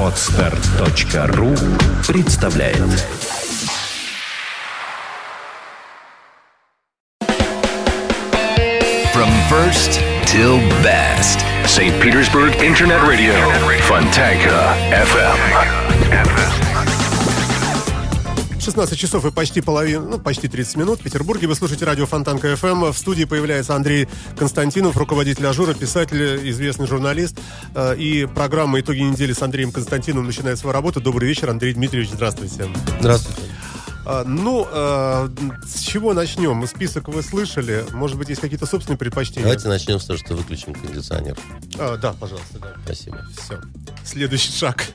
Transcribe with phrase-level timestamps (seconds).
[0.00, 1.54] Отстар.ру
[2.06, 2.78] представляет
[9.12, 11.44] From first till best.
[11.66, 12.00] St.
[12.00, 13.34] Petersburg Internet Radio.
[13.82, 16.71] Fontanka FM.
[18.63, 20.99] 16 часов и почти половина, ну, почти 30 минут.
[20.99, 22.91] В Петербурге вы слушаете радио Фонтанка ФМ.
[22.91, 24.07] В студии появляется Андрей
[24.37, 27.37] Константинов, руководитель АЖУРа, писатель, известный журналист.
[27.75, 31.01] Э, И программа «Итоги недели» с Андреем Константиновым начинает свою работу.
[31.01, 32.67] Добрый вечер, Андрей Дмитриевич, здравствуйте.
[33.01, 33.41] Здравствуйте.
[34.05, 35.29] А, Ну, э,
[35.67, 36.65] с чего начнем?
[36.67, 37.85] Список вы слышали.
[37.91, 39.43] Может быть, есть какие-то собственные предпочтения?
[39.43, 41.37] Давайте начнем с того, что выключим кондиционер.
[41.77, 42.73] А, да, пожалуйста, да.
[42.85, 43.25] Спасибо.
[43.37, 43.59] Все.
[44.05, 44.85] Следующий шаг.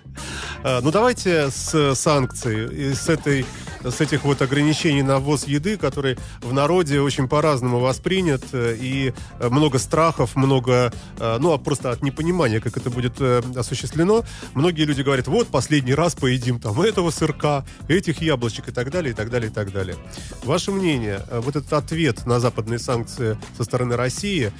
[0.64, 3.44] А, Ну, давайте с санкций с, этой,
[3.82, 9.12] с этих вот ограничений на ввоз еды, которые в народе очень по-разному воспринят, э, и
[9.40, 14.24] э, много страхов, много, э, ну, а просто от непонимания, как это будет э, осуществлено.
[14.54, 19.12] Многие люди говорят, вот, последний раз поедим там этого сырка, этих яблочек и так далее,
[19.12, 19.96] и так далее, и так далее.
[20.44, 24.50] Ваше мнение, э, вот этот ответ на западные санкции со стороны России, э,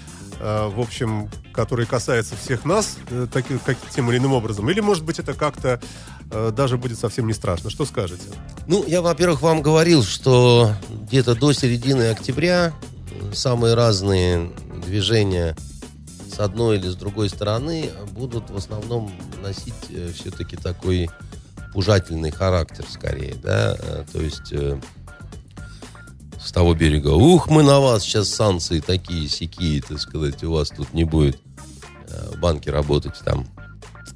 [0.41, 5.05] в общем, который касается всех нас, э, таки- как, тем или иным образом, или, может
[5.05, 5.81] быть, это как-то
[6.31, 7.71] э, даже будет совсем не страшно.
[7.71, 8.23] Что скажете?
[8.67, 12.73] Ну, я, во-первых, вам говорил, что где-то до середины октября
[13.11, 14.51] э, самые разные
[14.87, 15.57] движения
[16.33, 19.11] с одной или с другой стороны будут в основном
[19.43, 21.11] носить э, все-таки такой
[21.73, 24.79] пужательный характер скорее, да, Э, то есть э,
[26.49, 30.71] с того берега, ух, мы на вас сейчас санкции такие, сякие, так сказать, у вас
[30.71, 31.39] тут не будет
[32.09, 33.47] э, в банке работать, там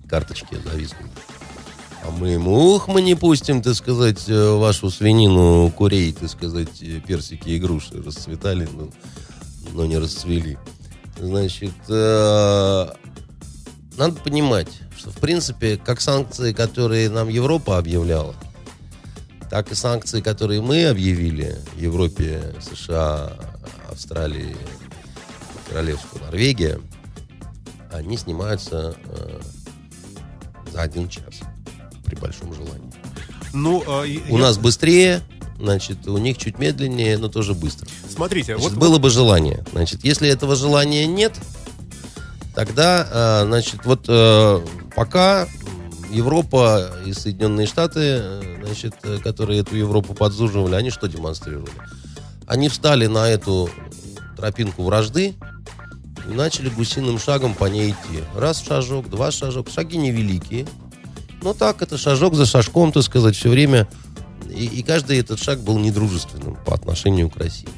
[0.09, 1.11] карточки зависнут.
[2.03, 6.81] А мы ему, ух, мы не пустим, так сказать, э, вашу свинину, курей, так сказать,
[6.81, 8.89] э, персики и груши расцветали, но,
[9.75, 10.57] но не расцвели.
[11.21, 12.87] Значит, э,
[13.99, 18.35] надо понимать, что, в принципе, как санкции, которые нам Европа объявляла,
[19.53, 23.35] так и санкции, которые мы объявили Европе, США,
[23.91, 24.57] Австралии,
[25.69, 26.81] Королевству Норвегия,
[27.93, 29.41] они снимаются э,
[30.73, 31.41] за один час
[32.07, 32.91] при большом желании.
[33.53, 35.21] Ну, э, и- У я- нас быстрее,
[35.59, 37.87] значит, у них чуть медленнее, но тоже быстро.
[38.11, 39.63] Смотрите, Значит, вот, было бы желание.
[39.73, 41.35] Значит, если этого желания нет,
[42.55, 45.47] тогда, э, значит, вот э, пока
[46.13, 51.73] Европа и Соединенные Штаты, э, значит, э, которые эту Европу подзуживали, они что демонстрировали?
[52.47, 53.71] Они встали на эту
[54.37, 55.35] тропинку вражды
[56.29, 58.23] и начали гусиным шагом по ней идти.
[58.35, 59.71] Раз шажок, два шажок.
[59.71, 60.67] Шаги невеликие.
[61.43, 63.89] Но так, это шажок за шажком, так сказать, все время.
[64.49, 67.69] И, и каждый этот шаг был недружественным по отношению к России.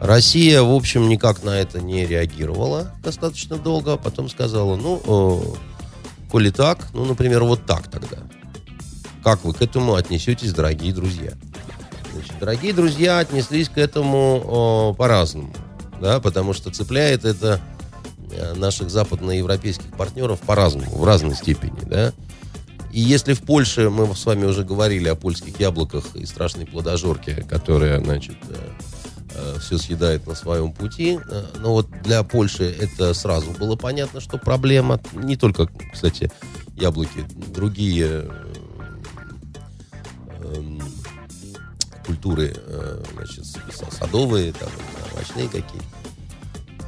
[0.00, 5.69] Россия, в общем, никак на это не реагировала достаточно долго, а потом сказала, ну, э,
[6.30, 8.18] коли так, ну, например, вот так тогда.
[9.22, 11.32] Как вы к этому отнесетесь, дорогие друзья?
[12.12, 15.52] Значит, дорогие друзья отнеслись к этому э, по-разному,
[16.00, 17.60] да, потому что цепляет это
[18.32, 22.12] э, наших западноевропейских партнеров по-разному, в разной степени, да.
[22.92, 27.44] И если в Польше, мы с вами уже говорили о польских яблоках и страшной плодожорке,
[27.48, 28.36] которая, значит,
[29.60, 31.18] все съедает на своем пути.
[31.30, 35.00] э, Но вот для Польши это сразу было понятно, что проблема.
[35.12, 36.30] Не только, кстати,
[36.76, 38.54] яблоки, другие э,
[40.54, 40.82] эм,
[42.04, 43.44] культуры, э, значит,
[43.98, 44.68] садовые, там,
[45.12, 45.82] овощные какие.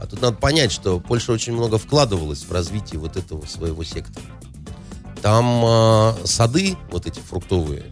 [0.01, 4.27] А тут надо понять, что Польша очень много вкладывалась в развитие вот этого своего сектора.
[5.21, 7.85] Там э, сады, вот эти фруктовые,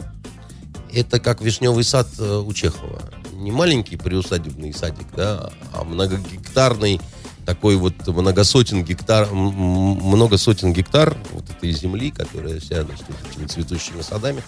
[0.92, 3.00] это как вишневый сад э, у Чехова.
[3.40, 7.00] Не маленький приусадебный садик, да, а многогектарный
[7.46, 14.02] такой вот многосотен гектар, много сотен гектар вот этой земли, которая вся значит, этими цветущими
[14.02, 14.42] садами.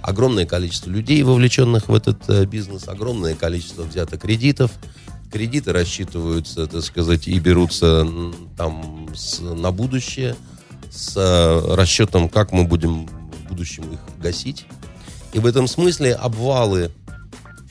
[0.00, 4.70] Огромное количество людей, вовлеченных в этот э, бизнес, огромное количество взято кредитов.
[5.30, 8.08] Кредиты рассчитываются, так сказать, и берутся
[8.56, 10.36] там с- на будущее
[10.90, 14.64] с э, расчетом, как мы будем в будущем их гасить.
[15.34, 16.90] И в этом смысле обвалы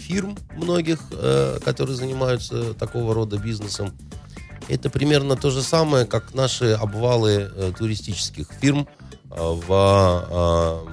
[0.08, 3.94] фирм многих, э, которые занимаются такого рода бизнесом,
[4.70, 8.88] это примерно то же самое, как наши обвалы э, туристических фирм
[9.30, 10.88] э, в,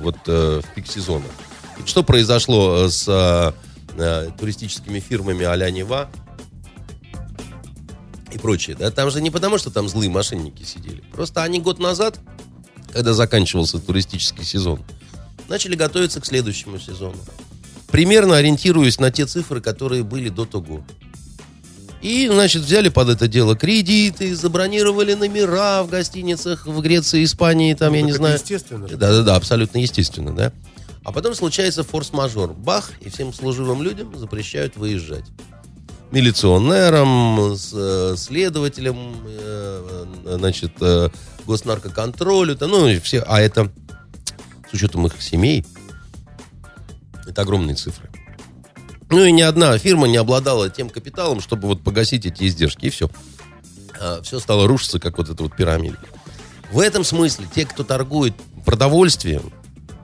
[0.00, 1.26] вот, в пик сезона.
[1.84, 3.54] Что произошло с
[4.38, 6.08] туристическими фирмами а-ля Нева
[8.32, 8.76] и прочее?
[8.78, 8.90] Да?
[8.90, 11.02] Там же не потому, что там злые мошенники сидели.
[11.12, 12.18] Просто они год назад,
[12.92, 14.82] когда заканчивался туристический сезон,
[15.48, 17.18] начали готовиться к следующему сезону.
[17.94, 20.84] Примерно ориентируясь на те цифры, которые были до того.
[22.02, 27.94] И, значит, взяли под это дело кредиты, забронировали номера в гостиницах в Греции, Испании, там,
[27.94, 28.34] я Ну, не так знаю.
[28.34, 28.88] естественно.
[28.88, 30.52] Да-да-да, абсолютно естественно, да.
[31.04, 32.52] А потом случается форс-мажор.
[32.54, 35.26] Бах, и всем служивым людям запрещают выезжать.
[36.10, 40.04] Милиционерам, э, следователям, э,
[40.36, 41.10] значит, э,
[41.46, 43.70] госнаркоконтролю, ну, все, а это
[44.68, 45.64] с учетом их семей,
[47.26, 48.10] это огромные цифры.
[49.10, 52.90] Ну и ни одна фирма не обладала тем капиталом, чтобы вот погасить эти издержки, и
[52.90, 53.08] все.
[54.22, 55.98] все стало рушиться, как вот эта вот пирамида.
[56.72, 58.34] В этом смысле те, кто торгует
[58.64, 59.52] продовольствием,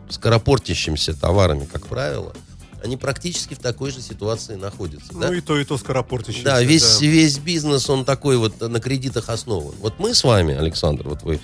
[0.09, 2.35] скоропортящимися товарами, как правило,
[2.83, 5.13] они практически в такой же ситуации находятся.
[5.13, 5.35] Ну да?
[5.35, 6.45] и то, и то скоропортящееся.
[6.45, 9.75] Да, весь, весь бизнес, он такой вот на кредитах основан.
[9.81, 11.41] Вот мы с вами, Александр, вот вы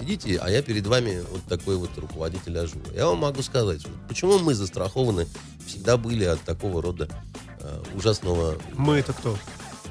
[0.00, 2.92] сидите, а я перед вами вот такой вот руководитель Ажура.
[2.94, 5.26] Я вам могу сказать, почему мы застрахованы
[5.66, 7.08] всегда были от такого рода
[7.60, 8.56] э, ужасного...
[8.76, 9.36] Мы это кто?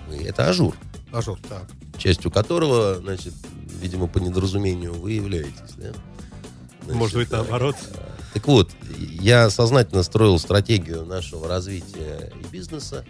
[0.07, 0.75] Мы, это Ажур,
[1.11, 1.67] Ажур, так.
[1.97, 3.33] частью которого, значит,
[3.79, 5.91] видимо, по недоразумению вы являетесь, да?
[6.81, 7.75] Значит, Может быть, э, наоборот.
[8.33, 13.05] Так вот, я сознательно строил стратегию нашего развития и бизнеса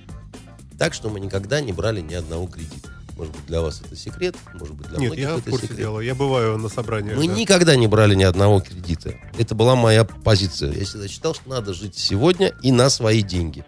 [0.78, 2.90] так, что мы никогда не брали ни одного кредита.
[3.20, 5.66] Может быть, для вас это секрет, может быть, для Нет, многих я в это курсе
[5.68, 5.80] секрет.
[5.80, 6.00] дела.
[6.00, 7.18] Я бываю на собраниях.
[7.18, 7.34] Мы да.
[7.34, 9.14] никогда не брали ни одного кредита.
[9.38, 10.72] Это была моя позиция.
[10.72, 13.66] Я всегда считал, что надо жить сегодня и на свои деньги.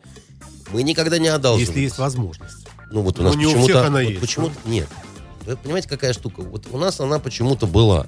[0.71, 1.68] Мы никогда не одалживались.
[1.68, 2.65] Если есть возможность.
[2.92, 3.86] Ну вот у Но нас почему-то...
[3.86, 4.88] она вот есть, Почему-то нет.
[5.45, 6.44] Вы понимаете, какая штука?
[6.44, 8.07] Вот у нас она почему-то была.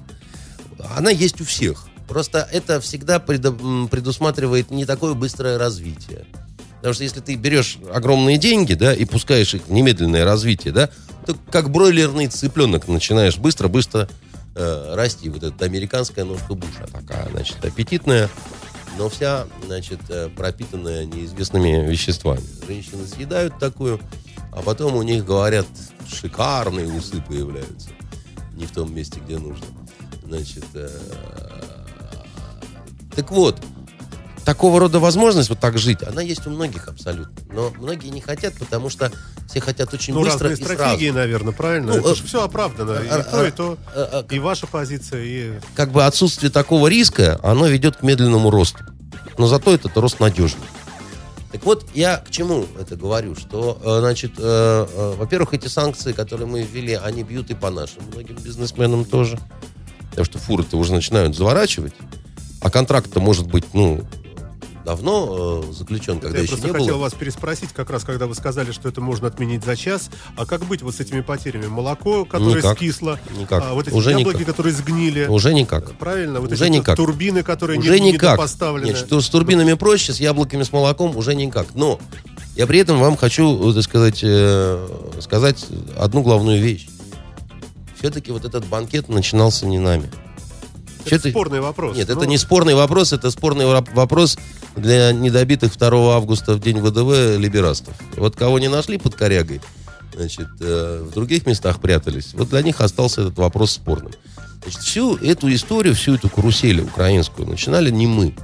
[0.96, 1.86] Она есть у всех.
[2.08, 6.24] Просто это всегда предусматривает не такое быстрое развитие.
[6.84, 10.90] Потому что если ты берешь огромные деньги, да, и пускаешь их в немедленное развитие, да,
[11.24, 14.06] то как бройлерный цыпленок начинаешь быстро-быстро
[14.54, 15.30] э, расти.
[15.30, 18.28] Вот эта американская ножка Буша такая, значит, аппетитная,
[18.98, 22.42] но вся, значит, э, пропитанная неизвестными веществами.
[22.66, 23.98] Женщины съедают такую,
[24.52, 25.66] а потом у них, говорят,
[26.06, 27.88] шикарные усы появляются.
[28.56, 29.64] Не в том месте, где нужно.
[30.22, 30.90] Значит, э,
[33.16, 33.58] так вот,
[34.44, 37.34] такого рода возможность вот так жить, она есть у многих абсолютно.
[37.52, 39.10] Но многие не хотят, потому что
[39.48, 41.18] все хотят очень Ну, быстро разные и стратегии, сразу.
[41.18, 41.92] наверное, правильно?
[41.94, 42.92] Ну, это э, же все оправдано.
[43.02, 43.78] И а- то, и а- то.
[43.94, 45.52] А, а, И ваша позиция, и...
[45.74, 48.84] как бы отсутствие такого риска, оно ведет к медленному росту.
[49.38, 50.64] Но зато этот рост надежный.
[51.50, 53.36] Так вот, я к чему это говорю?
[53.36, 57.70] Что, э, значит, э, э, во-первых, эти санкции, которые мы ввели, они бьют и по
[57.70, 59.38] нашим многим бизнесменам тоже.
[60.10, 61.92] Потому что фуры-то уже начинают заворачивать.
[62.60, 64.04] А контракт-то может быть, ну,
[64.84, 67.02] давно э, заключен, когда я еще просто не хотел было.
[67.02, 70.10] вас переспросить, как раз когда вы сказали, что это можно отменить за час.
[70.36, 71.66] А как быть вот с этими потерями?
[71.66, 72.76] Молоко, которое Никак.
[72.76, 73.62] скисло, Никак.
[73.64, 74.48] а вот эти Уже яблоки, никак.
[74.48, 75.26] которые сгнили.
[75.26, 75.92] Уже никак.
[75.98, 76.40] Правильно?
[76.40, 76.96] Вот Уже эти никак.
[76.96, 78.36] турбины, которые Уже не, никак.
[78.38, 78.88] поставлены.
[78.88, 81.66] Нет, что с турбинами проще, с яблоками, с молоком уже никак.
[81.74, 81.98] Но
[82.56, 84.88] я при этом вам хочу, э, так сказать, э,
[85.20, 85.66] сказать
[85.98, 86.88] одну главную вещь.
[87.98, 90.10] Все-таки вот этот банкет начинался не нами.
[91.04, 91.96] Это Всё-таки- спорный вопрос.
[91.96, 94.38] Нет, Ну, это не спорный вопрос, это спорный вопрос
[94.76, 97.94] для недобитых 2 августа в день ВДВ либерастов.
[98.16, 99.60] Вот кого не нашли под корягой,
[100.16, 104.12] значит, э, в других местах прятались, вот для них остался этот вопрос спорным.
[104.62, 108.34] Значит, всю эту историю, всю эту карусель украинскую начинали не мы.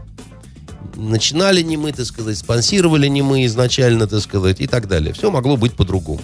[0.97, 5.15] Начинали не мы, так сказать, спонсировали не мы изначально, так сказать, и так далее.
[5.15, 6.21] Все могло быть по-другому.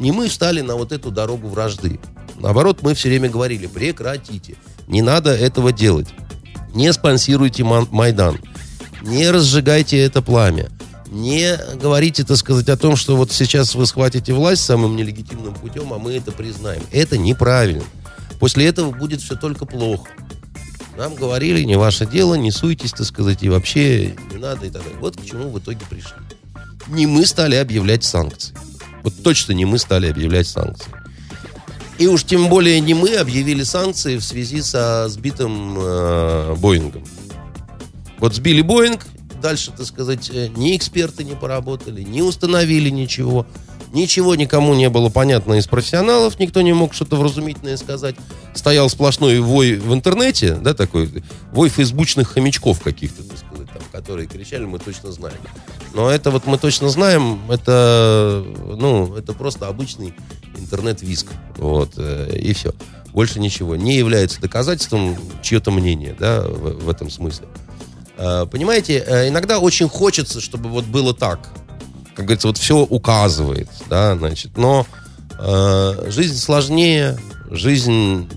[0.00, 2.00] Не мы встали на вот эту дорогу вражды.
[2.40, 4.56] Наоборот, мы все время говорили, прекратите.
[4.86, 6.08] Не надо этого делать.
[6.74, 8.38] Не спонсируйте Майдан.
[9.02, 10.68] Не разжигайте это пламя.
[11.10, 15.92] Не говорите, так сказать, о том, что вот сейчас вы схватите власть самым нелегитимным путем,
[15.92, 16.82] а мы это признаем.
[16.92, 17.82] Это неправильно.
[18.38, 20.08] После этого будет все только плохо.
[20.96, 24.82] Нам говорили, не ваше дело, не суйтесь, так сказать, и вообще не надо и так
[24.82, 24.98] далее.
[25.00, 26.12] Вот к чему в итоге пришли.
[26.88, 28.54] Не мы стали объявлять санкции.
[29.02, 30.90] Вот точно не мы стали объявлять санкции.
[32.00, 37.04] И уж тем более не мы объявили санкции в связи со сбитым э, Боингом.
[38.18, 39.06] Вот сбили Боинг,
[39.42, 43.44] дальше, так сказать, э, ни эксперты не поработали, не установили ничего.
[43.92, 48.14] Ничего никому не было понятно из профессионалов, никто не мог что-то вразумительное сказать.
[48.54, 54.26] Стоял сплошной вой в интернете, да, такой, вой фейсбучных хомячков каких-то, так сказать, там, которые
[54.26, 55.40] кричали, мы точно знаем.
[55.92, 60.14] Но это вот мы точно знаем, это, ну, это просто обычный
[60.60, 61.26] интернет-виск,
[61.56, 62.72] вот, э, и все.
[63.12, 63.76] Больше ничего.
[63.76, 67.48] Не является доказательством чье-то мнение, да, в, в этом смысле.
[68.16, 71.40] Э, Понимаете, э, иногда очень хочется, чтобы вот было так.
[72.14, 74.86] Как говорится, вот все указывает, да, значит, но
[75.38, 77.18] э, жизнь сложнее,
[77.50, 78.28] жизнь...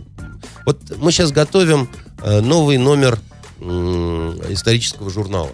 [0.66, 1.90] Вот мы сейчас готовим
[2.24, 3.20] новый номер
[3.60, 5.50] исторического журнала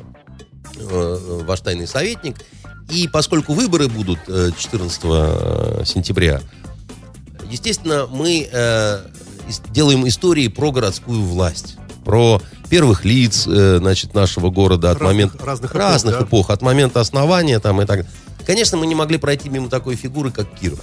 [0.76, 2.36] «Ваш тайный советник»,
[2.92, 6.42] И поскольку выборы будут э, 14 э, сентября,
[7.50, 9.00] естественно, мы э,
[9.72, 15.46] делаем истории про городскую власть, про первых лиц, э, значит, нашего города от Разных- момента
[15.46, 16.26] разных эпох, разных да?
[16.26, 18.06] эпох, от момента основания там и так.
[18.46, 20.80] Конечно, мы не могли пройти мимо такой фигуры, как Киров.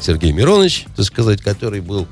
[0.00, 2.06] Сергей Миронович, так сказать, который был,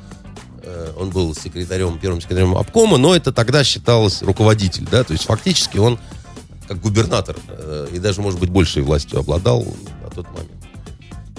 [0.62, 5.24] э, он был секретарем, первым секретарем обкома, но это тогда считалось руководитель, да, то есть
[5.24, 5.98] фактически он
[6.66, 9.64] как губернатор э, и даже, может быть, большей властью обладал
[10.02, 10.50] на тот момент.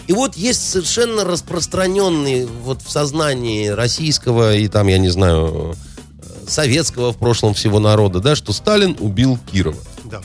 [0.07, 5.75] И вот есть совершенно распространенный вот в сознании российского и там, я не знаю,
[6.21, 9.77] э, советского в прошлом всего народа, да, что Сталин убил Кирова.
[10.05, 10.21] Да.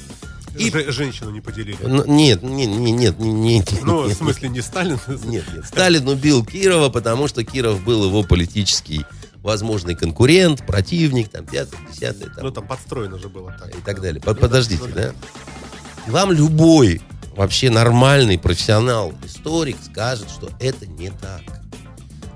[0.57, 1.79] И- Же- женщину не поделили.
[2.07, 5.01] Нет, не- не- нет, не- не- Ну, в нет, смысле, не Сталин.
[5.25, 5.65] нет, нет.
[5.65, 9.05] Сталин убил Кирова, потому что Киров был его политический
[9.43, 13.75] возможный конкурент, противник, там, пятый, десятый, там, Ну, там подстроено же было так.
[13.77, 14.21] и так далее.
[14.21, 15.12] Под- Подождите, да?
[16.07, 17.01] Вам любой
[17.37, 21.43] вообще нормальный профессионал, историк скажет, что это не так.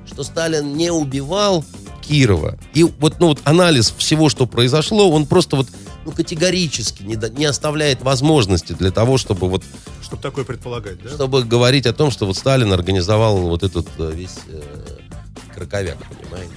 [0.06, 1.64] Что Сталин не убивал
[2.06, 2.58] Кирова.
[2.72, 5.68] И вот, ну, вот анализ всего, что произошло, он просто вот
[6.04, 9.64] ну, категорически не, да- не оставляет возможности для того, чтобы вот
[10.02, 11.10] Чтобы такое предполагать, да?
[11.10, 14.62] чтобы говорить о том, что вот Сталин организовал вот этот э, весь э,
[15.52, 16.52] краковяк, понимаете?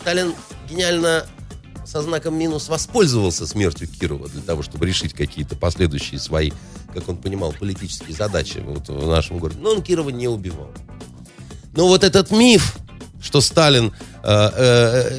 [0.00, 0.34] Сталин
[0.70, 1.26] гениально
[1.90, 6.52] со знаком минус воспользовался смертью Кирова для того, чтобы решить какие-то последующие свои,
[6.94, 9.58] как он понимал, политические задачи вот в нашем городе.
[9.60, 10.70] Но он Кирова не убивал.
[11.74, 12.76] Но вот этот миф,
[13.20, 13.92] что Сталин,
[14.22, 14.50] э,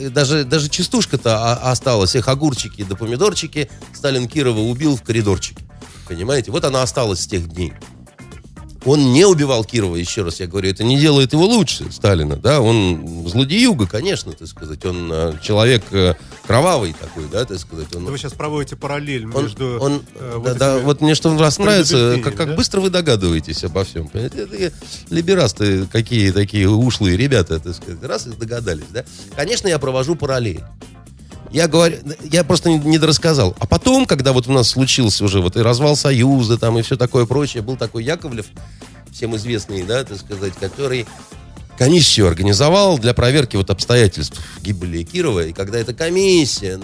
[0.05, 5.65] э, даже, даже частушка-то осталась, их огурчики да помидорчики, Сталин Кирова убил в коридорчике.
[6.07, 6.51] Понимаете?
[6.51, 7.73] Вот она осталась с тех дней.
[8.83, 12.61] Он не убивал Кирова, еще раз я говорю, это не делает его лучше, Сталина, да,
[12.61, 16.15] он злодеюга, конечно, так сказать, он э, человек э,
[16.47, 19.77] кровавый такой, да, так сказать, он, Да Вы сейчас проводите параллель он, между...
[19.79, 22.55] он- э, да, вот да, этими- вот мне что раз нравится, предубеждениями, как, как да?
[22.55, 24.07] быстро вы догадываетесь обо всем.
[24.07, 24.47] Понимаете?
[24.51, 24.73] Это
[25.09, 29.05] либерасты какие такие ушлые ребята, так сказать, раз и догадались, да.
[29.35, 30.61] Конечно, я провожу параллель.
[31.51, 33.55] Я говорю, я просто не, дорассказал.
[33.59, 36.95] А потом, когда вот у нас случился уже вот и развал Союза, там и все
[36.95, 38.45] такое прочее, был такой Яковлев,
[39.11, 41.05] всем известный, да, так сказать, который
[41.77, 45.47] комиссию организовал для проверки вот обстоятельств гибели Кирова.
[45.47, 46.79] И когда эта комиссия,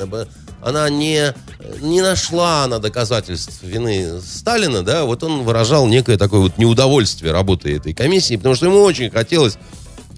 [0.61, 1.33] она, не,
[1.81, 7.75] не нашла она доказательств вины Сталина, да, вот он выражал некое такое вот неудовольствие работы
[7.75, 9.57] этой комиссии, потому что ему очень хотелось,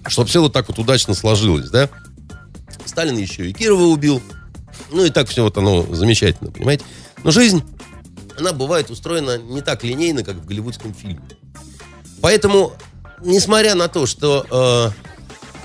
[0.08, 1.90] чтобы все вот так вот удачно сложилось, да.
[2.90, 4.22] Сталин еще и Кирова убил.
[4.92, 6.84] Ну и так все вот оно замечательно, понимаете.
[7.24, 7.64] Но жизнь,
[8.38, 11.22] она бывает устроена не так линейно, как в голливудском фильме.
[12.22, 12.74] Поэтому,
[13.22, 15.10] несмотря на то, что э,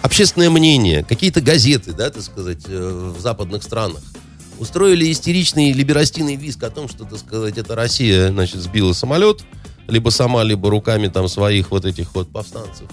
[0.03, 4.03] общественное мнение, какие-то газеты, да, так сказать, э, в западных странах
[4.59, 9.43] устроили истеричный либерастийный виск о том, что, так сказать, это Россия, значит, сбила самолет,
[9.89, 12.89] либо сама, либо руками там своих вот этих вот повстанцев.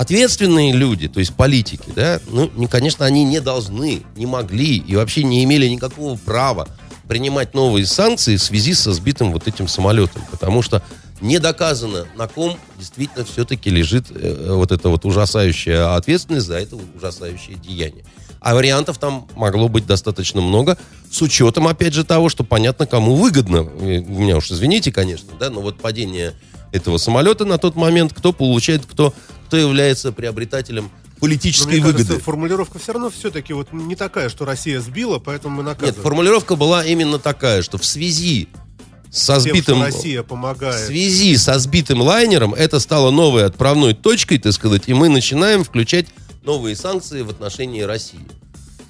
[0.00, 4.96] Ответственные люди, то есть политики, да, ну, не- конечно, они не должны, не могли и
[4.96, 6.68] вообще не имели никакого права
[7.06, 10.82] принимать новые санкции в связи со сбитым вот этим самолетом, потому что
[11.20, 16.78] не доказано, на ком действительно все-таки лежит э, вот эта вот ужасающая ответственность за это
[16.96, 18.06] ужасающее деяние.
[18.40, 20.78] А вариантов там могло быть достаточно много,
[21.12, 23.56] с учетом, опять же, того, что понятно, кому выгодно.
[23.58, 26.32] Э, Вы меня уж извините, конечно, да, но вот падение
[26.72, 29.12] этого самолета на тот момент, кто получает, кто,
[29.50, 32.20] кто является приобретателем Но политической мне кажется, выгоды.
[32.22, 36.02] формулировка все равно все-таки вот не такая, что Россия сбила, поэтому мы Нет, наказываем.
[36.04, 38.46] формулировка была именно такая, что в связи
[39.10, 39.82] со Тем, сбитым...
[39.82, 40.86] Россия В помогает.
[40.86, 46.06] связи со сбитым лайнером это стало новой отправной точкой, так сказать, и мы начинаем включать
[46.44, 48.20] новые санкции в отношении России.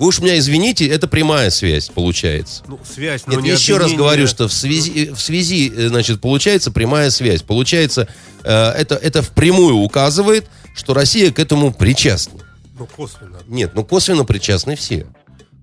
[0.00, 2.62] Вы уж меня извините, это прямая связь получается.
[2.66, 6.23] Ну, связь, но Нет, не еще раз говорю, что в связи, в связи, э, значит,
[6.23, 7.42] получается прямая связь.
[7.42, 8.09] Получается,
[8.42, 12.40] э, это, это впрямую указывает, что Россия к этому причастна.
[12.78, 13.40] Ну, косвенно.
[13.47, 15.07] Нет, ну косвенно причастны все.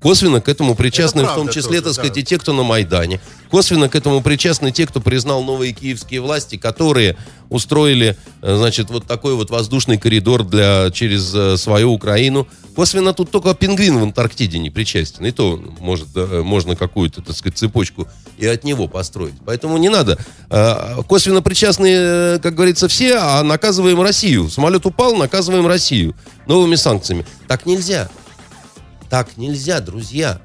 [0.02, 2.20] Косвенно к этому причастны Это в том числе, тоже, так сказать, да.
[2.20, 3.20] и те, кто на Майдане.
[3.50, 7.18] Косвенно к этому причастны те, кто признал новые киевские власти, которые
[7.50, 12.48] устроили, э, значит, вот такой вот воздушный коридор для, через э, свою Украину.
[12.78, 15.26] Косвенно тут только пингвин в Антарктиде не причастен.
[15.26, 18.08] И то может, э, можно какую-то, так сказать, цепочку
[18.38, 19.34] и от него построить.
[19.48, 20.20] Поэтому не надо.
[20.52, 24.52] Э, Косвенно причастны, э, как говорится, все, а наказываем Россию.
[24.52, 26.16] Самолет упал, наказываем Россию
[26.46, 27.26] новыми санкциями.
[27.48, 28.10] Так нельзя.
[29.10, 30.40] Так нельзя, друзья.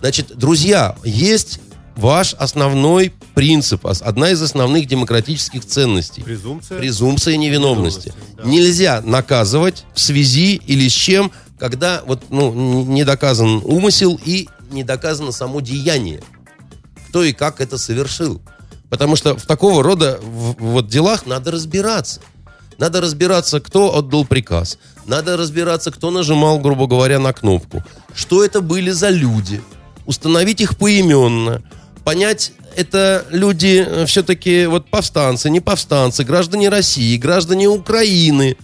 [0.00, 1.58] Значит, друзья, есть
[1.96, 6.22] ваш основной принцип, одна из основных демократических ценностей.
[6.22, 6.78] Презумпция.
[6.78, 8.08] Презумпция невиновности.
[8.08, 8.44] Невиновности, да.
[8.44, 14.82] Нельзя наказывать в связи или с чем, когда вот, ну, не доказан умысел и не
[14.82, 16.20] доказано само деяние.
[17.08, 18.42] Кто и как это совершил.
[18.90, 22.20] Потому что в такого рода в- вот делах надо разбираться.
[22.78, 24.76] Надо разбираться, кто отдал приказ.
[25.06, 27.84] Надо разбираться, кто нажимал, грубо говоря, на кнопку.
[28.12, 29.62] Что это были за люди.
[30.04, 31.62] Установить их поименно.
[32.02, 38.56] Понять, это люди все-таки вот повстанцы, не повстанцы, граждане России, граждане Украины,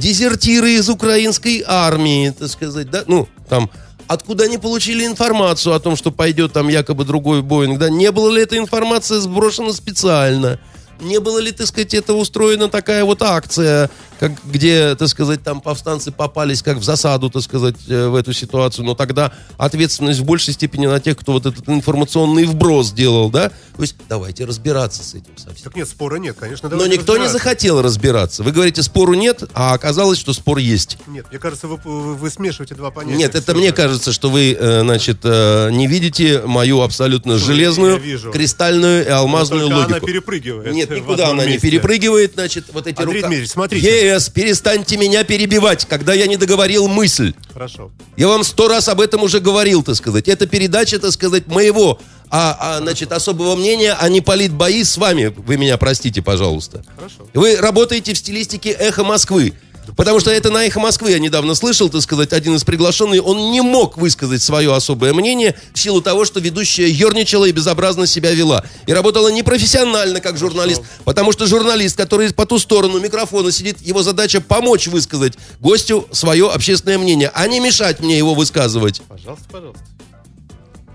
[0.00, 3.70] дезертиры из украинской армии, так сказать, да, ну, там,
[4.08, 8.30] откуда они получили информацию о том, что пойдет там якобы другой Боинг, да, не было
[8.30, 10.58] ли эта информация сброшена специально,
[11.00, 13.90] не было ли, так сказать, это устроена такая вот акция,
[14.20, 18.34] как, где, так сказать, там повстанцы попались как в засаду, так сказать, э, в эту
[18.34, 23.30] ситуацию, но тогда ответственность в большей степени на тех, кто вот этот информационный вброс делал,
[23.30, 23.48] да?
[23.48, 25.64] То есть давайте разбираться с этим совсем.
[25.64, 26.68] Так нет, спора нет, конечно.
[26.68, 28.42] Но никто не захотел разбираться.
[28.42, 30.98] Вы говорите, спору нет, а оказалось, что спор есть.
[31.06, 33.16] Нет, мне кажется, вы, вы- вы смешиваете два понятия.
[33.16, 33.74] Нет, это мне же.
[33.74, 37.98] кажется, что вы, э, значит, э, не видите мою абсолютно Что железную,
[38.30, 39.80] кристальную и алмазную логику.
[39.86, 40.74] она перепрыгивает.
[40.74, 41.70] Нет, никуда она не месте.
[41.70, 44.09] перепрыгивает, значит, вот эти Андрей рука- Дмитриевич, смотрите.
[44.14, 47.34] ЕС, перестаньте меня перебивать, когда я не договорил мысль.
[47.52, 47.90] Хорошо.
[48.16, 50.28] Я вам сто раз об этом уже говорил, так сказать.
[50.28, 51.98] Это передача, так сказать, моего,
[52.30, 55.32] а, а, значит, особого мнения, а не политбои с вами.
[55.36, 56.84] Вы меня простите, пожалуйста.
[56.96, 57.28] Хорошо.
[57.34, 59.54] Вы работаете в стилистике «Эхо Москвы».
[59.96, 63.50] Потому что это на «Эхо Москвы» я недавно слышал, так сказать, один из приглашенных, он
[63.50, 68.32] не мог высказать свое особое мнение в силу того, что ведущая ерничала и безобразно себя
[68.32, 68.64] вела.
[68.86, 70.82] И работала непрофессионально, как журналист.
[71.04, 76.50] Потому что журналист, который по ту сторону микрофона сидит, его задача помочь высказать гостю свое
[76.50, 79.02] общественное мнение, а не мешать мне его высказывать.
[79.08, 79.84] Пожалуйста, пожалуйста.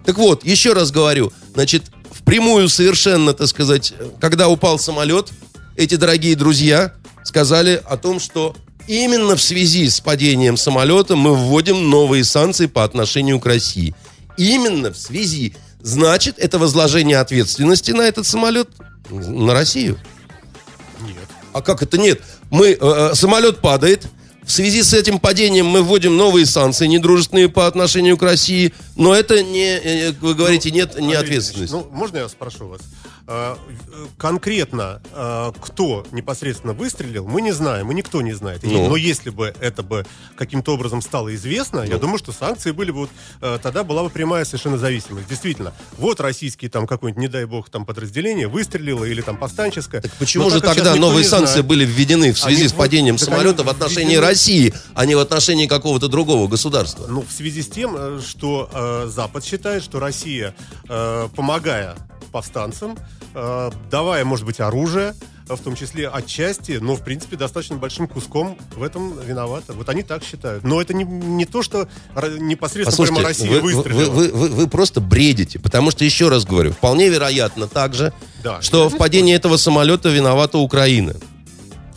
[0.05, 5.29] Так вот, еще раз говорю, значит, впрямую совершенно, так сказать, когда упал самолет,
[5.75, 8.55] эти дорогие друзья сказали о том, что
[8.87, 13.95] именно в связи с падением самолета мы вводим новые санкции по отношению к России.
[14.37, 15.55] Именно в связи.
[15.81, 18.69] Значит, это возложение ответственности на этот самолет
[19.09, 19.99] на Россию.
[21.01, 21.15] Нет.
[21.53, 22.21] А как это нет?
[22.49, 24.07] Мы, э, э, самолет падает,
[24.45, 29.13] в связи с этим падением мы вводим новые санкции, недружественные по отношению к России, но
[29.15, 31.74] это не, э, вы говорите, нет, не ответственность.
[31.74, 32.81] Ну, можно я спрошу вас?
[33.27, 33.55] Э,
[34.18, 38.61] конкретно, а, кто непосредственно выстрелил, мы не знаем, и никто не знает.
[38.61, 38.88] Ну.
[38.90, 40.05] Но если бы это бы
[40.38, 41.90] каким-то образом стало известно, Ну.
[41.90, 43.09] я думаю, что санкции были бы вот,
[43.42, 45.27] э, тогда была бы прямая совершенно зависимость.
[45.27, 50.01] Действительно, вот российский там какой-нибудь, не дай бог, там подразделение выстрелило или там повстанческое.
[50.01, 51.66] Так почему Но же тогда новые санкции знает.
[51.68, 55.16] были введены в связи Они с падением так самолета в отношении введены- России, а не
[55.16, 57.07] в отношении какого-то другого государства?
[57.09, 60.53] Ну, в связи с тем, э, что э, Запад считает, что Россия,
[60.88, 61.96] э, помогая
[62.31, 62.98] повстанцам,
[63.33, 65.13] э, давая, может быть, оружие,
[65.47, 69.73] в том числе отчасти, но, в принципе, достаточно большим куском в этом виновата.
[69.73, 70.63] Вот они так считают.
[70.63, 71.87] Но это не, не то, что
[72.39, 74.09] непосредственно прямо Россия вы, вы- выстрелила.
[74.11, 78.11] вы- вы- вы просто бредите, потому что, еще раз говорю, вполне вероятно также,
[78.43, 81.13] Да, что в падении этого самолета виновата Украина.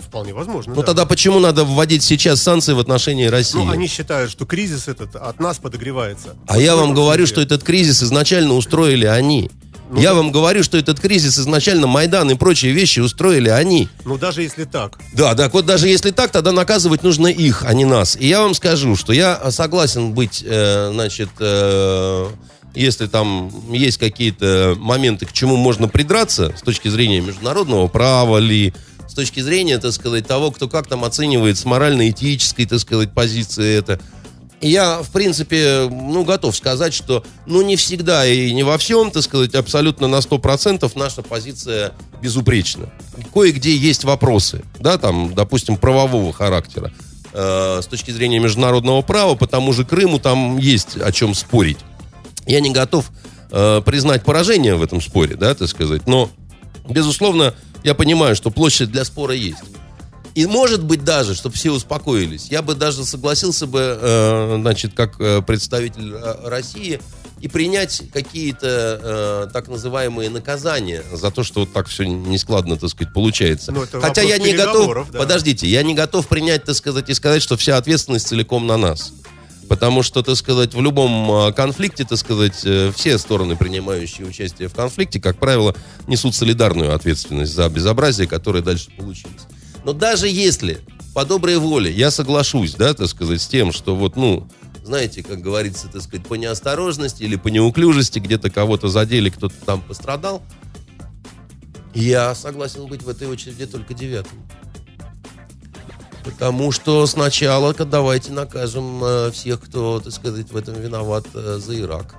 [0.00, 0.86] Вполне возможно, Ну да.
[0.86, 3.58] тогда почему надо вводить сейчас санкции в отношении России?
[3.58, 6.34] Ну, они считают, что кризис этот от нас подогревается.
[6.46, 9.50] А Вот я вам говорю, что этот кризис изначально устроили они.
[9.90, 10.16] Ну я да.
[10.16, 13.88] вам говорю, что этот кризис изначально Майдан и прочие вещи устроили они.
[14.04, 14.98] Ну, даже если так.
[15.14, 18.16] Да, так вот даже если так, тогда наказывать нужно их, а не нас.
[18.16, 22.28] И я вам скажу, что я согласен быть, э, значит, э,
[22.74, 28.74] если там есть какие-то моменты, к чему можно придраться с точки зрения международного права ли,
[29.08, 33.76] с точки зрения, так сказать, того, кто как там оценивает с морально-этической, так сказать, позиции
[33.76, 33.98] это.
[34.60, 39.22] Я, в принципе, ну, готов сказать, что, ну, не всегда и не во всем, так
[39.22, 42.90] сказать, абсолютно на 100% наша позиция безупречна.
[43.32, 46.92] Кое-где есть вопросы, да, там, допустим, правового характера.
[47.32, 51.78] Э, с точки зрения международного права, по тому же Крыму там есть о чем спорить.
[52.46, 53.10] Я не готов
[53.52, 56.30] э, признать поражение в этом споре, да, так сказать, но,
[56.88, 59.62] безусловно, я понимаю, что площадь для спора есть.
[60.34, 65.20] И может быть даже, чтобы все успокоились, я бы даже согласился бы, э, значит, как
[65.20, 67.00] э, представитель э, России,
[67.40, 72.90] и принять какие-то э, так называемые наказания за то, что вот так все нескладно, так
[72.90, 73.72] сказать, получается.
[73.72, 75.18] Ну, Хотя я не готов, да.
[75.18, 79.12] подождите, я не готов принять, так сказать, и сказать, что вся ответственность целиком на нас.
[79.68, 84.68] Потому что, так сказать, в любом а, конфликте, так сказать, э, все стороны, принимающие участие
[84.68, 85.74] в конфликте, как правило,
[86.06, 89.42] несут солидарную ответственность за безобразие, которое дальше получилось.
[89.84, 90.80] Но даже если
[91.14, 94.48] по доброй воле я соглашусь, да, так сказать, с тем, что вот, ну,
[94.84, 99.80] знаете, как говорится, так сказать, по неосторожности или по неуклюжести где-то кого-то задели, кто-то там
[99.80, 100.42] пострадал,
[101.94, 104.38] я согласен быть в этой очереди только девятым.
[106.24, 111.80] Потому что сначала давайте накажем э, всех, кто, так сказать, в этом виноват э, за
[111.80, 112.16] Ирак,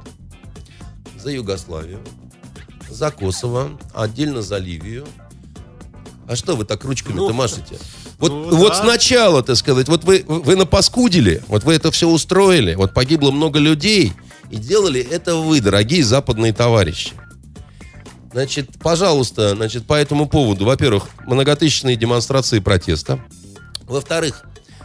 [1.15, 2.02] за Югославию,
[2.89, 5.08] за Косово, отдельно за Ливию.
[6.30, 7.80] А что вы так ручками-то Ну, машете?
[8.20, 8.84] Вот, ну вот да.
[8.84, 13.58] сначала, так сказать, вот вы, вы напаскудили, вот вы это все устроили, вот погибло много
[13.58, 14.13] людей,
[14.52, 17.13] и делали это вы, дорогие западные товарищи.
[18.32, 23.20] Значит, пожалуйста, значит, по этому поводу, во-первых, многотысячные демонстрации протеста.
[23.86, 24.44] Во-вторых,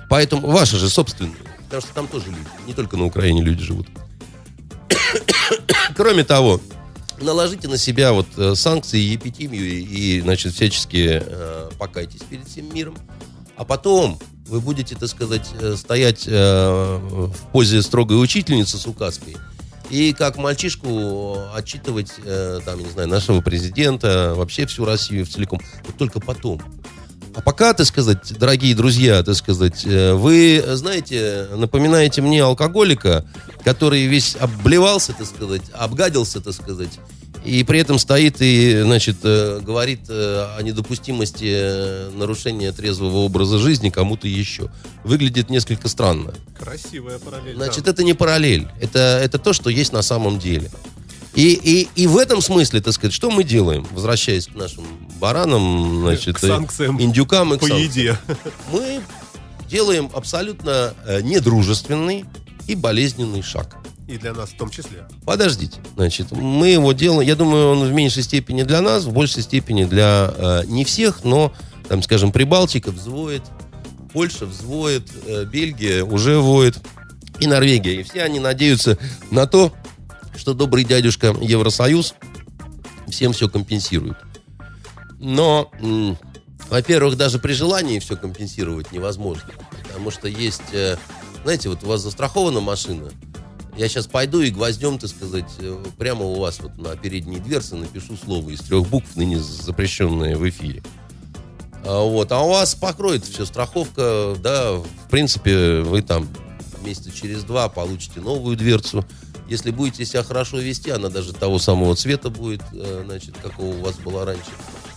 [0.09, 3.87] поэтому ваши же собственные, потому что там тоже люди, не только на Украине люди живут.
[5.95, 6.63] Кроме того,
[7.25, 12.97] наложите на себя вот э, санкции, и, и, значит, всячески э, покайтесь перед всем миром.
[13.57, 19.37] А потом вы будете, так сказать, э, стоять э, в позе строгой учительницы с указкой
[19.91, 25.61] и как мальчишку отчитывать, э, там, не знаю, нашего президента, вообще всю Россию в целиком.
[25.87, 26.61] Вот только потом.
[27.35, 33.27] А пока, так сказать, дорогие друзья, так сказать, э, вы, знаете, напоминаете мне алкоголика,
[33.65, 37.01] который весь обблевался, так сказать, обгадился, так сказать,
[37.45, 43.59] и при этом стоит и, значит, э, говорит э, о недопустимости э, нарушения трезвого образа
[43.59, 44.71] жизни кому-то еще.
[45.05, 46.33] Выглядит несколько странно.
[46.59, 47.57] Красивая параллель.
[47.57, 47.91] Значит, да.
[47.91, 48.69] это не параллель.
[48.81, 50.71] Это, это то, что есть на самом деле.
[51.35, 54.85] И, и, и в этом смысле, так сказать, что мы делаем, возвращаясь к нашим
[55.21, 57.91] баранам, значит, К санкциям индюкам и по санкциям?
[57.91, 58.19] еде.
[58.73, 59.01] Мы
[59.69, 62.25] делаем абсолютно недружественный
[62.69, 63.77] и болезненный шаг.
[64.07, 65.07] И для нас в том числе.
[65.25, 69.43] Подождите, значит, мы его делаем, я думаю, он в меньшей степени для нас, в большей
[69.43, 71.53] степени для э, не всех, но,
[71.88, 73.43] там, скажем, Прибалтика взвоет,
[74.12, 76.77] Польша взвоет, э, Бельгия уже воет,
[77.40, 78.01] и Норвегия.
[78.01, 78.99] И все они надеются
[79.31, 79.73] на то,
[80.37, 82.14] что добрый дядюшка Евросоюз
[83.09, 84.17] всем все компенсирует.
[85.19, 85.71] Но,
[86.69, 89.51] во-первых, даже при желании все компенсировать невозможно.
[89.85, 90.97] Потому что есть, э,
[91.43, 93.11] знаете, вот у вас застрахована машина,
[93.77, 97.77] я сейчас пойду и гвоздем, так сказать, э, прямо у вас вот на передней дверце
[97.77, 100.83] напишу слово из трех букв, ныне запрещенное в эфире.
[101.85, 106.29] А, Вот, а у вас покроет все страховка, да, в принципе, вы там
[106.85, 109.05] месяца через два получите новую дверцу.
[109.49, 113.83] Если будете себя хорошо вести, она даже того самого цвета будет, э, значит, какого у
[113.83, 114.51] вас была раньше.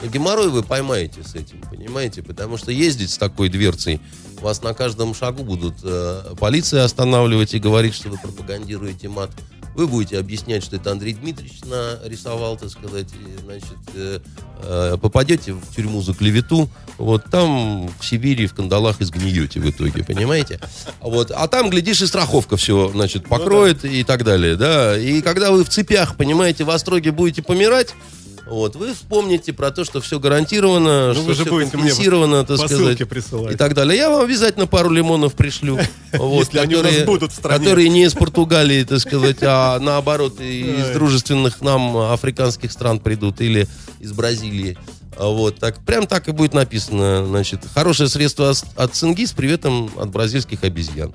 [0.04, 2.22] Геморрой вы поймаете с этим, понимаете?
[2.22, 4.00] Потому что ездить с такой дверцей,
[4.42, 9.32] вас на каждом шагу будут э, полиция останавливать и говорить, что вы пропагандируете мат.
[9.76, 14.20] Вы будете объяснять, что это Андрей Дмитриевич нарисовал, так сказать, и, значит, э,
[14.64, 20.04] э, попадете в тюрьму за клевету, вот там в Сибири в кандалах изгниете в итоге,
[20.04, 20.60] понимаете?
[21.00, 24.98] Вот, а там, глядишь, и страховка все, значит, покроет и так далее, да.
[24.98, 27.94] И когда вы в цепях, понимаете, в Остроге будете помирать,
[28.50, 31.90] вот, вы вспомните про то, что все гарантировано, Ну, что вы же все будете мне
[31.90, 33.54] компенсировано, так посылки сказать, присылать.
[33.54, 33.98] и так далее.
[33.98, 35.78] Я вам обязательно пару лимонов пришлю.
[36.14, 37.60] Вот, Если они у нас будут в стране.
[37.60, 43.68] Которые не из Португалии, так сказать, а наоборот из дружественных нам африканских стран придут или
[44.00, 44.78] из Бразилии.
[45.18, 49.32] А Вот, так, прям так и будет написано, значит, хорошее средство от, от цинги с
[49.32, 51.14] приветом от бразильских обезьян.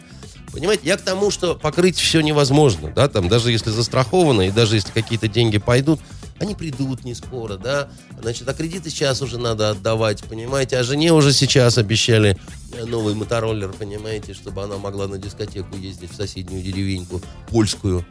[0.52, 4.74] Понимаете, я к тому, что покрыть все невозможно, да, там, даже если застраховано, и даже
[4.76, 5.98] если какие-то деньги пойдут,
[6.42, 7.88] они придут не скоро, да,
[8.20, 12.36] значит, а кредиты сейчас уже надо отдавать, понимаете, а жене уже сейчас обещали
[12.72, 18.04] э, новый мотороллер, понимаете, чтобы она могла на дискотеку ездить в соседнюю деревеньку, польскую.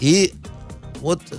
[0.00, 0.34] И
[1.00, 1.36] вот э,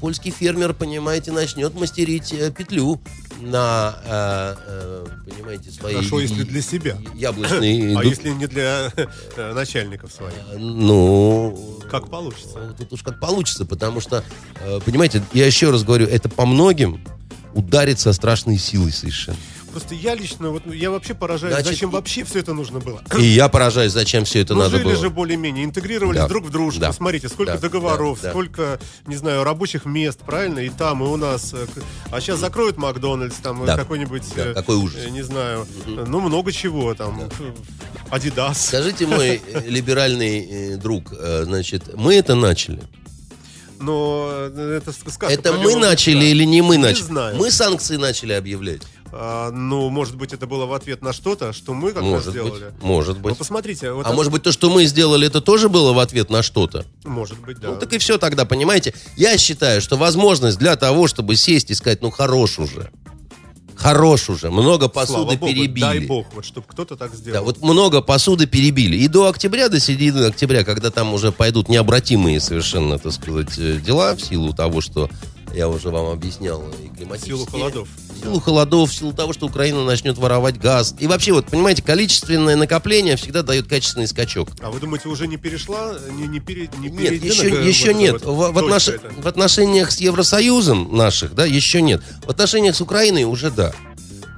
[0.00, 3.00] польский фермер, понимаете, начнет мастерить э, петлю
[3.40, 5.94] на, э, э, понимаете, свои...
[5.94, 6.98] Хорошо, если для себя.
[7.14, 7.98] Яблочные...
[8.00, 10.34] А если не для э, начальников своих?
[10.56, 11.78] Ну...
[11.90, 12.74] Как получится.
[12.78, 14.22] Тут уж как получится, потому что,
[14.84, 17.00] понимаете, я еще раз говорю, это по многим
[17.54, 19.38] ударит со страшной силой совершенно.
[19.70, 22.80] Просто я лично, вот ну, я вообще поражаюсь, Значит, зачем и- вообще все это нужно
[22.80, 23.02] было.
[23.18, 24.96] И я поражаюсь, зачем все это ну, надо жили было.
[24.96, 26.28] же более-менее, интегрировались Да.
[26.28, 26.80] друг в дружку.
[26.80, 26.92] Да.
[26.92, 27.58] Смотрите, сколько Да.
[27.58, 28.28] договоров, Да.
[28.28, 28.30] Да.
[28.30, 30.58] сколько, не знаю, рабочих мест, правильно?
[30.58, 31.54] И там, и у нас.
[31.54, 31.66] э,
[32.10, 33.76] А сейчас закроют Макдональдс, там, Да.
[33.76, 35.00] какой-нибудь, Да, э, какой ужас.
[35.04, 37.20] э, не знаю, э, ну, много чего там.
[37.20, 37.52] э,
[38.10, 38.66] Адидас.
[38.66, 41.12] Скажите, мой либеральный друг,
[41.44, 42.80] значит, мы это начали.
[43.78, 46.26] Но это сказка это мы начали Бычка.
[46.30, 47.02] или не мы Не начали?
[47.04, 47.36] знаю.
[47.36, 48.82] Мы санкции начали объявлять.
[49.12, 52.26] А, ну, может быть, это было в ответ на что-то, что мы как раз Может
[52.26, 52.34] быть.
[52.54, 52.72] сделали.
[52.80, 53.36] Может Ну, быть.
[53.36, 53.92] посмотрите.
[53.92, 56.42] Вот А это- может быть, то, что мы сделали, это тоже было в ответ на
[56.42, 56.84] что-то?
[57.04, 57.68] Может быть, да.
[57.70, 58.94] Ну, так и все тогда, понимаете?
[59.16, 62.90] Я считаю, что возможность для того, чтобы сесть и сказать, ну, хорош уже.
[63.74, 64.50] Хорош уже.
[64.50, 65.80] Много Слава посуды богу, перебили.
[65.80, 67.40] Дай бог, вот чтобы кто-то так сделал.
[67.40, 68.96] Да, вот много посуды перебили.
[68.98, 73.78] И до октября, до середины октября, когда там уже пойдут необратимые совершенно, так сказать, э,
[73.84, 75.08] дела в силу того, что
[75.54, 77.36] Я уже вам объяснял и климатические.
[77.38, 77.88] силу холодов.
[78.22, 80.94] Силу холодов, в силу того, что Украина начнет воровать газ.
[80.98, 84.50] И вообще, вот, понимаете, количественное накопление всегда дает качественный скачок.
[84.60, 87.98] А вы думаете, уже не перешла, не, не, пере, не Нет, еще, к- еще вот
[88.00, 88.14] нет.
[88.16, 92.02] эта В, вот в отнош- в отношениях с Евросоюзом наших, да, еще нет.
[92.26, 93.72] В отношениях с Украиной уже да.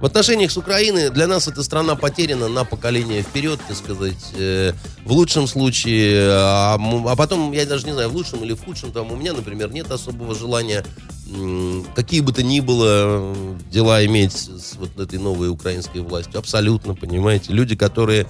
[0.03, 4.33] В отношениях с Украиной для нас эта страна потеряна на поколение вперед, так сказать.
[4.35, 4.73] э,
[5.05, 8.91] в лучшем случае, а, а потом, я даже не знаю, в лучшем или в худшем,
[8.91, 10.85] там у меня, например, нет особого желания
[11.33, 16.41] м, какие бы то ни было э, дела иметь с вот этой новой украинской властью.
[16.41, 17.53] Абсолютно, понимаете.
[17.53, 18.27] Люди, которые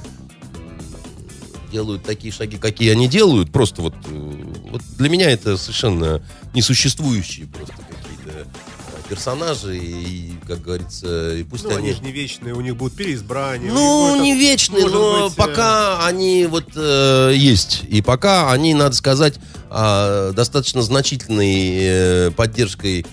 [1.73, 6.21] делают такие шаги, какие они делают, просто вот, э, вот для меня это совершенно
[6.55, 7.82] несуществующие просто э,
[9.12, 11.92] персонажи, и, как говорится, и пусть Ну, они они...
[11.92, 13.70] же не вечные, у них будут переизбрания.
[13.70, 17.83] Ну, не вечные, но быть, э, пока они вот э, есть.
[17.90, 19.35] И пока они, надо сказать,
[19.68, 23.05] а, достаточно значительной э, поддержкой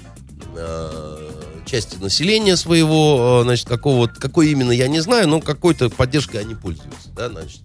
[0.56, 1.30] э,
[1.66, 6.56] части населения своего, э, значит, какого, какой именно, я не знаю, но какой-то поддержкой они
[6.56, 7.60] пользуются, да, значит.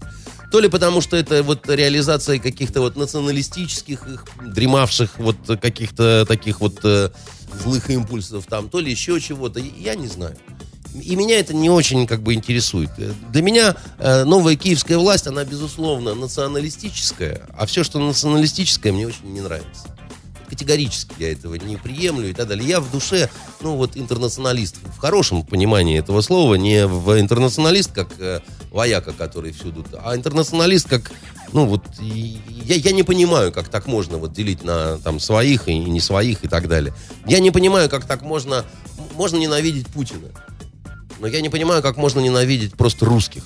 [0.51, 6.61] То ли потому, что это вот реализация каких-то вот националистических, их дремавших вот каких-то таких
[6.61, 7.11] вот э,
[7.63, 10.37] злых импульсов там, то ли еще чего-то, я не знаю.
[10.95, 12.91] И меня это не очень как бы интересует.
[13.33, 19.33] Для меня э, новая киевская власть, она безусловно националистическая, а все, что националистическое, мне очень
[19.33, 19.94] не нравится.
[20.49, 22.69] Категорически я этого не приемлю и так далее.
[22.69, 23.31] Я в душе,
[23.61, 29.53] ну вот интернационалист в хорошем понимании этого слова, не в интернационалист как э, вояка, который
[29.53, 31.11] всюду, а интернационалист как,
[31.53, 35.79] ну вот я, я не понимаю, как так можно вот делить на там своих и
[35.79, 36.95] не своих и так далее.
[37.27, 38.65] Я не понимаю, как так можно,
[39.15, 40.29] можно ненавидеть Путина.
[41.21, 43.45] Но я не понимаю, как можно ненавидеть просто русских.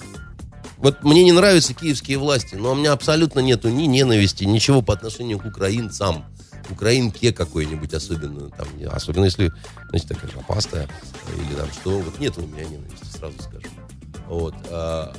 [0.78, 4.94] Вот мне не нравятся киевские власти, но у меня абсолютно нету ни ненависти, ничего по
[4.94, 6.24] отношению к украинцам.
[6.72, 9.52] Украинке какой-нибудь особенно, там, особенно если,
[9.90, 10.88] значит, такая жопастая
[11.36, 13.68] или там что, вот нет у меня ненависти, сразу скажу.
[14.26, 14.54] Вот.
[14.70, 15.14] А,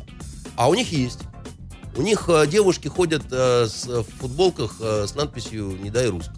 [0.55, 1.19] а у них есть.
[1.95, 6.37] У них э, девушки ходят э, в футболках э, с надписью «Не дай русскому».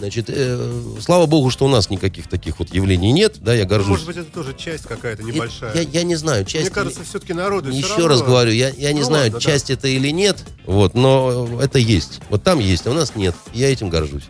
[0.00, 3.88] Значит, э, слава богу, что у нас никаких таких вот явлений нет, да, я горжусь.
[3.90, 5.74] может быть, это тоже часть какая-то небольшая.
[5.74, 6.64] Я, я не знаю, часть...
[6.64, 9.38] Мне кажется, все-таки народу всё Еще равно- раз говорю, я, я не Ну знаю, ладно,
[9.40, 9.44] да.
[9.44, 12.20] часть это или нет, вот, но это есть.
[12.30, 13.34] Вот там есть, а у нас нет.
[13.52, 14.24] Я этим горжусь.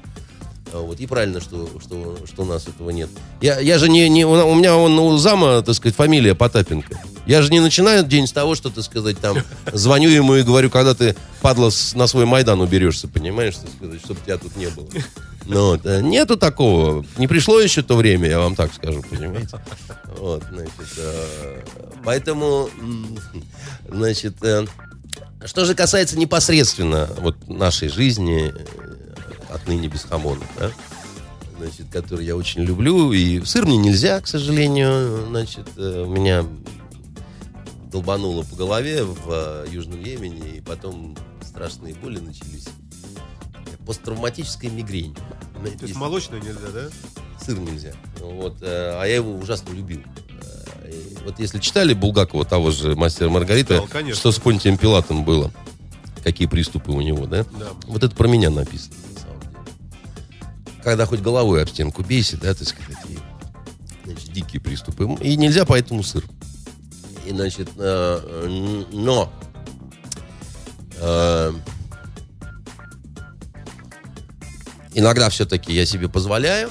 [0.72, 3.09] А Вот, и правильно, что, что, что у нас этого нет.
[3.40, 4.24] Я, я же не, не...
[4.26, 7.00] У меня он у зама, так сказать, фамилия Потапенко.
[7.26, 9.38] Я же не начинаю день с того, что, так сказать, там,
[9.72, 14.20] звоню ему и говорю, когда ты, падла, на свой Майдан уберешься, понимаешь, так сказать, чтобы
[14.24, 14.88] тебя тут не было.
[15.46, 17.05] Ну, э, нету такого.
[17.16, 19.59] Не пришло еще то время, я вам так скажу, понимаете?
[20.18, 21.62] Вот, значит, э,
[22.05, 22.68] поэтому,
[23.88, 24.66] значит, э,
[25.44, 28.53] что же касается непосредственно вот нашей жизни,
[29.50, 30.70] отныне без хамона, да,
[31.59, 36.44] значит, который я очень люблю, и сыр мне нельзя, к сожалению, значит, меня
[37.90, 42.68] долбануло по голове в Южном Йемене, и потом страшные боли начались.
[43.87, 45.14] Посттравматическая мигрень.
[45.14, 46.88] То есть если- молочное нельзя, да?
[47.45, 47.93] сыр нельзя.
[48.21, 48.66] Вот, э,
[49.01, 50.01] а я его ужасно любил.
[50.83, 50.93] Э,
[51.25, 54.19] Вот если читали Булгакова, того же мастера Маргарита, Читал, конечно.
[54.19, 55.53] что с Понтием Пилатом было,
[56.25, 57.45] какие приступы у него, да?
[57.59, 57.69] Да.
[57.87, 60.83] Вот это про меня написано, на самом деле.
[60.83, 63.19] Когда хоть головой об стенку бейся, да, так сказать, и,
[64.05, 65.05] значит, дикие приступы.
[65.23, 66.25] И нельзя поэтому сыр.
[67.27, 69.31] И, значит, э, но
[74.94, 76.70] иногда все-таки я себе позволяю,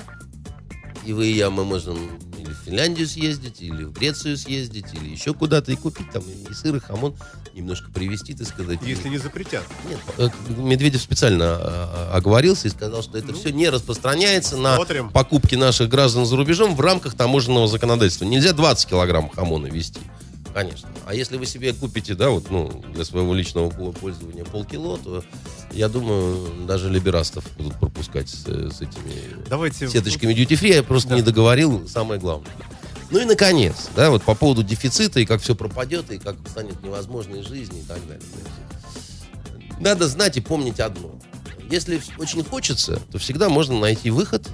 [1.06, 1.98] и вы и я, мы можем
[2.38, 6.54] или в Финляндию съездить, или в Грецию съездить, или еще куда-то и купить там и
[6.54, 7.16] сыр, и хамон,
[7.54, 8.80] немножко привезти, так сказать.
[8.84, 9.64] Если не запретят.
[9.90, 15.10] Нет, э, Медведев специально э, оговорился и сказал, что это все не распространяется на Смотрим.
[15.10, 18.26] покупки наших граждан за рубежом в рамках таможенного законодательства.
[18.26, 20.00] Нельзя 20 килограмм хамона вести.
[20.62, 20.90] Конечно.
[21.06, 25.24] А если вы себе купите, да, вот, ну, для своего личного пол- пользования полкило, то,
[25.72, 29.88] я думаю, даже либерастов будут пропускать с, с этими Давайте...
[29.88, 30.76] сеточками duty free.
[30.76, 31.16] Я просто Да.
[31.16, 32.52] не договорил самое главное.
[33.10, 36.84] Ну и наконец, да, вот по поводу дефицита и как все пропадет, и как станет
[36.84, 38.22] невозможной жизнь и так далее.
[39.80, 41.18] Надо знать и помнить одно.
[41.72, 44.48] Если очень хочется, то всегда можно найти выход.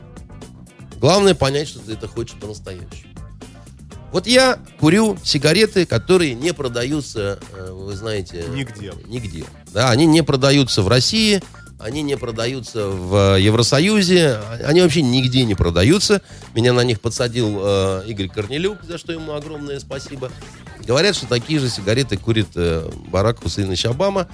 [1.00, 3.14] Главное понять, что ты это хочешь по-настоящему.
[4.12, 8.46] Вот я курю сигареты, которые не продаются, э, вы знаете...
[8.50, 8.94] Нигде.
[9.08, 9.46] Нигде.
[9.74, 11.41] Да, они не продаются в России,
[11.80, 16.22] они не продаются в Евросоюзе, они вообще нигде не продаются.
[16.54, 20.32] Меня на них подсадил э, Игорь Корнелюк, за что ему огромное спасибо.
[20.86, 24.28] Говорят, что такие же сигареты курит э, Барак Хусейнович Обама.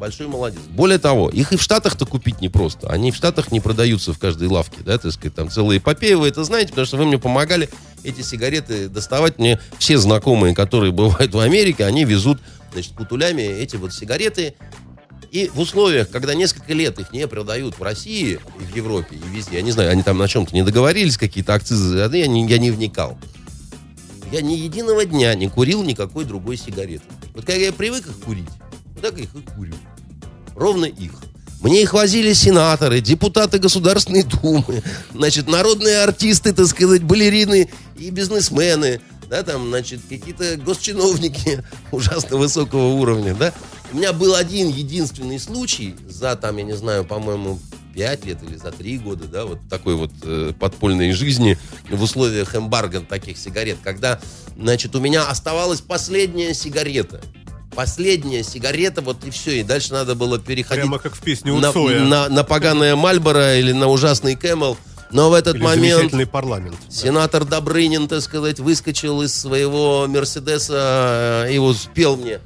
[0.00, 0.60] Большой молодец.
[0.70, 2.88] Более того, их и в Штатах-то купить непросто.
[2.88, 6.16] Они в Штатах не продаются в каждой лавке, да, так сказать, там целая эпопея.
[6.16, 7.68] Вы это знаете, потому что вы мне помогали
[8.02, 9.38] эти сигареты доставать.
[9.38, 12.40] Мне все знакомые, которые бывают в Америке, они везут,
[12.72, 14.54] значит, путулями эти вот сигареты.
[15.30, 19.36] И в условиях, когда несколько лет их не продают в России и в Европе, и
[19.36, 22.58] везде, я не знаю, они там на чем-то не договорились, какие-то акцизы, я не, я
[22.58, 23.16] не вникал.
[24.32, 27.04] Я ни единого дня не курил никакой другой сигареты.
[27.34, 28.48] Вот когда я привык их курить,
[29.00, 29.74] так их и курю.
[30.54, 31.12] Ровно их.
[31.60, 39.02] Мне их возили сенаторы, депутаты Государственной Думы, значит, народные артисты, так сказать, балерины и бизнесмены,
[39.28, 43.52] да, там, значит, какие-то госчиновники ужасно высокого уровня, да.
[43.92, 47.58] У меня был один единственный случай за, там, я не знаю, по-моему,
[47.94, 51.58] 5 лет или за 3 года, да, вот такой вот э, подпольной жизни
[51.90, 54.20] в условиях эмбарго таких сигарет, когда,
[54.56, 57.20] значит, у меня оставалась последняя сигарета.
[57.74, 61.72] Последняя сигарета, вот и все, и дальше надо было переходить Прямо как в песне на,
[61.72, 64.76] на, на поганое Мальборо или на ужасный Кэмел.
[65.12, 66.76] Но в этот Или момент парламент.
[66.88, 72.40] сенатор Добрынин, так сказать, выскочил из своего Мерседеса э, и успел мне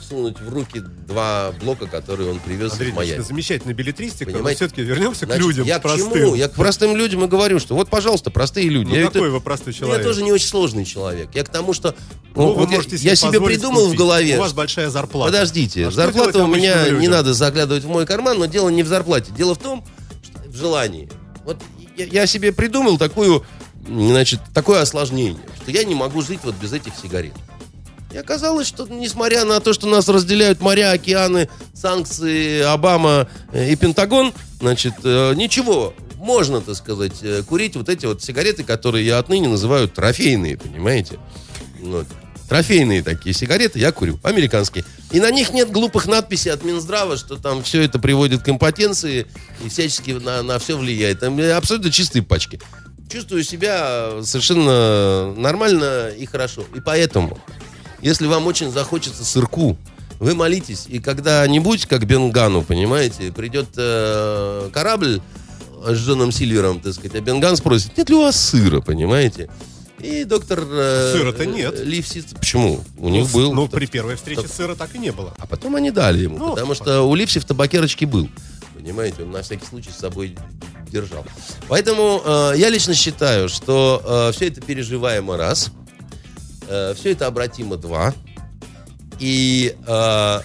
[0.00, 3.22] всунуть в руки два блока, которые он привез Андрей из Майами.
[3.22, 4.58] замечательная билетристика, но Понимаете?
[4.58, 6.12] все-таки вернемся к Значит, людям я к простым.
[6.12, 6.34] чему?
[6.34, 8.88] Я к простым людям и говорю, что вот, пожалуйста, простые люди.
[8.90, 9.98] Ну я, какой тут- вы простой человек?
[9.98, 11.30] я тоже не очень сложный человек.
[11.34, 11.94] Я к тому, что
[12.34, 13.94] Ну, ну, вы вот я, можете я себе позволить придумал купить.
[13.94, 14.36] в голове.
[14.36, 15.32] У вас большая зарплата.
[15.32, 17.12] Подождите, А зарплата у меня обычным не людям?
[17.12, 19.32] надо заглядывать в мой карман, но дело не в зарплате.
[19.36, 19.84] Дело в том,
[20.22, 21.08] что в желании.
[21.44, 21.58] Вот
[21.96, 23.44] я, я себе придумал такую,
[23.88, 27.32] значит, такое осложнение, что я не могу жить вот без этих сигарет.
[28.12, 33.76] И оказалось, что несмотря на то, что нас разделяют моря, океаны, санкции, Обама э, и
[33.76, 39.18] Пентагон, значит, э, ничего, можно, так сказать, э, курить вот эти вот сигареты, которые я
[39.18, 41.18] отныне называю трофейные, понимаете?
[41.80, 42.06] Вот.
[42.48, 44.84] Трофейные такие сигареты я курю, американские.
[45.10, 49.26] И на них нет глупых надписей от Минздрава, что там все это приводит к импотенции
[49.62, 51.20] и всячески на, на все влияет.
[51.20, 52.58] Там абсолютно чистые пачки.
[53.10, 56.64] Чувствую себя совершенно нормально и хорошо.
[56.74, 57.38] И поэтому,
[58.02, 59.76] если вам очень захочется сырку,
[60.20, 65.20] вы молитесь, и когда-нибудь, как Бенгану, понимаете, придет э, корабль
[65.86, 69.48] с Джоном Сильвером, так сказать, а Бенган спросит, нет ли у вас сыра, понимаете?
[70.00, 70.60] И доктор...
[70.70, 71.74] э, Сыра-то нет.
[71.78, 72.26] э, Ливсиц...
[72.34, 72.80] Почему?
[72.98, 73.52] У них Ну, был.
[73.54, 75.34] Ну, при первой встрече сыра так и не было.
[75.38, 78.28] А потом они дали ему, Ну, потому что у Липси в табакерочке был.
[78.74, 80.36] Понимаете, он на всякий случай с собой
[80.88, 81.24] держал.
[81.68, 85.70] Поэтому э, я лично считаю, что все это переживаемо раз,
[86.96, 88.14] все это обратимо два.
[89.18, 90.40] И э,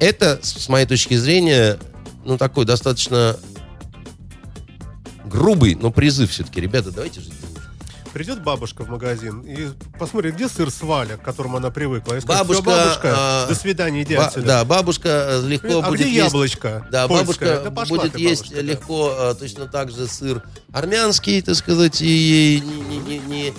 [0.00, 1.78] это, с моей точки зрения,
[2.24, 3.36] ну, такой достаточно
[5.26, 6.60] грубый, но призыв все-таки.
[6.60, 7.32] Ребята, давайте жить.
[8.12, 12.16] Придет бабушка в магазин и посмотрит, где сыр с Валя, к которому она привыкла.
[12.16, 14.46] И скажет, Бабушка, «Всё, бабушка, а, до свидания, иди Ба- отсюда.
[14.46, 16.86] да, бабушка э, легко а будет где есть яблочко?
[16.90, 17.24] Да, польское?
[17.54, 18.62] бабушка Да пошла будет ты, есть бабушка, да.
[18.70, 20.42] легко э, точно так же сыр
[20.74, 23.52] армянский, так сказать, и ни- ни- ни, э,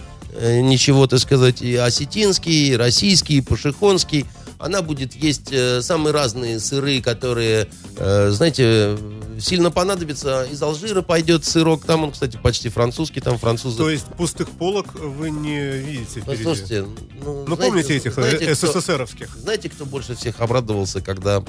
[0.62, 4.26] ничего, так сказать, и осетинский, и российский, и пашихонский.
[4.64, 8.98] Она будет есть э, самые разные сыры, которые, э, знаете,
[9.38, 10.46] сильно понадобится.
[10.50, 11.84] Из Алжира пойдет сырок.
[11.86, 13.78] Там он, кстати, почти французский, там французы.
[13.78, 16.44] То есть пустых полок вы не видите впереди?
[16.46, 16.86] Послушайте,
[17.26, 19.36] ну, ну, знаете- помните этих знаете, э, кто- СССРовских?
[19.38, 21.44] знаете, кто больше всех обрадовался, когда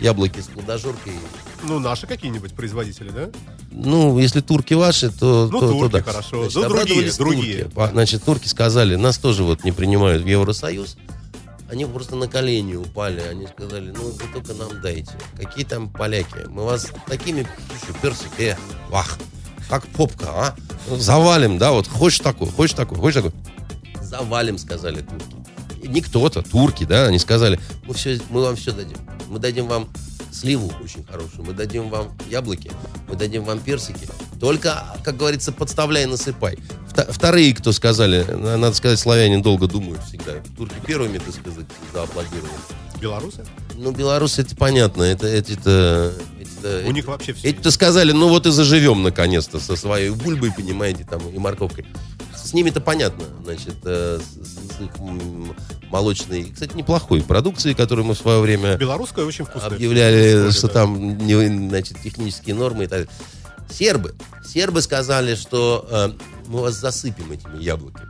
[0.00, 1.12] яблоки с плодожоркой
[1.62, 3.28] Ну, наши какие-нибудь производители, да?
[3.70, 5.48] Ну, если турки ваши, то...
[5.52, 6.02] Ну, то- то турки, да.
[6.02, 6.48] хорошо.
[6.50, 7.58] Значит, Ну, другие, другие.
[7.64, 7.74] турки.
[7.76, 10.96] По- Значит, турки сказали, нас тоже вот не принимают в Евросоюз.
[11.70, 13.20] Они просто на колени упали.
[13.20, 15.12] Они сказали, ну, вы только нам дайте.
[15.36, 16.46] Какие там поляки?
[16.48, 17.46] Мы вас такими
[17.78, 18.56] слушай, персик, э,
[18.88, 19.18] вах,
[19.68, 20.56] как попка, а?
[20.96, 23.32] Завалим, да, вот хочешь такой, хочешь такой, хочешь такой.
[24.02, 25.86] Завалим, сказали турки.
[25.86, 28.98] Не кто-то, турки, да, они сказали, мы, все, мы вам все дадим.
[29.28, 29.88] Мы дадим вам
[30.32, 32.70] сливу очень хорошую, мы дадим вам яблоки,
[33.08, 34.08] мы дадим вам персики.
[34.40, 36.58] Только, как говорится, подставляй, насыпай.
[37.10, 40.32] Вторые, кто сказали, на- надо сказать, славяне долго думают всегда.
[40.56, 42.50] Турки первыми, так сказать, зааплодировали.
[43.00, 43.44] Белорусы?
[43.76, 46.12] Ну, белорусы, это понятно, это, эти-то...
[46.38, 47.48] эти-то- У них вообще все.
[47.48, 51.86] эти-то сказали, ну вот и заживем наконец-то со своей бульбой, понимаете, там, и морковкой.
[52.36, 54.90] С ними-то понятно, значит, э, с, их
[55.90, 59.70] молочной, кстати, неплохой продукцией, которую мы в свое время Белорусская очень вкусная.
[59.72, 60.72] объявляли, История, что да.
[60.74, 63.08] там значит, технические нормы и так далее.
[63.70, 64.14] Сербы.
[64.46, 66.10] Сербы сказали, что э,
[66.50, 68.08] мы вас засыпем этими яблоками.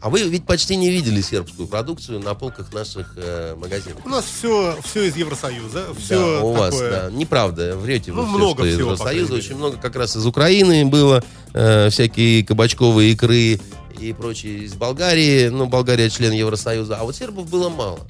[0.00, 4.04] А вы ведь почти не видели сербскую продукцию на полках наших э, магазинов.
[4.04, 5.94] У нас все, все из Евросоюза.
[5.96, 6.90] Все да, у вас, такое.
[6.90, 7.10] да.
[7.12, 9.34] Неправда, врете вы Ну, все, много что из всего, по Евросоюза.
[9.34, 11.22] Очень много как раз из Украины было,
[11.52, 13.60] э, всякие кабачковые икры
[14.00, 15.48] и прочие из Болгарии.
[15.48, 16.96] Ну, Болгария член Евросоюза.
[16.96, 18.00] А вот сербов было мало.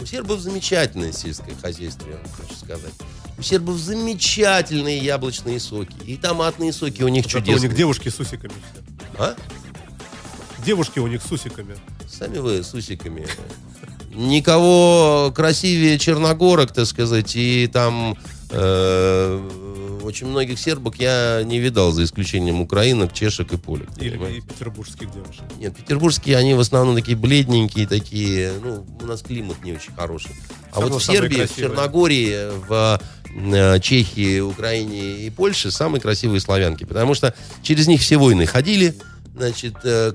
[0.00, 2.94] У сербов замечательное сельское хозяйство, я вам хочу сказать.
[3.40, 5.94] У сербов замечательные яблочные соки.
[6.04, 7.56] И томатные соки у них Зато чудесные.
[7.56, 8.82] у них девушки с усиками все.
[9.18, 9.34] А?
[10.62, 11.74] Девушки у них с усиками.
[12.06, 13.26] Сами вы с усиками.
[14.12, 18.18] Никого красивее черногорок, так сказать, и там
[18.50, 23.88] э, очень многих сербок я не видал, за исключением украинок, чешек и полек.
[23.96, 25.44] Или и петербургских девушек.
[25.58, 30.32] Нет, петербургские, они в основном такие бледненькие, такие, ну, у нас климат не очень хороший.
[30.72, 31.56] А Всё вот в Сербии, в.
[31.56, 33.00] Черногории, в
[33.80, 38.94] Чехии, Украине и Польше самые красивые славянки, потому что через них все войны ходили,
[39.34, 40.12] значит, э,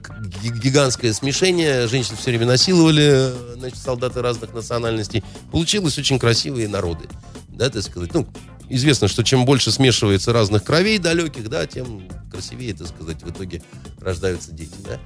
[0.62, 5.24] гигантское смешение, женщин все время насиловали, э, значит, солдаты разных национальностей.
[5.52, 7.06] Получилось очень красивые народы,
[7.50, 8.28] да, так сказать, ну,
[8.70, 13.62] Известно, что чем больше смешивается разных кровей далеких, да, тем красивее, так сказать, в итоге
[14.02, 15.00] рождаются дети, да.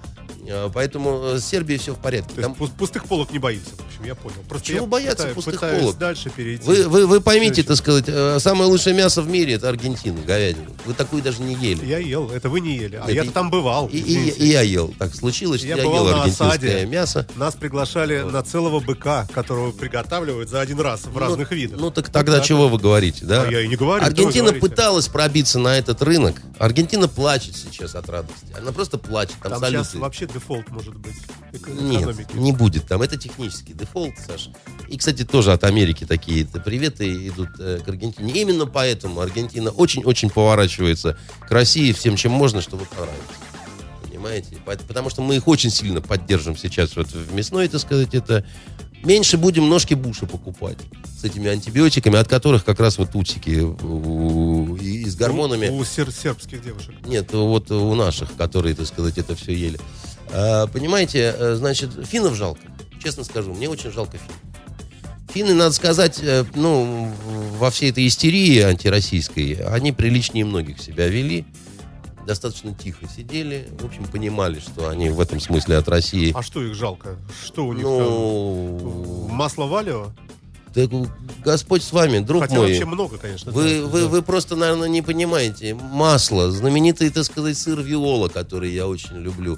[0.52, 2.34] А, Поэтому э, с Сербией все в порядке.
[2.36, 4.38] То есть Там- пус- пустых полок не боимся, в общем, я понял.
[4.48, 5.98] Просто Чего я бояться пытаюсь- пустых пытаюсь полок?
[6.00, 6.64] дальше перейти.
[6.66, 10.70] Вы, вы, вы поймите, так сказать, э, самое лучшее мясо в мире это Аргентина, говядина.
[10.86, 11.86] Вы такую даже не ели.
[11.86, 13.88] Я ел, это вы не ели, а Это я и- там бывал.
[13.92, 14.94] И, и- и я ел.
[14.98, 16.86] Так случилось, что Я я, бывал ел на аргентинское осаде.
[16.88, 17.28] мясо.
[17.36, 21.80] Нас приглашали на целого быка, которого приготавливают за один раз в разных ну, видах.
[21.80, 22.78] Ну так тогда так чего вот.
[22.78, 23.46] вы говорите, да?
[23.52, 26.42] Я и не говорю, Аргентина пыталась пробиться на этот рынок.
[26.58, 28.48] Аргентина плачет сейчас от радости.
[28.58, 29.36] Она просто плачет.
[29.42, 29.86] Там, Там салюты.
[29.90, 31.16] сейчас вообще дефолт может быть
[31.54, 32.36] эко- Нет, экономики.
[32.36, 33.02] не будет там.
[33.02, 34.52] Это технический дефолт, Саша.
[34.88, 38.32] И, кстати, тоже от Америки такие приветы идут э, к Аргентине.
[38.34, 43.26] Именно поэтому Аргентина очень-очень поворачивается к России всем, чем можно, чтобы понравиться.
[44.08, 44.58] Понимаете?
[44.66, 48.46] По- Потому что мы их очень сильно поддержим сейчас вот в мясной, так сказать, это...
[49.04, 50.78] Меньше будем ножки Буша покупать
[51.20, 55.70] с этими антибиотиками, от которых как раз вот утики у- и, и с гормонами.
[55.70, 56.94] У, у сер- сербских девушек.
[57.06, 59.80] Нет, вот у наших, которые, так сказать, это все ели.
[60.32, 62.62] А, понимаете, э, значит, финнов жалко.
[63.02, 64.36] Честно скажу, мне очень жалко финнов.
[65.34, 67.12] Финны, надо сказать, э, ну,
[67.58, 71.46] во всей этой истерии антироссийской, они приличнее многих себя вели.
[72.30, 73.68] Достаточно тихо сидели.
[73.80, 76.32] В общем, понимали, что они в этом смысле от России.
[76.36, 77.18] А что их жалко?
[77.44, 79.36] Что у них Ну, там?
[79.36, 80.12] Масло валио?
[80.76, 80.92] так
[81.44, 82.68] Господь с вами, друг Хотя мой.
[82.68, 83.52] вообще много, конечно.
[83.52, 84.08] Вы, да, вы, да.
[84.10, 85.74] вы просто, наверное, не понимаете.
[85.74, 89.58] Масло, знаменитый, так сказать, сыр Виола, который я очень люблю.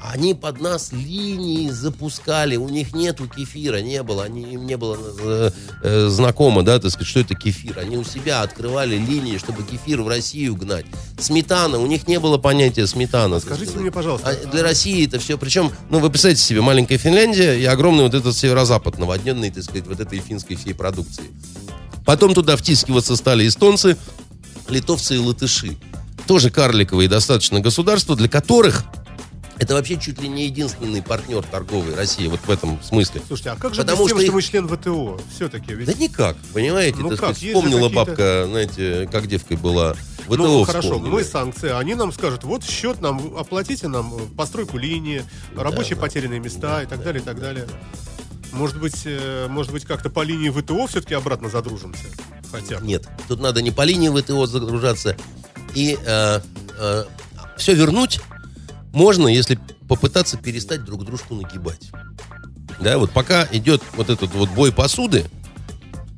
[0.00, 4.96] Они под нас линии запускали, у них нету кефира, не было, они, им не было
[5.20, 5.50] э,
[5.82, 7.80] э, знакомо, да, так сказать, что это кефир.
[7.80, 10.86] Они у себя открывали линии, чтобы кефир в Россию гнать.
[11.18, 13.40] Сметана, у них не было понятия сметана.
[13.40, 13.82] Скажите сказать.
[13.82, 17.64] мне, пожалуйста, А для России это все, причем, ну, вы представьте себе, маленькая Финляндия и
[17.64, 21.30] огромный вот этот северо-запад, наводненный, так сказать, вот этой финской всей продукцией.
[22.06, 23.96] Потом туда втискиваться стали эстонцы,
[24.68, 25.76] литовцы и латыши.
[26.26, 28.84] Тоже карликовые достаточно государства, для которых
[29.58, 33.22] это вообще чуть ли не единственный партнер торговый России, вот в этом смысле.
[33.26, 35.20] Слушайте, а как же Потому тем, что что их- мы член ВТО?
[35.34, 35.86] Все-таки ведь...
[35.86, 36.98] Да никак, понимаете?
[37.00, 39.94] Ну как, сказать, вспомнила бабка, знаете, как девкой была.
[40.26, 44.76] ВТО ну, хорошо, мы санкции, они нам скажут, вот счет нам, оплатите нам э, постройку
[44.76, 45.24] линии,
[45.56, 46.02] рабочие да.
[46.02, 47.66] потерянные места и так далее, и так далее.
[48.52, 52.04] Может быть, э, может быть, как-то по линии ВТО все-таки обратно задружимся?
[52.52, 52.78] Хотя.
[52.80, 55.16] Нет, тут надо не по линии ВТО загружаться.
[55.74, 55.98] И
[57.56, 58.20] все вернуть
[58.98, 61.90] можно, если попытаться перестать друг дружку нагибать.
[62.80, 65.24] Да, вот пока идет вот этот вот бой посуды,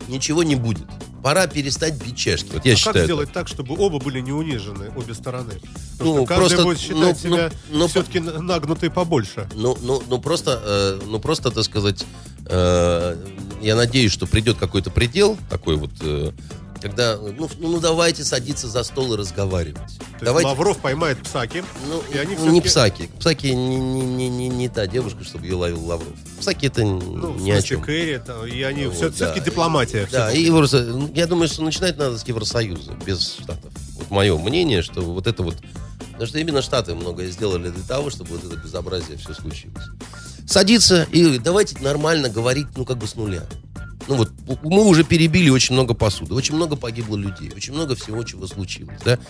[0.08, 0.86] ничего не будет.
[1.22, 2.48] Пора перестать бить чашки.
[2.54, 2.94] Вот я а считаю.
[2.94, 5.52] как сделать так, чтобы оба были не унижены, обе стороны?
[5.98, 9.46] Потому Ну, что каждый просто, будет считать ну, себя ну, ну, все-таки нагнутый побольше.
[9.54, 12.06] Ну, ну, ну просто, э, ну просто, так сказать,
[12.46, 13.16] э,
[13.60, 16.32] я надеюсь, что придет какой-то предел такой вот, э,
[16.80, 19.76] когда, ну, ну, ну, давайте садиться за стол и разговаривать.
[19.76, 23.10] То есть давайте, Лавров поймает Псаки, ну, и они ну, не Псаки.
[23.18, 26.12] Псаки не, не, не, не, не та девушка, чтобы ее ловил Лавров.
[26.38, 27.82] Псаки это ну, ни о чем.
[27.82, 29.32] Кэрри, там, и они Вот, все, да.
[29.32, 30.08] таки дипломатия.
[30.10, 33.72] Да, и Евросо- ну, я думаю, что начинать надо с Евросоюза, без Штатов.
[33.94, 35.56] Вот мое мнение, что вот это вот...
[36.12, 39.84] Потому что именно Штаты многое сделали для того, чтобы вот это безобразие все случилось.
[40.46, 43.44] Садиться и давайте нормально говорить, ну, как бы с нуля.
[44.10, 44.30] Ну вот,
[44.64, 48.98] мы уже перебили очень много посуды, очень много погибло людей, очень много всего, чего случилось,
[49.04, 49.20] да.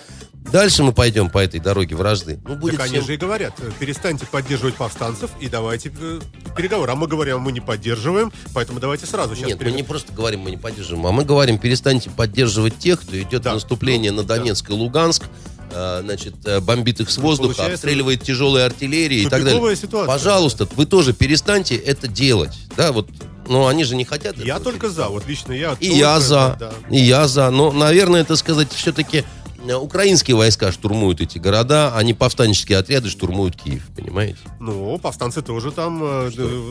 [0.51, 2.41] Дальше мы пойдем по этой дороге вражды.
[2.49, 6.21] Ну, будет Так они всем- же и говорят, э, перестаньте поддерживать повстанцев и давайте э,
[6.57, 6.93] переговоры.
[6.93, 10.15] А мы говорим, мы не поддерживаем, поэтому давайте сразу сейчас Нет, мы перег- не просто
[10.15, 13.51] говорим, мы не поддерживаем, а мы говорим, перестаньте поддерживать тех, кто идет Да.
[13.51, 15.25] в наступление на Донецк и Луганск,
[15.73, 19.77] э, значит, бомбит их с воздуха, получается, обстреливает тяжелой артиллерией и так далее.
[19.77, 20.07] Ситуация.
[20.07, 22.57] Пожалуйста, вы тоже перестаньте это делать.
[22.79, 23.11] Да, вот,
[23.51, 25.77] но они же не хотят Я этого только за, вот лично я.
[25.81, 26.73] И я за, да.
[26.89, 27.51] и я за.
[27.51, 29.25] Но, наверное, это сказать, все-таки
[29.69, 34.39] украинские войска штурмуют эти города, а не повстанческие отряды штурмуют Киев, понимаете?
[34.59, 36.71] Ну, повстанцы тоже там э, э,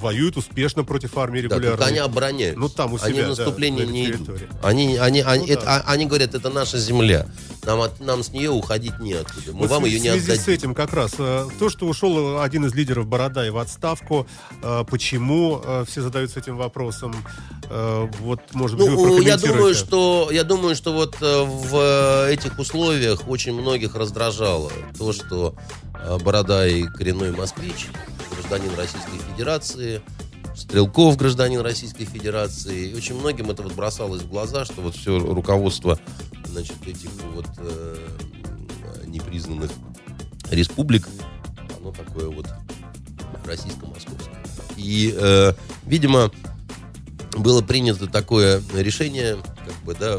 [0.00, 1.70] воюют успешно против армии Да, регулярно.
[1.76, 2.56] только они обороняют.
[2.56, 4.40] Ну, там у себя, Они да, наступление на этой не идут.
[4.62, 5.84] Они, они, они, Ну это- да.
[5.86, 7.26] они говорят, это наша земля.
[7.64, 9.52] Нам, от- нам с нее уходить неоткуда.
[9.52, 10.54] Мы Вот вам в ее не связи с отдадим.
[10.54, 14.26] этим как раз э, то, что ушел один из лидеров Бородай в отставку,
[14.62, 17.14] э, почему э, все задаются этим вопросом?
[17.70, 19.04] Э, Вот, может быть, вы Ну, я
[19.38, 19.48] прокомментируете.
[19.48, 21.42] думаю, что я думаю, что вот э,
[21.92, 25.54] э, этих условиях очень многих раздражало то, что
[25.94, 27.88] э, Бородай коренной москвич,
[28.30, 30.02] гражданин Российской Федерации,
[30.54, 32.88] Стрелков гражданин Российской Федерации.
[32.88, 35.98] И очень многим это вот бросалось в глаза, что вот все руководство
[36.46, 37.96] значит, этих вот э,
[39.06, 39.70] непризнанных
[40.50, 41.08] республик,
[41.78, 42.46] оно такое вот
[43.46, 44.34] российско-московское.
[44.76, 45.52] И, э,
[45.86, 46.30] видимо,
[47.32, 50.18] было принято такое решение, как бы, да,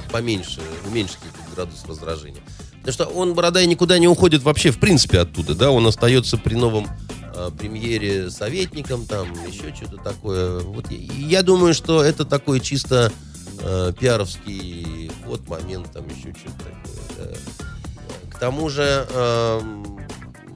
[0.00, 2.42] поменьше, уменьшить этот градус раздражения.
[2.82, 6.54] Потому что он, Бородай, никуда не уходит вообще, в принципе, оттуда, да, он остается при
[6.54, 6.88] новом
[7.34, 10.58] э, премьере советником, там, еще что-то такое.
[10.60, 13.12] Вот, и я думаю, что это такой чисто
[13.60, 17.28] э, пиаровский ход, момент, там, еще что-то такое.
[17.28, 18.36] да.
[18.36, 20.00] К тому же, эм,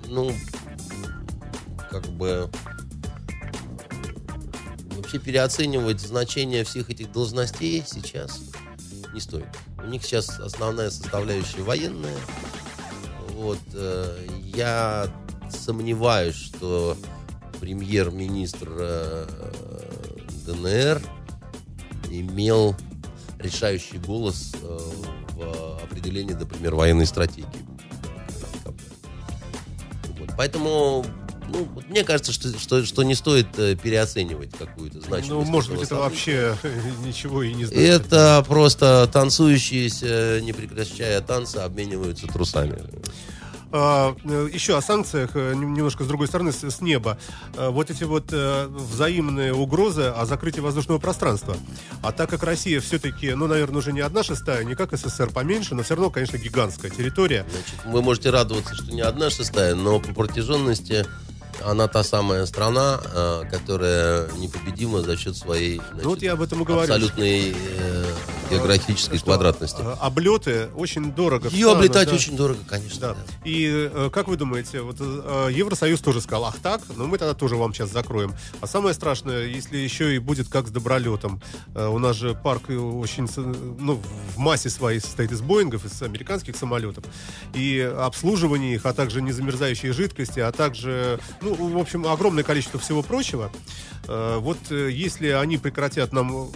[0.08, 0.32] ну,
[1.88, 2.50] как бы
[4.96, 8.40] вообще переоценивать значение всех этих должностей сейчас
[9.16, 9.46] не стоит.
[9.82, 12.16] У них сейчас основная составляющая военная.
[13.30, 15.08] Вот, э, я
[15.50, 16.96] сомневаюсь, что
[17.58, 19.26] премьер-министр э,
[20.44, 21.00] ДНР
[22.10, 22.76] имел
[23.38, 24.78] решающий голос э,
[25.32, 27.46] в определении, например, военной стратегии.
[30.36, 31.06] Поэтому,
[31.48, 35.30] ну, мне кажется, что, что, что не стоит э, переоценивать какую-то значимость.
[35.30, 36.56] Ну, может быть, это вообще
[37.04, 37.82] ничего и не значит.
[37.82, 42.82] Это просто танцующиеся, не прекращая танца, обмениваются трусами.
[43.72, 47.18] А, э, еще о санкциях, э, нем- немножко с другой стороны, с, неба.
[47.56, 51.56] Вот эти вот э, взаимные угрозы о закрытии воздушного пространства.
[52.00, 55.74] А так как Россия все-таки, ну, наверное, уже не одна шестая, не как СССР поменьше,
[55.74, 57.44] но все равно, конечно, гигантская территория.
[57.50, 61.04] Значит, вы можете радоваться, что не одна шестая, но по протяженности
[61.64, 66.42] она та самая страна, э, которая непобедима за счет своей значит, Ну, вот я об
[66.42, 66.82] этом и говорю.
[66.82, 68.04] абсолютной э,
[68.50, 69.82] географической квадратности.
[69.82, 71.48] а, Облеты очень дорого.
[71.48, 72.14] Ее облетать да.
[72.14, 73.00] очень дорого, конечно.
[73.00, 73.14] Да.
[73.14, 73.20] да.
[73.44, 77.34] И э, как вы думаете, вот э, Евросоюз тоже сказал, ах так, ну мы тогда
[77.34, 78.34] тоже вам сейчас закроем.
[78.60, 81.40] А самое страшное, если еще и будет как с добролетом.
[81.74, 83.28] Э, у нас же парк э, очень,
[83.78, 84.00] ну,
[84.34, 87.04] в массе своей состоит из Боингов, из американских самолетов.
[87.54, 93.02] И обслуживание их, а также незамерзающие жидкости, а также, ну, в общем, огромное количество всего
[93.02, 93.50] прочего.
[94.08, 96.50] Э, вот э, если они прекратят нам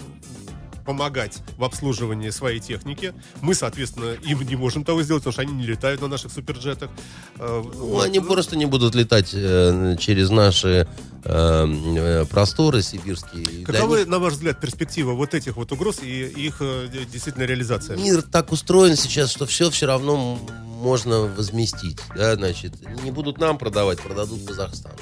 [0.90, 3.14] помогать в обслуживании своей техники.
[3.42, 6.90] Мы, соответственно, им не можем того сделать, потому что они не летают на наших суперджетах.
[7.38, 8.04] Э, Ну, вот.
[8.04, 10.88] они просто не будут летать э, через наши
[11.24, 13.64] э, э, просторы сибирские.
[13.64, 17.44] Каковы, них на ваш взгляд, перспективы вот этих вот угроз и их э, де- действительно
[17.44, 17.96] реализация?
[17.96, 20.38] Мир так устроен сейчас, что все все равно
[20.80, 21.98] можно возместить.
[22.16, 22.72] Да, значит,
[23.04, 24.96] не будут нам продавать, продадут Казахстану.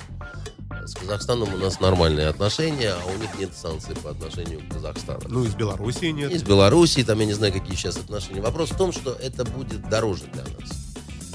[0.87, 5.21] С Казахстаном у нас нормальные отношения, а у них нет санкций по отношению к Казахстану.
[5.29, 6.31] Ну, из Белоруссии нет.
[6.33, 8.41] Из Белоруссии, там я не знаю, какие сейчас отношения.
[8.41, 10.71] Вопрос в том, что это будет дороже для нас.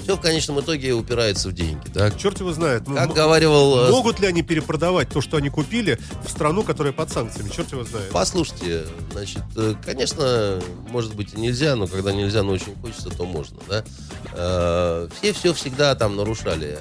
[0.03, 1.87] Все в конечном итоге упирается в деньги.
[1.93, 2.11] Да?
[2.11, 2.85] Черт его знает.
[2.87, 3.85] Ну, Как м- говаривал...
[3.87, 7.47] э, Могут ли они перепродавать то, что они купили, в страну, которая под санкциями?
[7.49, 8.09] Черт его знает.
[8.11, 8.83] Послушайте,
[9.13, 13.57] значит, э, конечно, может быть и нельзя, но когда нельзя, но очень хочется, то можно,
[13.69, 13.85] да.
[14.33, 16.77] Э, Все все всегда там нарушали.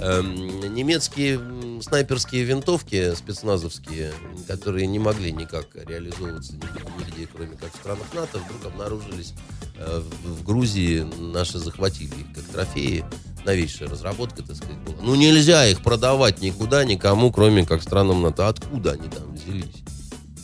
[0.00, 1.38] Эм, Немецкие
[1.84, 4.12] снайперские винтовки спецназовские,
[4.48, 9.34] которые не могли никак реализовываться ни- нигде, кроме как в странах НАТО, вдруг обнаружились
[9.76, 13.04] э, в Грузии, наши захватили их как трофеи.
[13.44, 14.96] Новейшая разработка, так сказать, была.
[15.02, 18.48] Ну, нельзя их продавать никуда, никому, кроме как странам НАТО.
[18.48, 19.82] Откуда они там взялись?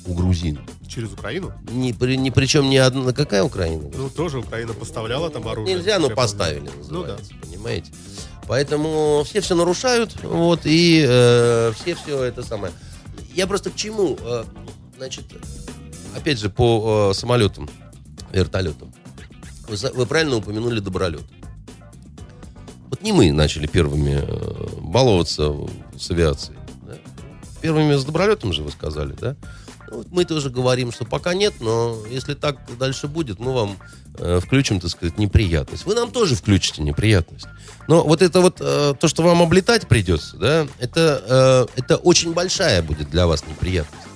[0.06, 0.58] У грузин.
[0.86, 1.52] Через Украину?
[1.70, 3.12] Ни, при, ни причем ни одна...
[3.14, 3.90] Какая Украина?
[3.96, 5.76] Ну, тоже Украина поставляла там оружие.
[5.76, 7.12] Нельзя, но поставили, Ну да.
[7.16, 7.90] называется, понимаете?
[8.50, 12.72] Поэтому все все нарушают, вот, и э, все все это самое.
[13.32, 14.18] Я просто к чему?
[14.20, 14.42] Э,
[14.96, 15.26] значит,
[16.16, 17.70] опять же, по э, самолетам,
[18.32, 18.92] вертолетам.
[19.68, 21.22] Вы, вы правильно упомянули добролет.
[22.88, 25.54] Вот не мы начали первыми э, баловаться
[25.96, 26.58] с авиацией.
[26.82, 26.96] да?
[27.60, 29.36] Первыми с добролетом же вы сказали, да?
[29.90, 33.76] Ну, мы тоже говорим, что пока нет, но если так дальше будет, мы вам
[34.18, 35.84] э, включим, так сказать, неприятность.
[35.84, 37.46] Вы нам тоже включите неприятность.
[37.88, 42.32] Но вот это вот, э, то, что вам облетать придется, да, это, э, это очень
[42.32, 44.06] большая будет для вас неприятность.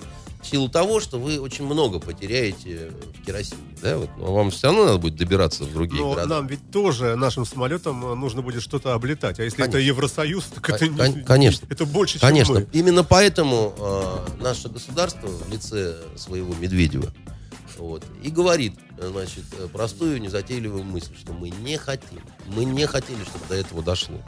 [0.54, 3.58] Силу того, что вы очень много потеряете в керосине.
[3.82, 3.98] Да?
[3.98, 6.28] Вот, но вам все равно надо будет добираться в другие Но города.
[6.28, 9.40] нам ведь тоже нашим самолетам э, нужно будет что-то облетать.
[9.40, 9.78] А если Конечно.
[9.78, 11.66] это Евросоюз, так это, не- Кон- конечно.
[11.68, 12.54] это больше, Конечно.
[12.60, 12.78] чем мы.
[12.78, 17.12] Именно поэтому э, наше государство в лице своего Медведева
[17.76, 19.42] вот, и говорит, значит,
[19.72, 24.20] простую, незатейливую мысль, что мы не хотим, мы не хотели, чтобы до этого дошло.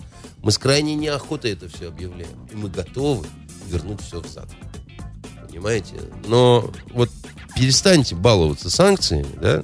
[0.42, 2.48] Мы с крайней неохотой это все объявляем.
[2.52, 3.24] И мы готовы
[3.68, 4.48] вернуть все взад.
[5.56, 5.94] Понимаете?
[6.26, 7.08] Но вот
[7.56, 9.62] перестаньте баловаться санкциями, да?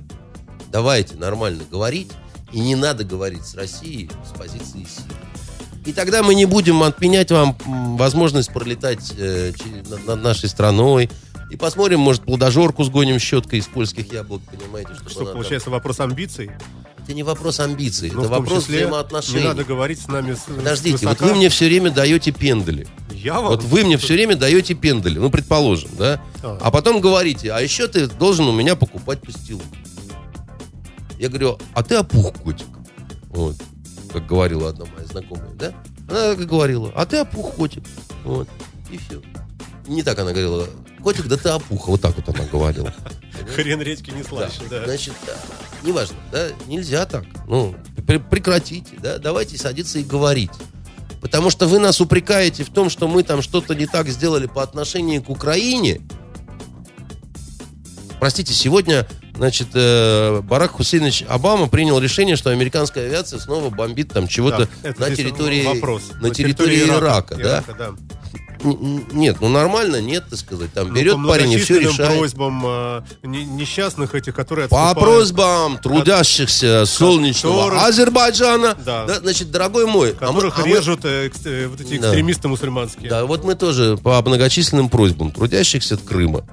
[0.70, 2.11] Давайте нормально говорить.
[2.51, 5.14] И не надо говорить с Россией с позиции силы.
[5.84, 7.59] И тогда мы не будем отменять вам
[7.99, 9.53] возможность пролетать э,
[10.07, 11.11] над, нашей страной.
[11.51, 14.95] И посмотрим, может, плодожорку сгоним щеткой из польских яблок, понимаете?
[15.07, 16.53] Что, она там- получается, вопрос амбиций?
[17.03, 19.40] Это не вопрос амбиций, Но это вопрос числе взаимоотношений.
[19.40, 21.26] не надо говорить с нами с Подождите, вот свысока.
[21.26, 22.86] вы мне все время даете пендали.
[23.11, 23.50] Я вам?
[23.50, 26.20] Вот вы мне все время даете пендали, ну, предположим, да?
[26.42, 26.59] А.
[26.61, 29.62] А потом говорите, а еще ты должен у меня покупать пастилу.
[31.18, 32.66] Я говорю, а ты опух, котик.
[33.28, 33.57] Вот,
[34.12, 35.72] как говорила одна моя знакомая, да?
[36.09, 37.82] Она так и говорила, а ты опух, котик.
[38.24, 38.48] Вот,
[38.90, 39.20] и все.
[39.88, 40.68] Не так она говорила,
[41.03, 41.88] котик, да ты опух.
[41.88, 42.92] Вот так вот она говорила.
[43.55, 44.28] Хрен редьки не Да.
[44.28, 44.84] слаще, да.
[44.84, 45.34] Значит, да,
[45.82, 47.24] неважно, да, нельзя так.
[47.48, 47.74] Ну,
[48.07, 50.50] пр- прекратите, да, давайте садиться и говорить.
[51.20, 54.62] Потому что вы нас упрекаете в том, что мы там что-то не так сделали по
[54.62, 56.00] отношению к Украине.
[58.18, 64.28] Простите, сегодня, значит, э, Барак Хусейнович Обама принял решение, что американская авиация снова бомбит там
[64.28, 66.03] чего-то Да, на территории, вопрос.
[66.20, 67.64] на территории Ирака, да?
[67.76, 67.86] да.
[67.88, 67.98] Н- н-
[68.64, 70.72] Нет, ну нормально, нет, так сказать.
[70.72, 72.18] Там Ну, берет по парень и все решает.
[72.18, 79.04] просьбам э, не- несчастных этих, которые По просьбам трудящихся солнечного которых- Азербайджана, Да.
[79.06, 82.08] да, значит, дорогой мой, а которых а мы- режут э, э, вот эти Да.
[82.08, 83.10] экстремисты мусульманские.
[83.10, 86.44] Да, вот мы тоже по многочисленным просьбам трудящихся от Крыма,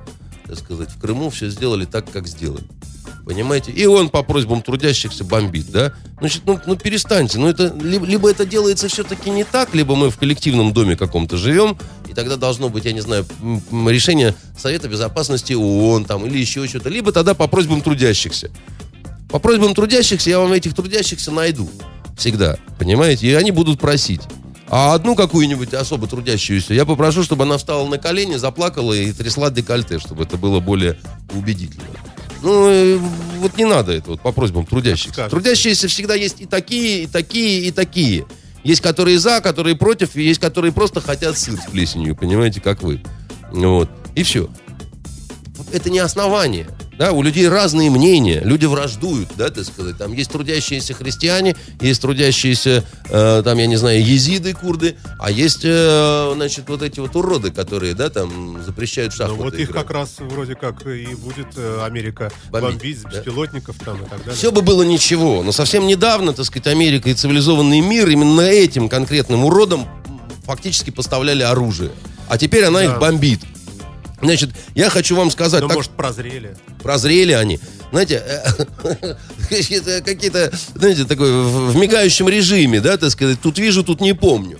[0.47, 2.63] так сказать, в Крыму все сделали так, как сделали.
[3.25, 3.71] Понимаете?
[3.71, 5.93] И он по просьбам трудящихся бомбит, да?
[6.19, 7.37] Значит, ну, ну перестаньте.
[7.37, 11.77] Ну, это, либо, это делается все-таки не так, либо мы в коллективном доме каком-то живем,
[12.09, 13.25] и тогда должно быть, я не знаю,
[13.71, 16.89] решение Совета Безопасности ООН там, или еще что-то.
[16.89, 18.49] Либо тогда по просьбам трудящихся.
[19.29, 21.69] По просьбам трудящихся я вам этих трудящихся найду.
[22.17, 22.57] Всегда.
[22.79, 23.27] Понимаете?
[23.27, 24.21] И они будут просить.
[24.67, 29.49] А одну какую-нибудь особо трудящуюся я попрошу, чтобы она встала на колени, заплакала и трясла
[29.49, 30.97] декольте, чтобы это было более
[31.33, 31.85] убедительно.
[32.41, 32.97] Ну, э,
[33.37, 35.27] вот не надо это вот по просьбам трудящихся.
[35.29, 38.25] Трудящиеся всегда есть и такие, и такие, и такие.
[38.63, 42.81] Есть которые за, которые против, и есть которые просто хотят сыр с плесенью, понимаете, как
[42.81, 43.01] вы.
[43.51, 43.89] Вот.
[44.15, 44.49] И все
[45.71, 46.67] это не основание.
[46.97, 49.97] Да, у людей разные мнения, люди враждуют, да, так сказать.
[49.97, 55.61] Там есть трудящиеся христиане, есть трудящиеся, э, там, я не знаю, езиды, курды, а есть,
[55.63, 59.83] э, значит, вот эти вот уроды, которые, да, там, запрещают Ну, шахматы вот их играть.
[59.85, 63.09] как раз вроде как и будет э, Америка Бомбить, бомбить, да.
[63.11, 64.35] беспилотников там и так далее.
[64.35, 68.89] Все бы было ничего, но совсем недавно, так сказать, Америка и цивилизованный мир именно этим
[68.89, 71.91] конкретным уродам м, фактически поставляли оружие.
[72.27, 72.85] А теперь она Да.
[72.85, 73.39] их бомбит.
[74.21, 76.57] Значит, я хочу вам сказать, Ну, так может, прозрели.
[76.83, 77.59] прозрели они.
[77.91, 79.15] Знаете, э,
[80.01, 84.59] какие-то, знаете, такой в в мигающем режиме, да, так сказать, тут вижу, тут не помню.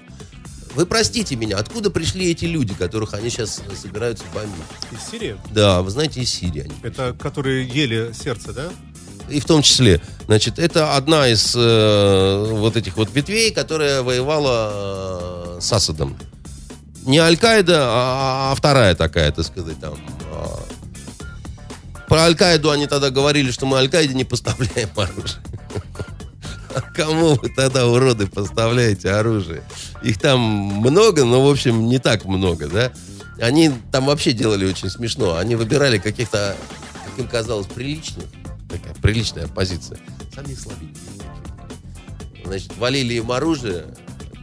[0.76, 4.54] Вы простите меня, откуда пришли эти люди, которых они сейчас собираются бомбить?
[4.92, 5.36] Из Сирии?
[5.52, 6.74] Да, вы знаете, из Сирии они.
[6.84, 8.70] Это которые ели сердце, да?
[9.30, 15.58] И в том числе, значит, это одна из э, вот этих вот ветвей, которая воевала
[15.58, 16.18] э, с Асадом.
[17.10, 19.96] Не Аль-Каида, а, а вторая такая, так сказать, там.
[20.32, 20.60] а.
[22.08, 25.42] Про Аль-Каиду они тогда говорили, что мы Аль-Каиде не поставляем оружие.
[26.76, 29.64] А кому вы тогда, уроды, поставляете оружие?
[30.04, 32.92] Их там много, но, в общем, не так много, да?
[33.42, 35.36] Они там вообще делали очень смешно.
[35.36, 36.56] Они выбирали каких-то,
[37.06, 38.26] как им казалось, приличных.
[38.70, 39.98] Такая приличная позиция.
[40.36, 41.02] Самих слабеньких.
[42.46, 43.86] Значит, валили им оружие.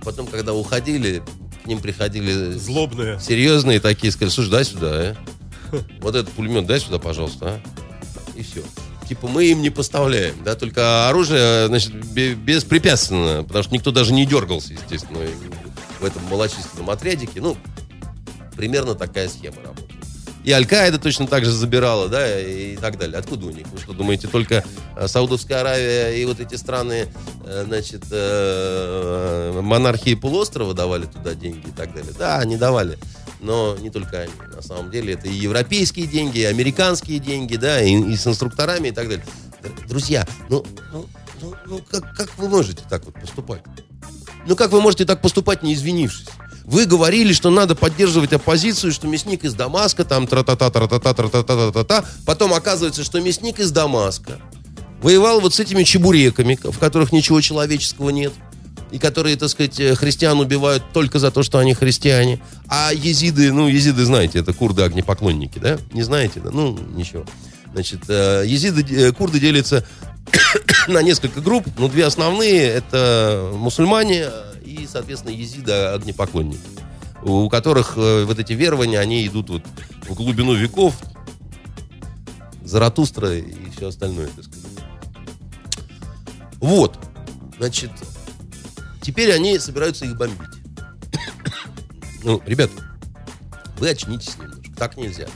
[0.02, 1.22] Потом, когда уходили,
[1.66, 3.18] к ним приходили Злобные.
[3.18, 5.16] серьезные такие, сказали, слушай, дай сюда, а?
[6.00, 7.60] Вот этот пулемет дай сюда, пожалуйста, а?
[8.38, 8.62] И все.
[9.08, 14.12] Типа мы им не поставляем, да, только оружие, значит, бе- беспрепятственно, потому что никто даже
[14.12, 15.18] не дергался, естественно,
[16.00, 17.40] в этом малочисленном отрядике.
[17.40, 17.56] Ну,
[18.56, 19.95] примерно такая схема работает.
[20.46, 23.18] И Аль-Каида точно так же забирала, да, и так далее.
[23.18, 23.66] Откуда у них?
[23.66, 24.64] Вы что, думаете, только
[24.96, 27.08] э, Саудовская Аравия и вот эти страны,
[27.44, 32.12] э, значит, э, монархии полуострова давали туда деньги и так далее?
[32.16, 32.96] Да, они давали.
[33.40, 34.32] Но не только они.
[34.54, 38.88] На самом деле это и европейские деньги, и американские деньги, да, и, и с инструкторами
[38.88, 39.26] и так далее.
[39.88, 41.06] Друзья, ну, ну,
[41.42, 43.62] ну, ну, как, как вы можете так вот поступать?
[44.46, 46.28] Ну как вы можете так поступать, не извинившись?
[46.66, 52.04] Вы говорили, что надо поддерживать оппозицию, что мясник из Дамаска, там тра-та-та, тра-та-та, тра-та-та, та-та.
[52.26, 54.40] Потом оказывается, что мясник из Дамаска
[55.00, 58.32] воевал вот с этими чебуреками, в которых ничего человеческого нет
[58.90, 62.40] и которые, так сказать, э, христиан убивают только за то, что они христиане.
[62.66, 65.78] А езиды, ну, езиды, знаете, это курды-огнепоклонники, да?
[65.92, 66.50] Не знаете, да?
[66.50, 67.24] Ну, ничего.
[67.72, 69.84] Значит, э, езиды, э, курды делятся
[70.88, 74.26] на несколько групп, но две основные это мусульмане
[74.84, 76.60] соответственно, езиды-огнепоклонники,
[77.22, 79.62] у которых вот эти верования, они идут вот
[80.08, 80.94] в глубину веков,
[82.62, 84.72] Заратустра и все остальное, так сказать.
[86.58, 86.98] Вот,
[87.58, 87.92] значит,
[89.06, 90.50] Теперь они собираются их бомбить.
[92.24, 92.72] ну, ребят,
[93.78, 94.64] вы очнитесь немножко.
[94.76, 95.28] Так нельзя.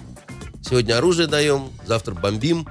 [0.61, 2.67] Сегодня оружие даем, завтра бомбим,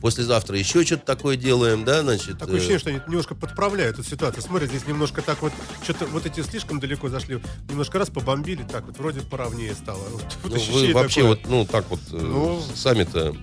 [0.00, 2.38] послезавтра еще что-то такое делаем, да, значит...
[2.38, 4.42] Такое ощущение, что они немножко подправляют эту ситуацию.
[4.42, 8.86] Смотрят, здесь немножко так вот, что-то вот эти слишком далеко зашли, немножко раз побомбили, так
[8.86, 9.98] вот, вроде поровнее стало.
[10.08, 11.36] Вот, ну, вы вообще такое.
[11.36, 12.62] вот, ну, так вот, э, ну...
[12.74, 13.34] сами-то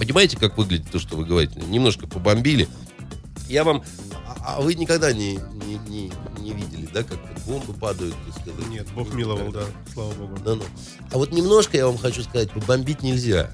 [0.00, 1.60] понимаете, как выглядит то, что вы говорите?
[1.60, 2.68] Немножко побомбили.
[3.48, 3.84] Я вам...
[4.26, 5.34] А, а вы никогда не,
[5.66, 8.68] не, не, не видели, да, как бомбы падают, так сказать.
[8.68, 10.38] Нет, Бог миловал, да, слава Богу.
[10.42, 10.62] Да, ну.
[11.12, 13.50] А вот немножко я вам хочу сказать, бомбить нельзя.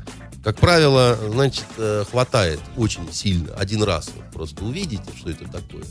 [0.47, 4.13] Как правило, значит, э, хватает очень сильно, один раз.
[4.15, 5.83] Вот просто увидите, что это такое.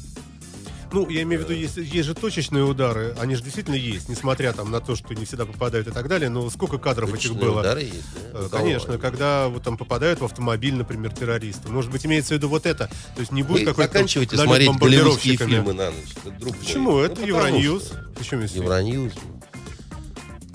[0.94, 4.54] Ну, я имею в виду, есть, есть же точечные удары, они же действительно есть, несмотря
[4.54, 7.46] там на то, что не всегда попадают и так далее, но сколько кадров точечные этих
[7.46, 7.60] было?
[7.60, 8.40] удары есть, да?
[8.40, 9.00] Э, конечно, Кого?
[9.00, 11.68] когда вот там попадают в автомобиль, например, террористы.
[11.68, 12.88] Может быть, имеется в виду вот это.
[13.16, 13.92] То есть не будет какой-то...
[13.92, 16.40] заканчивайте смотреть голливудские фильмы на ночь.
[16.40, 16.92] Друг Почему?
[16.92, 17.08] Мой.
[17.08, 17.92] Это ну, Евроньюз.
[18.18, 19.12] Почему Евроньюз.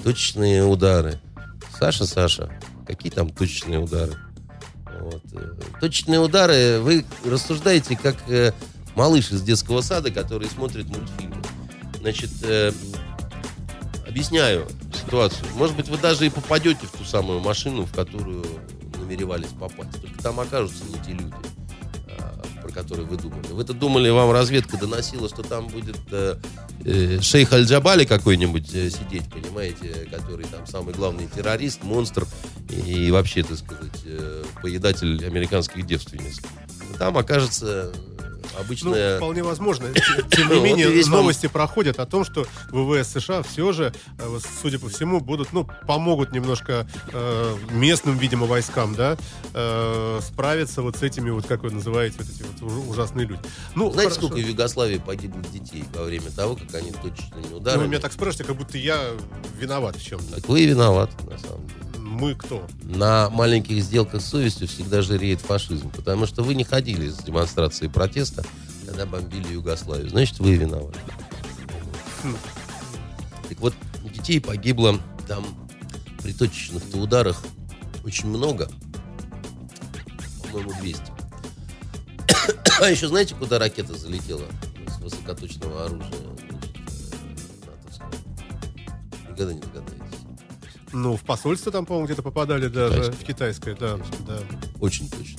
[0.03, 1.20] Точечные удары.
[1.78, 2.51] Саша, Саша,
[2.91, 4.14] какие там точечные удары?
[5.01, 5.22] Вот.
[5.32, 8.53] Э, точечные удары, вы рассуждаете как э,
[8.95, 11.43] малыш из детского сада, который смотрит мультфильмы.
[12.01, 12.72] Значит, э,
[14.07, 15.47] объясняю ситуацию.
[15.55, 18.45] Может быть, вы даже и попадете в ту самую машину, в которую
[18.99, 20.01] намеревались попасть.
[20.01, 21.34] Только там окажутся не те люди,
[22.71, 23.47] про которые вы думали.
[23.49, 26.37] Вы-то думали, вам разведка доносила, что там будет э,
[26.85, 32.27] э, шейх Аль-Джабали какой-нибудь э, сидеть, понимаете, который там самый главный террорист, монстр
[32.71, 36.41] и, и вообще, так сказать, э, поедатель американских девственниц.
[36.99, 37.93] Там окажется
[38.59, 39.12] обычная...
[39.12, 39.88] Ну, вполне возможно.
[40.30, 44.88] Тем не менее, новости проходят о том, что ВВС США все же, э, судя по
[44.88, 49.16] всему, будут, ну, помогут немножко э, местным, видимо, войскам, да,
[49.55, 53.40] э, справиться вот с этими, вот как вы называете, вот эти вот ужасные люди.
[53.74, 54.26] Ну, Знаете, хорошо.
[54.28, 57.80] сколько в Югославии погибло детей во время того, как они точечными ударами...
[57.80, 59.11] Ну, вы меня так спрашиваете, как будто я
[59.59, 60.36] виноват в чем-то.
[60.36, 62.67] Так вы и виноваты, на самом деле мы кто?
[62.83, 67.89] На маленьких сделках с совестью всегда жиреет фашизм, потому что вы не ходили с демонстрацией
[67.91, 68.45] протеста,
[68.85, 70.11] когда бомбили Югославию.
[70.11, 70.99] Значит, вы виноваты.
[73.49, 73.75] Так вот,
[74.13, 74.99] детей погибло
[75.29, 75.45] там
[76.23, 77.41] при точечных-то ударах
[78.05, 78.69] очень много.
[80.43, 81.03] По-моему, 200.
[82.81, 84.47] а еще знаете, куда ракета залетела
[84.89, 86.09] с высокоточного оружия?
[87.89, 88.03] Значит,
[89.27, 89.99] э, Никогда не догадаетесь.
[90.93, 93.12] Ну, в посольство там, по-моему, где-то попадали даже.
[93.12, 93.12] Китайское.
[93.12, 94.38] В китайское, да, да.
[94.80, 95.38] Очень точно.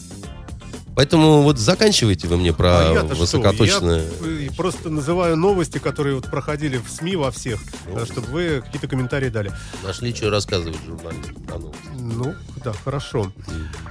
[0.95, 4.05] Поэтому вот заканчивайте вы мне про а высокоточное.
[4.05, 4.29] Что?
[4.29, 8.87] Я просто называю новости, которые вот проходили в СМИ во всех, ну, чтобы вы какие-то
[8.87, 9.53] комментарии дали.
[9.83, 11.87] Нашли, что рассказывать журналистам про новости.
[11.97, 13.31] Ну, да, хорошо.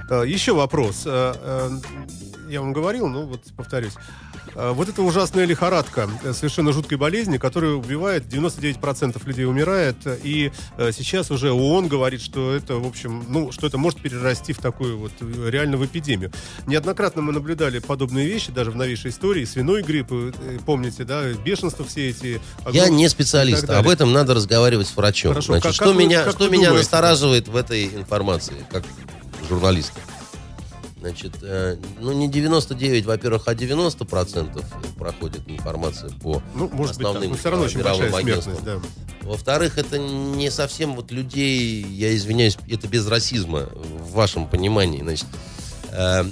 [0.09, 0.27] Mm.
[0.27, 1.07] Еще вопрос.
[2.51, 3.93] Э, э, я вам говорил, ну вот повторюсь.
[4.55, 10.51] А, вот эта ужасная лихорадка, э, совершенно жуткой болезни, которая убивает 99% людей умирает, и
[10.77, 14.59] э, сейчас уже ООН говорит, что это, в общем, ну, что это может перерасти в
[14.59, 16.31] такую вот э, реально в эпидемию.
[16.67, 20.11] Неоднократно мы наблюдали подобные вещи, даже в новейшей истории, свиной грипп,
[20.65, 22.41] помните, да, бешенство все эти...
[22.71, 25.31] Я не специалист, об этом надо разговаривать с врачом.
[25.31, 26.77] Хорошо, Значит, как, что как меня, вы, что меня думаете?
[26.77, 28.83] настораживает в этой информации, как
[29.47, 29.99] журналиста?
[31.01, 34.63] Значит, э, ну не 99, во-первых, а 90 процентов
[34.99, 38.57] проходит информация по ну, может основным быть, все равно очень большая агентствам.
[38.63, 38.79] Да.
[39.23, 45.01] Во-вторых, это не совсем вот людей, я извиняюсь, это без расизма в вашем понимании.
[45.01, 45.25] Значит,
[45.91, 46.25] э,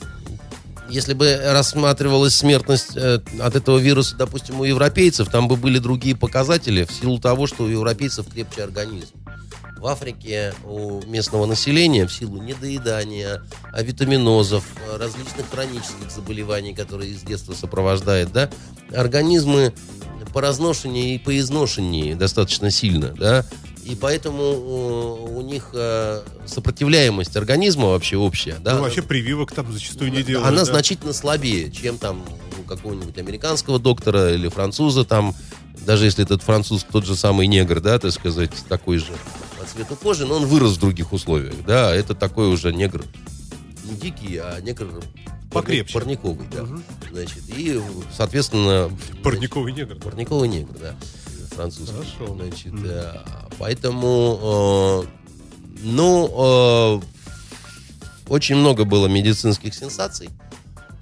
[0.88, 6.16] если бы рассматривалась смертность э, от этого вируса, допустим, у европейцев, там бы были другие
[6.16, 9.16] показатели в силу того, что у европейцев крепче организм
[9.80, 14.64] в Африке у местного населения в силу недоедания, авитаминозов,
[14.98, 18.50] различных хронических заболеваний, которые с детства сопровождает, да,
[18.94, 19.74] организмы
[20.34, 23.46] поразношеннее и поизношеннее достаточно сильно, да,
[23.84, 28.76] и поэтому у них э, сопротивляемость организма вообще общая, да.
[28.76, 30.48] Ну, вообще прививок там зачастую не делают.
[30.48, 30.66] Она да?
[30.66, 32.24] значительно слабее, чем там
[32.60, 35.34] у какого-нибудь американского доктора или француза там,
[35.88, 39.14] даже если этот француз тот же самый негр, да, так сказать, такой же
[39.60, 43.04] по цвету кожи, но он вырос в других условиях, да, это такой уже негр
[43.84, 44.88] не дикий, а негр
[45.52, 45.94] Покрепче.
[45.94, 46.66] парниковый, да.
[47.12, 47.82] Значит, и,
[48.16, 48.90] соответственно...
[49.24, 49.96] Парниковый негр.
[49.96, 50.02] да.
[50.02, 50.96] Парниковый негр, да,
[51.56, 51.94] французский.
[51.96, 52.36] Хорошо.
[52.36, 52.86] Значит, Мгм.
[52.86, 53.14] э,
[53.58, 55.08] поэтому, э,
[55.84, 60.30] ну, э, очень много было медицинских сенсаций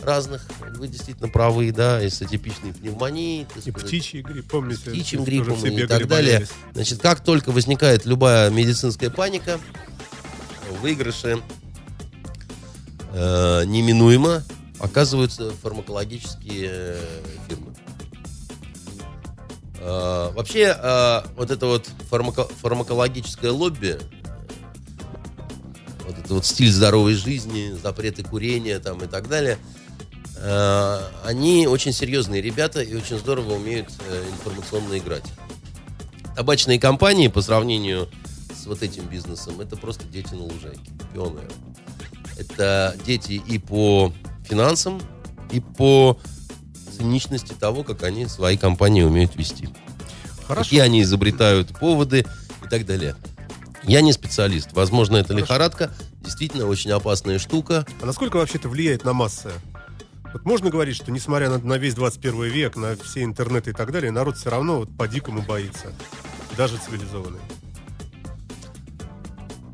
[0.08, 0.48] разных.
[0.76, 3.46] Вы действительно правы, да, и с атипичной пневмонией.
[3.56, 4.80] И сказать, птичий грипп, помните?
[4.80, 6.48] с птичьим гриппом и так далее.
[6.74, 9.60] Значит, как только возникает любая медицинская паника,
[10.82, 11.42] выигрыши
[13.14, 14.44] э, неминуемо
[14.80, 17.00] оказываются фармакологические э,
[17.50, 17.74] фирмы.
[19.80, 23.98] Э, вообще, э, вот это вот фармако- фармакологическое лобби,
[26.06, 29.58] вот это вот стиль здоровой жизни, запреты курения там и так далее,
[31.24, 35.26] они очень серьезные ребята и очень здорово умеют э, информационно играть.
[36.36, 38.08] Табачные компании по сравнению
[38.54, 41.50] с вот этим бизнесом это просто дети на лужайке, пионеры.
[42.38, 44.14] Это дети и по
[44.48, 45.02] финансам,
[45.52, 46.20] и по
[46.98, 49.70] циничности того, как они свои компании умеют вести.
[50.48, 50.64] Хорошо.
[50.64, 52.26] Какие они изобретают поводы
[52.64, 53.16] и так далее.
[53.84, 54.74] Я не специалист.
[54.74, 55.44] Возможно, это Хорошо.
[55.44, 55.92] лихорадка.
[56.22, 57.86] Действительно, очень опасная штука.
[58.02, 59.52] А насколько вообще это влияет на массы?
[60.34, 63.92] Вот можно говорить, что несмотря на, на весь 21 век, на все интернеты и так
[63.92, 65.94] далее, народ все равно вот по-дикому боится.
[66.58, 67.40] Даже цивилизованный.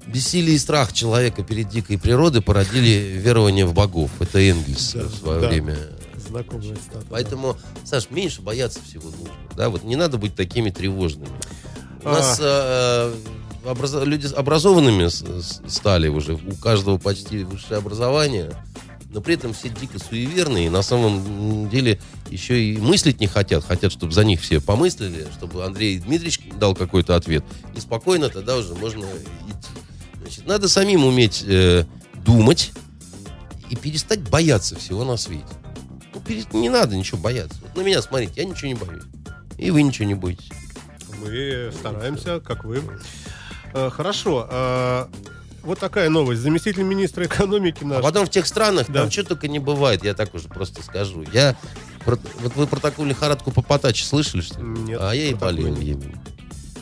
[0.07, 4.11] Бессилие и страх человека перед дикой природой породили верование в богов.
[4.19, 5.47] Это Энгельс Да, в свое да.
[5.49, 5.75] время.
[6.15, 7.05] Знакомая цитата.
[7.09, 9.33] Поэтому, Саш, меньше бояться всего нужно.
[9.57, 11.29] Да, вот не надо быть такими тревожными.
[12.03, 12.11] У А.
[12.13, 13.13] нас э,
[13.65, 15.07] образо- люди образованными
[15.67, 18.51] стали уже, у каждого почти высшее образование,
[19.13, 21.99] но при этом все дико суеверные, и на самом деле
[22.31, 26.73] еще и мыслить не хотят, хотят, чтобы за них все помыслили, чтобы Андрей Дмитриевич дал
[26.75, 27.43] какой-то ответ,
[27.75, 29.69] и спокойно тогда уже можно идти.
[30.19, 31.85] Значит, надо самим уметь э,
[32.25, 32.71] думать
[33.69, 35.45] и перестать бояться всего на свете.
[36.13, 37.57] Ну, пере- не надо ничего бояться.
[37.61, 39.03] Вот на меня смотрите, я ничего не боюсь.
[39.57, 40.49] И вы ничего не боитесь.
[41.21, 42.81] Мы стараемся, как вы.
[43.73, 44.47] Э, Хорошо.
[45.63, 46.41] А, Вот такая новость.
[46.41, 48.01] Заместитель министра экономики А наш.
[48.01, 49.01] потом в тех странах Да.
[49.01, 51.23] там что только не бывает, я так уже просто скажу.
[51.33, 51.55] Я
[52.05, 52.19] вот
[52.55, 54.65] вы про такую лихорадку по Потаче слышали, что ли?
[54.67, 55.75] Нет, а я и болел.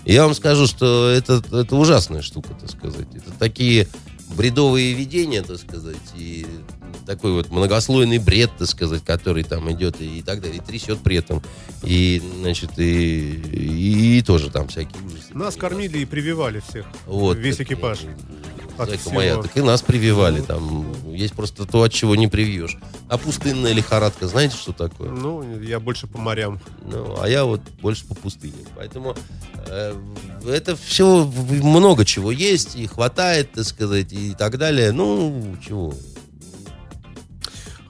[0.04, 3.08] И я вам скажу, что это, это ужасная штука, так сказать.
[3.14, 3.88] Это такие
[4.36, 6.48] бредовые видения, так сказать, и
[7.06, 11.18] такой вот многослойный бред, так сказать, который там идет и, так далее, и трясет при
[11.18, 11.44] этом.
[11.84, 15.34] И, значит, и, и, и тоже там всякие ужасы.
[15.34, 16.86] Нас кормили и прививали всех.
[17.06, 18.00] Вот, Весь экипаж.
[18.90, 19.16] Зайка всего.
[19.16, 20.40] моя, так и нас прививали.
[20.40, 22.78] Ну, Там есть просто то, от чего не привьешь.
[23.08, 25.10] А пустынная лихорадка, знаете, что такое?
[25.10, 26.60] Ну, я больше по морям.
[26.86, 28.54] Ну, а я вот больше по пустыне.
[28.76, 29.16] Поэтому
[29.68, 29.96] э,
[30.48, 34.92] это все много чего есть, и хватает, так сказать, и так далее.
[34.92, 35.94] Ну, чего?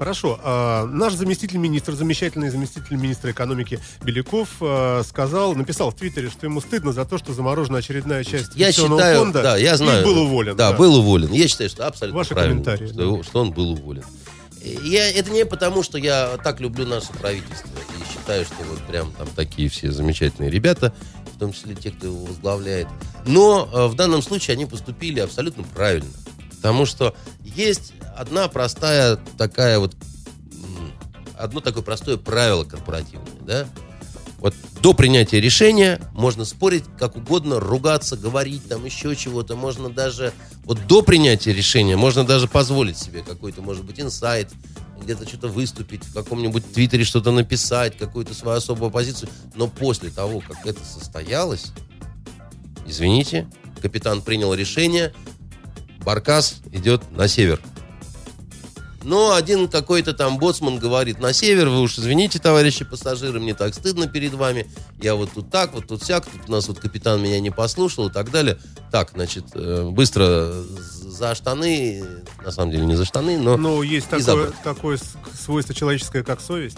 [0.02, 0.40] Хорошо.
[0.44, 6.48] а, наш заместитель министра, замечательный заместитель министра экономики Беляков а, сказал, написал в Твиттере, что
[6.48, 9.44] ему стыдно за то, что заморожена очередная часть Я считаю, фонда.
[9.44, 10.04] да, я и знаю.
[10.04, 10.56] был уволен.
[10.56, 11.32] Да, был уволен.
[11.32, 14.04] Я считаю, что абсолютно Ваши правильно, комментарии, что, что он был уволен.
[14.64, 19.12] Я, это не потому, что я так люблю наше правительство и считаю, что вот прям
[19.12, 20.96] там такие все замечательные ребята,
[21.36, 22.88] в том числе те, кто его возглавляет.
[23.28, 26.10] Но э, в данном случае они поступили абсолютно правильно.
[26.62, 29.96] Потому что есть одна простая такая вот
[31.36, 33.68] одно такое простое правило корпоративное, да?
[34.38, 39.56] Вот до принятия решения можно спорить как угодно, ругаться, говорить там еще чего-то.
[39.56, 40.34] Можно даже,
[40.66, 44.50] вот до принятия решения, можно даже позволить себе какой-то, может быть, инсайт,
[45.02, 49.30] где-то что-то выступить, в каком-нибудь твиттере что-то написать, какую-то свою особую позицию.
[49.56, 51.72] Но после того, как это состоялось,
[52.86, 53.48] извините,
[53.82, 55.14] капитан принял решение,
[56.04, 57.62] Баркас идет на север.
[59.04, 63.74] Но один какой-то там боцман говорит, на север, вы уж извините, товарищи пассажиры, мне так
[63.74, 64.70] стыдно перед вами.
[65.02, 68.10] Я вот тут так, вот тут сяк, тут у нас вот капитан меня не послушал
[68.10, 68.60] и так далее.
[68.92, 72.04] Так, значит, э, быстро за штаны,
[72.46, 75.00] на самом деле не за штаны, но Но есть такое, такое
[75.34, 76.78] свойство человеческое, как совесть.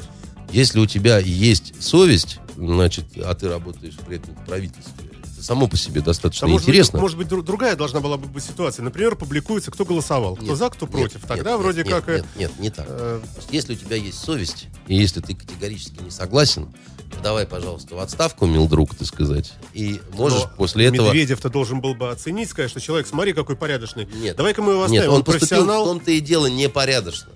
[0.50, 5.10] если у тебя есть совесть, значит, а ты работаешь при этом в правительстве,
[5.44, 6.94] само по себе достаточно А может интересно.
[6.98, 8.84] Быть, может быть, дру- другая должна была бы быть ситуация.
[8.84, 11.16] Например, публикуется, кто голосовал, кто Нет, за, кто нет, против.
[11.16, 12.10] нет, Тогда нет, вроде нет, как...
[12.10, 12.86] э, Нет, нет, не так.
[12.90, 13.22] э,
[13.52, 16.74] Если у тебя есть совесть, и если ты категорически не согласен,
[17.22, 19.54] давай, пожалуйста, в отставку, мил друг, так сказать.
[19.74, 21.08] И можешь но после этого...
[21.08, 24.08] Медведев-то должен был бы оценить, сказать, что человек, смотри, какой порядочный.
[24.16, 24.36] Нет.
[24.36, 25.10] Давай-ка мы его Нет, оставим.
[25.12, 25.86] он он поступил в профессионал.
[25.86, 27.30] том-то и дело непорядочно.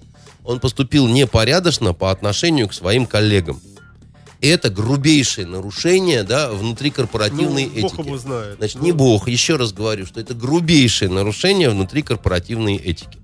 [0.44, 3.62] он поступил непорядочно по отношению к своим коллегам.
[4.40, 7.82] Это грубейшее нарушение да, внутрикорпоративной Ну, этики.
[7.96, 8.58] Бог его знает.
[8.58, 13.18] Значит, Ну, не Бог, еще раз говорю, что это грубейшее нарушение внутри корпоративной этики.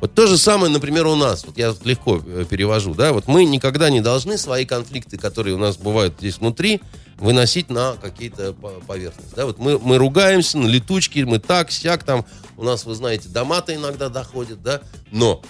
[0.00, 1.44] Вот то же самое, например, у нас.
[1.46, 3.12] Вот я легко э, перевожу, да.
[3.12, 6.82] Вот мы никогда не должны свои конфликты, которые у нас бывают здесь внутри,
[7.16, 9.32] выносить на какие-то по- поверхности.
[9.34, 12.26] Да, вот мы, мы ругаемся на летучки, мы так, сяк, там
[12.56, 14.82] у нас, вы знаете, дома-то иногда доходят, да.
[15.10, 15.42] Но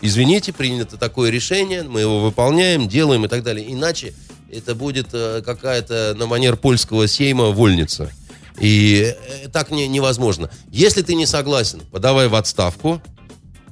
[0.00, 3.72] извините, принято такое решение, мы его выполняем, делаем и так далее.
[3.72, 4.14] Иначе
[4.50, 8.10] это будет э, какая-то на манер польского сейма вольница.
[8.60, 10.50] И э, так не, невозможно.
[10.70, 13.00] Если ты не согласен, подавай в отставку.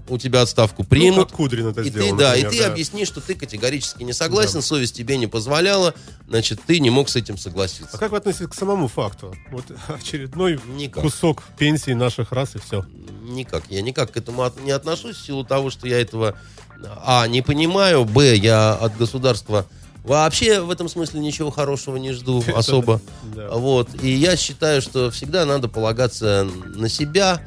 [0.09, 1.29] У тебя отставку Ну, примут.
[1.29, 2.73] как Кудрин это и сделал, ты, да, например, и ты да.
[2.73, 5.95] объясни, что ты категорически не согласен, совесть тебе не позволяла,
[6.27, 7.91] значит, ты не мог с этим согласиться.
[7.93, 9.35] А как вы относитесь к самому факту?
[9.51, 11.03] Вот очередной Никак.
[11.05, 12.85] кусок пенсии наших рас и все.
[13.23, 13.65] Никак.
[13.69, 16.35] Я никак к этому от- не отношусь в силу того, что я этого,
[17.05, 19.67] а, не понимаю, б, я от государства
[20.05, 23.03] вообще в этом смысле ничего хорошего не жду особо.
[23.35, 23.51] да.
[23.51, 23.91] Вот.
[24.03, 27.43] И я считаю, что всегда надо полагаться на себя.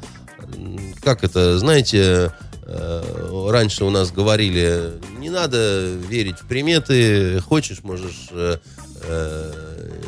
[1.02, 2.32] Как это, знаете,
[2.66, 8.58] раньше у нас говорили, не надо верить в приметы, хочешь, можешь э,
[9.02, 9.52] э,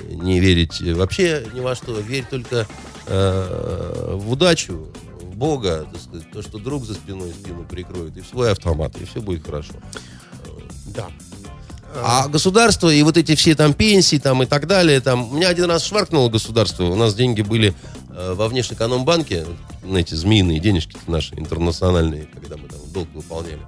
[0.09, 2.67] не верить вообще ни во что, верь только
[3.07, 4.89] э, в удачу,
[5.21, 8.97] в Бога, так сказать, то, что друг за спиной спину прикроет, и в свой автомат,
[9.01, 9.75] и все будет хорошо.
[10.87, 11.09] Да.
[12.03, 15.67] А государство и вот эти все там пенсии там и так далее, там, меня один
[15.67, 19.47] раз шваркнуло государство, у нас деньги были э, во внешэкономбанке,
[19.83, 23.61] на эти змеиные денежки наши интернациональные, когда мы там долг выполняли.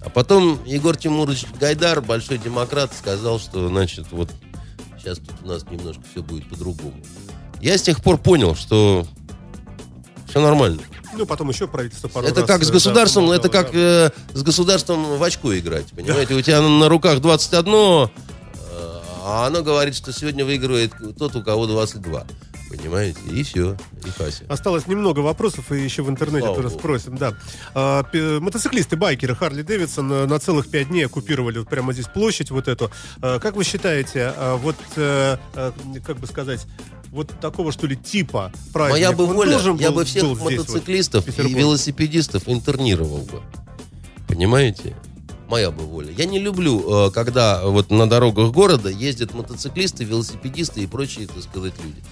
[0.00, 4.30] А потом Егор Тимурович Гайдар, большой демократ, сказал, что, значит, вот
[4.98, 6.94] сейчас тут у нас немножко все будет по-другому.
[7.60, 9.06] Я с тех пор понял, что
[10.28, 10.80] все нормально.
[11.14, 14.10] Ну, потом еще правительство пару Это раз, как с э, государством, да, это как э,
[14.34, 16.34] с государством в очко играть, понимаете?
[16.34, 18.08] У тебя на, на руках 21, э,
[19.24, 22.24] а оно говорит, что сегодня выигрывает тот, у кого 22.
[22.68, 23.20] Понимаете?
[23.30, 24.44] И все, и Хася.
[24.48, 26.80] Осталось немного вопросов, и еще в интернете Слава тоже богу.
[26.80, 27.34] спросим, да.
[27.74, 28.04] А,
[28.40, 32.68] мотоциклисты, байкеры Харли Дэвидсон э, на целых пять дней оккупировали вот прямо здесь площадь вот
[32.68, 32.90] эту.
[33.22, 35.72] А, как вы считаете, а, вот, э, э,
[36.04, 36.66] как бы сказать,
[37.10, 39.00] вот такого, что ли, типа праздника?
[39.00, 43.40] Моя бы он воля, я бы всех вот, мотоциклистов в и велосипедистов интернировал бы.
[44.26, 44.94] Понимаете?
[45.48, 46.12] Моя бы воля.
[46.12, 51.42] Я не люблю, э, когда вот на дорогах города ездят мотоциклисты, велосипедисты и прочие, так
[51.42, 52.02] сказать, люди.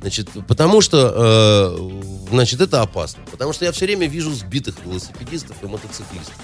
[0.00, 3.22] Значит, потому что, э, значит, это опасно.
[3.30, 6.34] Потому что я все время вижу сбитых велосипедистов и мотоциклистов.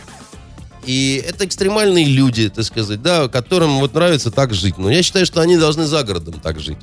[0.84, 4.78] И это экстремальные люди, так сказать, да, которым вот нравится так жить.
[4.78, 6.78] Но я считаю, что они должны за городом так жить.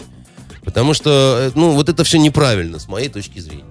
[0.63, 3.65] Потому что, э, ну, вот это все неправильно, с моей точки зрения.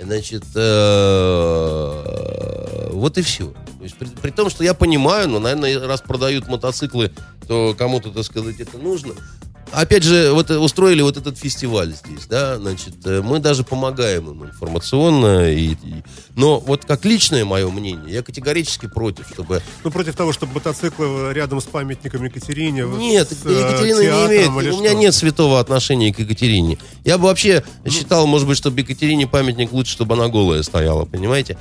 [0.00, 2.02] Значит, э,
[2.92, 3.46] вот и все.
[3.78, 7.10] То есть, при, при том, что я понимаю, ну, наверное, раз продают мотоциклы,
[7.48, 9.14] то кому-то, так сказать, это нужно.
[9.72, 14.30] Опять же, вот э, устроили вот этот фестиваль здесь, да, значит, э, мы даже помогаем
[14.30, 15.76] им информационно, и, и-
[16.34, 21.32] но вот как личное мое мнение, я категорически против, чтобы Ну, против того, чтобы мотоциклы
[21.34, 22.82] рядом с памятником Екатерине...
[22.84, 24.48] нет, с, э, Екатерина не имеет.
[24.48, 24.98] У меня что?
[24.98, 26.78] нет святого отношения к Екатерине.
[27.04, 27.90] Я бы вообще Ну.
[27.90, 31.58] считал, может быть, чтобы Екатерине памятник лучше, чтобы она голая стояла, понимаете?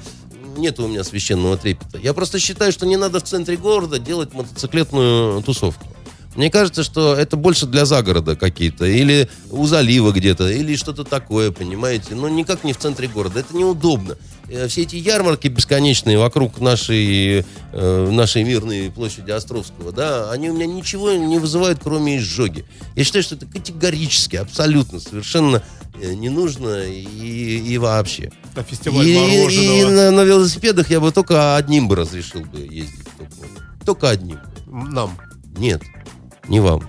[0.57, 1.97] Нет у меня священного трепета.
[1.97, 5.85] Я просто считаю, что не надо в центре города делать мотоциклетную тусовку.
[6.35, 11.51] Мне кажется, что это больше для загорода какие-то, или у залива где-то, или что-то такое,
[11.51, 12.15] понимаете?
[12.15, 13.39] Но никак не в центре города.
[13.39, 14.17] Это неудобно.
[14.49, 20.53] Э, Все эти ярмарки бесконечные вокруг нашей, э, нашей мирной площади Островского, да, они у
[20.53, 22.65] меня ничего не вызывают, кроме изжоги.
[22.95, 25.63] Я считаю, что это категорически, абсолютно, совершенно
[26.01, 28.31] э, не нужно и, и вообще.
[28.55, 33.05] А фестиваль И, и на, на велосипедах я бы только одним бы разрешил бы ездить.
[33.17, 34.39] Только, только одним.
[34.67, 35.17] Нам.
[35.57, 35.81] Нет,
[36.47, 36.81] не вам.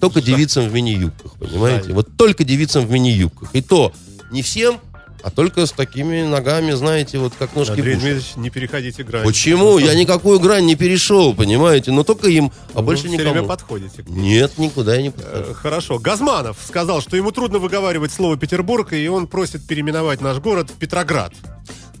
[0.00, 1.92] Только девицам в мини-юбках, понимаете?
[1.92, 3.50] Вот только девицам в мини-юбках.
[3.52, 3.92] И то
[4.30, 4.78] не всем,
[5.24, 7.94] а только с такими ногами, знаете, вот как ножки Андрей.
[7.96, 9.24] Дмитриевич, не переходите грань.
[9.24, 9.78] Почему?
[9.78, 11.90] Я никакую грань не перешел, понимаете?
[11.90, 13.48] Но только им, а Вы больше все время никому.
[13.48, 14.02] подходите.
[14.04, 14.22] к ним.
[14.22, 15.54] Нет, никуда я не Э, подхожу.
[15.54, 15.98] Хорошо.
[15.98, 20.74] Газманов сказал, что ему трудно выговаривать слово Петербург, и он просит переименовать наш город в
[20.74, 21.32] Петроград.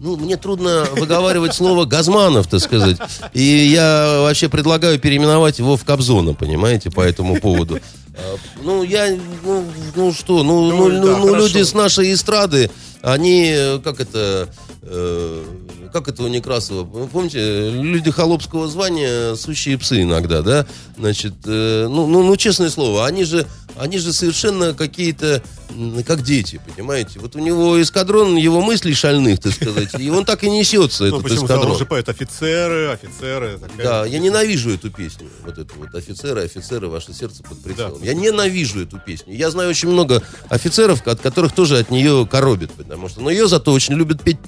[0.00, 2.96] Ну, мне трудно выговаривать слово Газманов, так сказать.
[3.32, 7.80] И я вообще предлагаю переименовать его в Кобзона, понимаете, по этому поводу.
[8.14, 11.46] А, Ну, я, ну, ну что, ну, Ну, ну, да, ну, ну, хорошо.
[11.46, 12.70] люди с нашей эстрады,
[13.02, 14.48] они, э, как это,
[14.82, 15.44] э,
[15.92, 21.86] как это у Некрасова, вы помните, люди холопского звания, сущие псы иногда, да, значит, э,
[21.88, 23.46] ну, ну, ну, честное слово, они же
[23.78, 25.42] они же совершенно какие-то,
[26.06, 27.18] как дети, понимаете?
[27.20, 31.08] Вот у него эскадрон его мыслей шальных, так сказать, и он так и несется, Ну,
[31.10, 31.78] этот почему эскадрон.
[31.78, 33.58] же поэт офицеры, офицеры.
[33.58, 35.28] такая- Да, я ненавижу эту песню.
[35.44, 38.00] Вот эту вот офицеры, офицеры, ваше сердце под прицелом.
[38.00, 38.06] Да.
[38.06, 39.34] Я ненавижу эту песню.
[39.36, 43.46] Я знаю очень много офицеров, от которых тоже от нее коробит, потому что, но ее
[43.48, 44.38] зато очень любят петь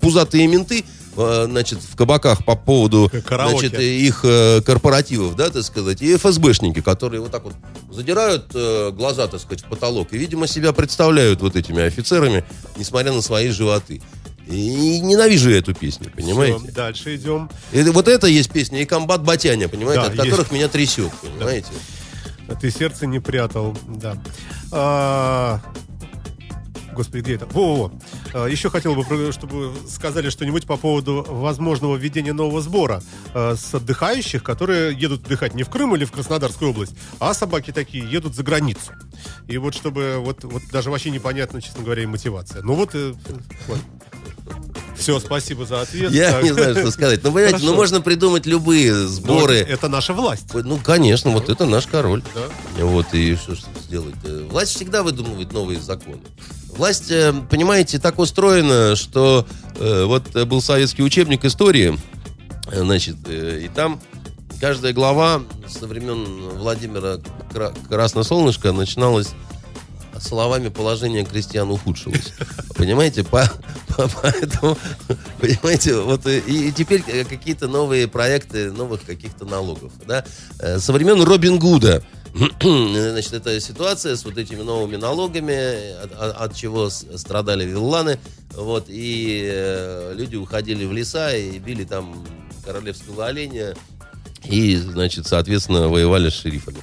[0.00, 0.84] пузатые менты,
[1.14, 3.68] значит, в кабаках по поводу, Караоке.
[3.68, 7.54] значит, их э, корпоративов, да, так сказать, и ФСБшники, которые вот так вот
[7.90, 12.44] задирают э, глаза, так сказать, в потолок и, видимо, себя представляют вот этими офицерами,
[12.76, 14.02] несмотря на свои животы.
[14.46, 16.58] И ненавижу я эту песню, понимаете?
[16.58, 17.50] Всё, дальше идем.
[17.72, 20.24] И вот это есть песня и комбат Батяня, понимаете, Да, от есть.
[20.24, 21.68] которых меня трясет, понимаете.
[22.60, 24.18] Ты сердце не прятал, да.
[24.70, 25.60] А,
[26.94, 27.46] Господи, где это?
[27.46, 27.92] Во-во-во.
[28.32, 33.02] А, Еще хотел бы, чтобы сказали что-нибудь по поводу возможного введения нового сбора
[33.34, 37.72] а, с отдыхающих, которые едут отдыхать не в Крым или в Краснодарскую область, а собаки
[37.72, 38.92] такие едут за границу.
[39.48, 42.62] И вот чтобы, вот, вот даже вообще непонятно, честно говоря, и мотивация.
[42.62, 42.94] Ну вот,
[44.96, 46.12] все, спасибо за ответ.
[46.12, 46.42] Я Так.
[46.44, 47.20] не знаю, что сказать.
[47.22, 47.76] Ну, понимаете, ну Хорошо.
[47.76, 49.56] можно придумать любые Ну, сборы.
[49.56, 50.54] это, это наша власть.
[50.54, 52.22] Ну, конечно, вот это наш король.
[52.34, 52.84] Да.
[52.84, 54.14] Вот, и что ж сделать?
[54.24, 56.20] Э, Власть всегда выдумывает новые законы.
[56.76, 59.46] Власть, э, понимаете, так устроена, что
[59.78, 61.98] э, вот э, был советский учебник истории,
[62.72, 64.00] значит, и там
[64.60, 66.24] каждая глава со времен
[66.58, 67.18] Владимира
[67.52, 69.28] Кра- Красносолнышко начиналась
[70.20, 72.32] словами положение крестьян ухудшилось.
[72.76, 73.50] Понимаете, по-
[73.96, 74.76] по- поэтому,
[75.40, 80.24] понимаете, вот и, и теперь какие-то новые проекты новых каких-то налогов, да.
[80.78, 82.02] Со времен Робин Гуда,
[82.60, 88.18] значит, эта ситуация с вот этими новыми налогами, от, от- чего страдали вилланы,
[88.52, 92.24] вот, и э, люди уходили в леса и били там
[92.64, 93.74] королевского оленя,
[94.44, 96.78] и, значит, соответственно, воевали с шерифами.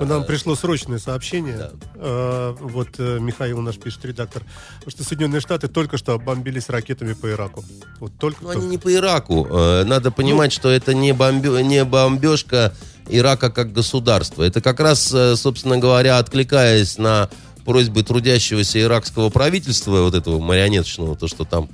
[0.00, 1.56] Нам пришло срочное сообщение.
[1.58, 1.70] Да.
[1.96, 4.42] Э, вот э, Михаил наш пишет, редактор,
[4.86, 7.62] что Соединенные Штаты только что бомбились ракетами по Ираку.
[7.98, 8.58] Вот только Ну, что.
[8.60, 9.46] они не по Ираку.
[9.50, 12.72] Э, Надо понимать, что это не, бомбё- не бомбежка
[13.10, 14.42] Ирака как государства.
[14.42, 17.28] Это как раз, э, собственно говоря, откликаясь на
[17.64, 21.68] просьбы трудящегося иракского правительства, вот этого марионеточного, то, что там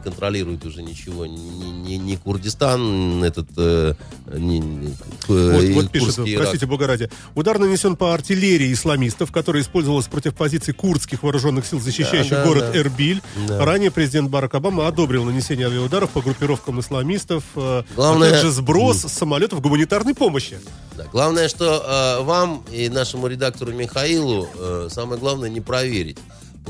[0.00, 3.94] не контролирует уже ничего, ни, ни- ни Курдистан, этот, э,
[4.34, 4.96] ни- ни-
[5.28, 6.42] э, Вот, вот пишет, Ирак.
[6.42, 7.10] простите, бога ради.
[7.34, 12.46] Удар нанесен по артиллерии исламистов, которая использовалась против позиций курдских вооруженных сил, защищающих Да, да,
[12.48, 12.78] город да.
[12.78, 13.22] Эрбиль.
[13.48, 13.64] Да.
[13.64, 18.98] Ранее президент Барак Обама одобрил нанесение авиаударов по группировкам исламистов, э, Главное- а также сброс
[19.00, 20.58] самолетов гуманитарной помощи.
[20.96, 26.18] Да, Главное, что э, вам и нашему редактору Михаилу э, самое главное не проверить,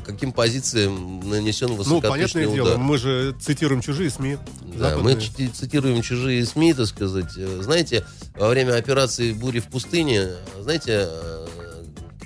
[0.01, 2.55] по каким позициям нанесен Ну, высокоточный понятное удар.
[2.55, 4.39] дело, мы же цитируем чужие СМИ.
[4.63, 5.17] Да, мы западные.
[5.17, 7.33] чти- цитируем чужие СМИ, так сказать.
[7.37, 8.05] Э, Знаете,
[8.37, 10.29] во время операции «Бури в пустыне»,
[10.59, 11.47] знаете, э,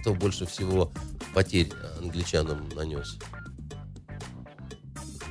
[0.00, 0.92] кто больше всего
[1.34, 1.70] потерь
[2.00, 3.16] англичанам нанес?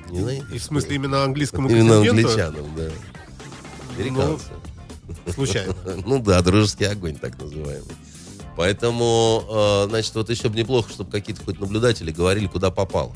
[0.09, 0.45] Не знаете?
[0.53, 2.89] И в смысле именно английскому Именно англичанам, да.
[3.97, 4.45] Американцы.
[5.33, 5.75] Случайно.
[6.05, 7.83] Ну да, дружеский огонь, так называемый.
[8.56, 13.16] Поэтому, э, значит, вот еще бы неплохо, чтобы какие-то хоть наблюдатели говорили, куда попало.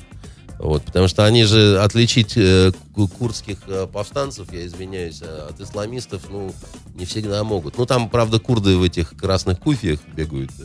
[0.59, 5.61] Вот, потому что они же отличить э, ку- курдских э, повстанцев, я извиняюсь, э, от
[5.61, 6.51] исламистов, ну,
[6.95, 7.77] не всегда могут.
[7.77, 10.63] Ну, там, правда, курды в этих красных куфиях бегают э,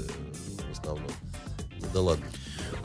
[0.70, 1.11] в основном.
[1.79, 2.25] Ну, да ладно.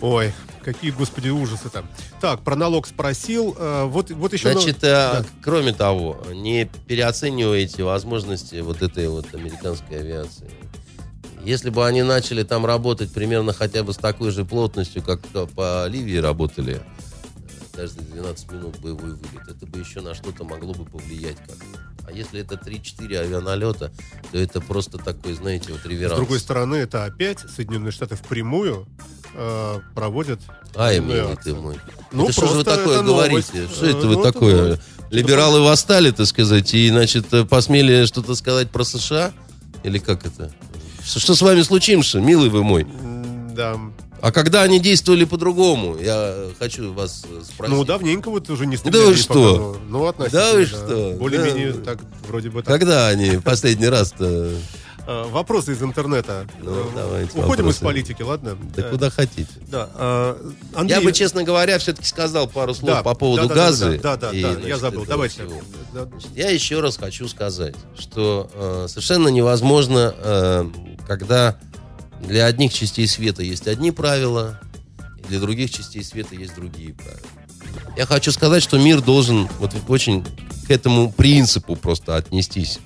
[0.01, 0.33] Ой,
[0.63, 1.87] какие, господи, ужасы там.
[2.19, 3.55] Так, про налог спросил.
[3.57, 4.51] э, вот, вот еще...
[4.51, 10.49] Значит, э, кроме того, не переоценивайте возможности вот этой вот американской авиации.
[11.47, 15.21] Если бы они начали там работать примерно хотя бы с такой же плотностью, как
[15.55, 20.73] по Ливии работали, э, каждые 12 минут боевой вылет, это бы еще на что-то могло
[20.73, 21.65] бы повлиять как-то.
[22.05, 23.93] А если это 3-4 авианалета,
[24.29, 26.17] то это просто такой, знаете, вот С реверанс.
[26.17, 28.85] другой стороны, это опять Соединенные Штаты впрямую
[29.33, 30.41] э, проводят...
[30.75, 31.79] Ай, милый ты мой.
[32.11, 33.53] Ну, это что же вы такое это новость.
[33.53, 33.73] говорите?
[33.73, 34.61] Что Э, это вы ну, это такое?
[34.63, 34.81] новость.
[35.11, 39.31] Либералы восстали, так сказать, и, значит, э, посмели что-то сказать про США?
[39.83, 40.51] Или как это?
[41.07, 42.85] Что, с вами случилось, милый вы мой?
[43.55, 43.77] Да.
[44.19, 45.95] А когда они действовали по-другому?
[45.97, 47.75] Я хочу вас э, спросить.
[47.75, 49.33] Ну, давненько вот уже не Да стреляли вы по что?
[49.33, 49.77] Казу.
[49.89, 50.67] Ну, относительно, Да вы да.
[50.67, 51.15] что?
[51.19, 51.83] Более-менее Да.
[51.83, 52.67] так, вроде бы так.
[52.73, 54.51] Когда они последний раз-то?
[55.07, 56.45] Э, Вопросы из интернета.
[56.61, 57.77] Ну, Э, давайте Уходим вопросы.
[57.77, 58.57] из политики, ладно?
[58.75, 59.47] Да Э, куда хотите.
[59.67, 59.89] Да.
[59.95, 63.55] э, Андрей- Я бы, честно говоря, все-таки сказал пару слов Да, по поводу да, да,
[63.55, 63.99] да, газа.
[63.99, 65.05] Да, да, да, и, да, значит, я забыл.
[65.05, 65.35] Давайте.
[65.45, 65.61] всего.
[65.93, 66.05] Да.
[66.05, 70.65] Значит, Я еще раз хочу сказать, что э, совершенно невозможно, э,
[71.07, 71.57] когда
[72.19, 74.59] для одних частей света есть одни правила,
[75.29, 77.21] для других частей света есть другие правила.
[77.95, 80.25] Я хочу сказать, что мир должен вот очень
[80.67, 82.79] к этому принципу просто отнестись.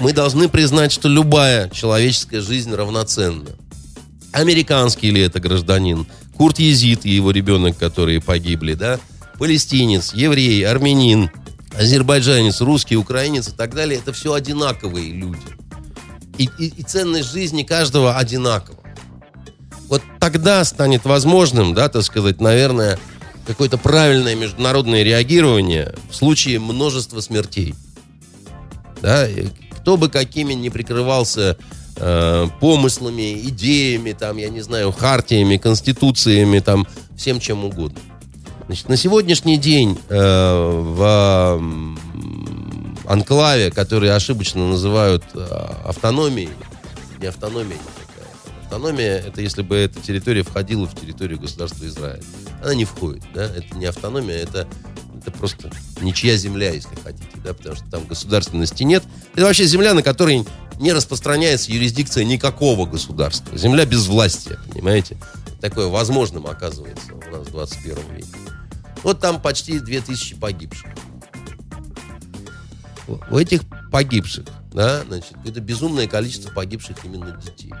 [0.00, 3.50] Мы должны признать, что любая человеческая жизнь равноценна.
[4.32, 6.06] Американский ли это гражданин,
[6.36, 9.00] Курт Езид и его ребенок, которые погибли, да,
[9.38, 11.30] палестинец, еврей, армянин,
[11.76, 15.40] азербайджанец, русский, украинец и так далее, это все одинаковые люди.
[16.36, 18.78] И, и, и ценность жизни каждого одинакова.
[19.88, 22.98] Вот тогда станет возможным, да, так сказать, наверное,
[23.46, 27.74] какое-то правильное международное реагирование в случае множества смертей.
[29.00, 29.26] Да,
[29.88, 31.56] кто бы какими ни прикрывался
[31.96, 36.86] э, помыслами, идеями, там, я не знаю, хартиями, конституциями, там,
[37.16, 37.98] всем чем угодно.
[38.66, 45.38] Значит, на сегодняшний день э, в э, анклаве, который ошибочно называют э,
[45.86, 46.50] автономией,
[47.18, 47.80] не автономией.
[48.64, 52.22] Автономия, это если бы эта территория входила в территорию государства Израиль.
[52.62, 54.68] Она не входит, да, это не автономия, это,
[55.28, 59.04] это просто ничья земля, если хотите, да, потому что там государственности нет.
[59.34, 60.44] Это вообще земля, на которой
[60.78, 63.56] не распространяется юрисдикция никакого государства.
[63.56, 65.16] Земля без власти, понимаете?
[65.60, 68.28] Такое возможным оказывается у нас в 21 веке.
[69.02, 70.86] Вот там почти 2000 погибших.
[73.30, 77.72] У этих погибших, да, значит, это безумное количество погибших именно детей.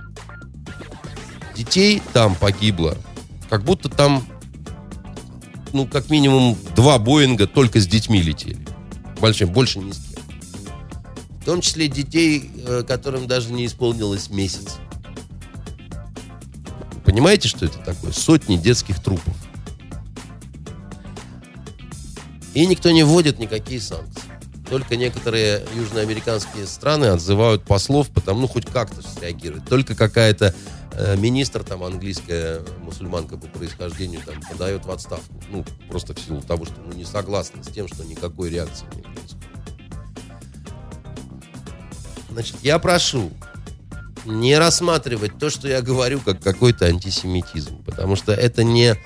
[1.54, 2.96] Детей там погибло,
[3.50, 4.26] как будто там,
[5.72, 8.58] ну, как минимум два Боинга только с детьми летели.
[9.20, 10.22] Больше, больше ни с кем.
[11.40, 14.76] В том числе детей, э, которым даже не исполнилось месяц.
[17.04, 18.12] Понимаете, что это такое?
[18.12, 19.34] Сотни детских трупов.
[22.54, 24.22] И никто не вводит никакие санкции.
[24.68, 29.64] Только некоторые южноамериканские страны отзывают послов, потому ну хоть как-то среагировать.
[29.64, 30.54] Только какая-то
[31.16, 35.40] министр там английская мусульманка по происхождению там подает в отставку.
[35.50, 39.02] Ну, просто в силу того, что ну, не согласна с тем, что никакой реакции не
[39.02, 39.48] происходит.
[42.30, 43.30] Значит, я прошу
[44.24, 48.96] не рассматривать то, что я говорю, как какой-то антисемитизм, потому что это не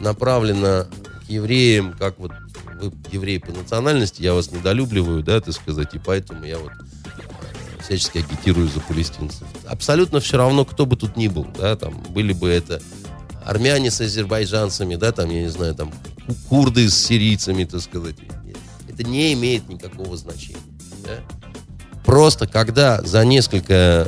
[0.00, 0.86] направлено
[1.26, 2.32] к евреям, как вот
[2.80, 6.85] вы евреи по национальности, я вас недолюбливаю, да, так сказать, и поэтому я вот э,
[7.86, 9.46] всячески агитирую за палестинцев.
[9.66, 12.82] Абсолютно все равно, кто бы тут ни был, да, там, были бы это
[13.44, 15.92] армяне с азербайджанцами, да, там, я не знаю, там,
[16.48, 18.16] курды с сирийцами, так сказать.
[18.88, 20.58] Это не имеет никакого значения,
[21.04, 21.18] да.
[22.04, 24.06] Просто когда за несколько э,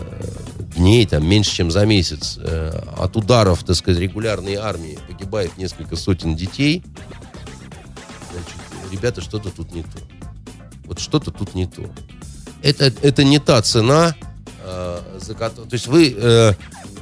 [0.76, 5.96] дней, там, меньше, чем за месяц, э, от ударов, так сказать, регулярной армии погибает несколько
[5.96, 6.82] сотен детей,
[8.90, 9.98] ребята, что-то тут не то.
[10.84, 11.82] Вот что-то тут не то.
[12.62, 14.14] Это, это не та цена,
[14.64, 15.68] э, за которую...
[15.68, 16.55] То есть вы э,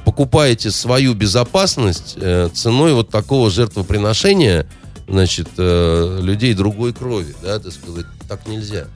[0.05, 4.67] покупаете свою безопасность э, ценой вот такого жертвоприношения,
[5.07, 8.87] значит, э, людей другой крови, да, так сказать, так нельзя.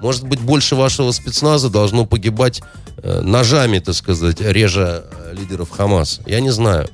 [0.00, 2.62] Может быть, больше вашего спецназа должно погибать
[2.98, 6.22] э, ножами, так сказать, режа э, лидеров Хамаса.
[6.26, 6.88] Я не знаю.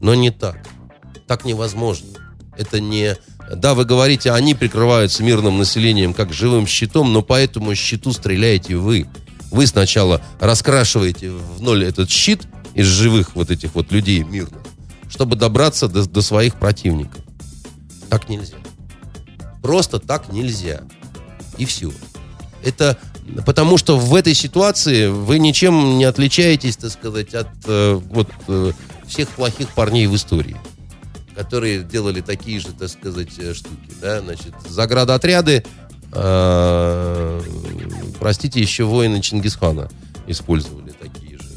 [0.00, 0.56] Но не так.
[1.26, 2.08] Так невозможно.
[2.56, 3.16] Это не
[3.54, 8.76] да, вы говорите, они прикрываются мирным населением как живым щитом, но по этому щиту стреляете
[8.76, 9.06] вы.
[9.50, 12.42] Вы сначала раскрашиваете в ноль этот щит
[12.74, 14.62] из живых вот этих вот людей мирных,
[15.08, 17.22] чтобы добраться до, до своих противников.
[18.08, 18.56] Так нельзя.
[19.62, 20.82] Просто так нельзя.
[21.58, 21.92] И все.
[22.64, 22.98] Это
[23.44, 28.72] потому что в этой ситуации вы ничем не отличаетесь, так сказать, от э, вот э,
[29.06, 30.56] всех плохих парней в истории
[31.36, 33.90] которые делали такие же, так сказать, э, штуки.
[34.00, 34.20] Да?
[34.20, 35.64] Значит, заградотряды,
[36.12, 37.42] э,
[38.18, 39.90] простите, еще воины Чингисхана
[40.26, 41.48] использовали такие же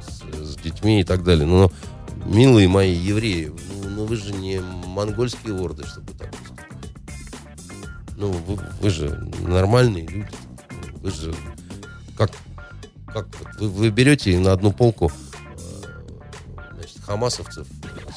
[0.00, 1.46] с, с детьми и так далее.
[1.46, 1.70] Но,
[2.24, 3.52] милые мои евреи,
[3.82, 6.34] ну, ну вы же не монгольские орды, чтобы так.
[8.16, 10.30] Ну, вы, вы же нормальные люди.
[11.02, 11.34] Вы же
[12.16, 12.30] как,
[13.12, 13.26] как
[13.60, 15.12] вы, вы берете на одну полку
[15.58, 17.66] э, значит, хамасовцев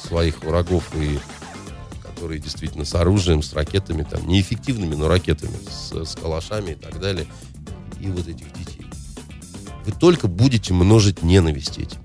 [0.02, 1.18] своих врагов и
[2.18, 6.98] которые действительно с оружием, с ракетами, там, неэффективными, но ракетами, с, с калашами и так
[6.98, 7.28] далее,
[8.00, 8.86] и вот этих детей.
[9.86, 12.00] Вы только будете множить ненависть этим.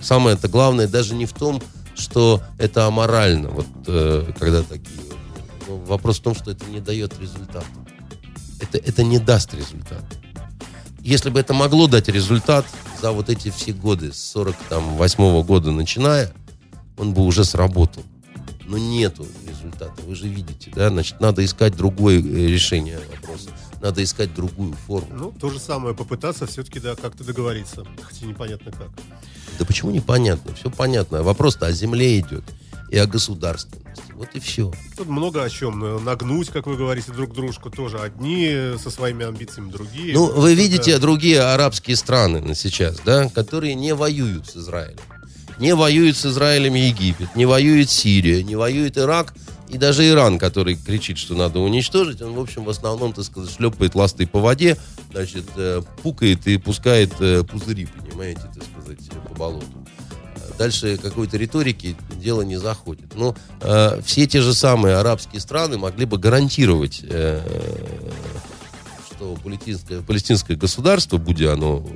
[0.00, 1.62] Самое это главное даже не в том,
[1.94, 4.98] что это аморально, вот э, когда такие.
[5.68, 7.64] Но вопрос в том, что это не дает результата.
[8.60, 10.02] Это, это не даст результат.
[11.00, 12.66] Если бы это могло дать результат
[13.00, 16.32] за вот эти все годы, с 48 года начиная,
[17.02, 18.04] он бы уже сработал.
[18.64, 23.50] Но нету результата, вы же видите, да, значит, надо искать другое э, решение вопроса,
[23.82, 25.08] надо искать другую форму.
[25.12, 28.88] Ну, то же самое, попытаться все-таки, да, как-то договориться, хотя непонятно как.
[29.58, 30.54] Да почему непонятно?
[30.54, 31.22] Все понятно.
[31.22, 32.44] Вопрос-то о земле идет.
[32.92, 34.12] и о государственности.
[34.14, 34.70] Вот и все.
[34.98, 36.04] Тут много о чем.
[36.04, 37.98] Нагнуть, как вы говорите, друг дружку тоже.
[37.98, 40.12] Одни со своими амбициями, другие.
[40.12, 44.98] Ну, вы видите другие арабские страны сейчас, да, которые не воюют с Израилем.
[45.62, 49.32] Не воюет с Израилем Египет, не воюет Сирия, не воюет Ирак,
[49.68, 53.54] и даже Иран, который кричит, что надо уничтожить, он, в общем, в основном, так сказать,
[53.54, 54.76] шлепает ласты по воде,
[55.12, 59.86] значит, э, пукает и пускает э, пузыри, понимаете, так сказать, по болоту.
[60.58, 63.14] Дальше какой-то риторики дело не заходит.
[63.14, 67.40] Но э, все те же самые арабские страны могли бы гарантировать, э,
[69.12, 71.86] что палестинское, палестинское государство, будь оно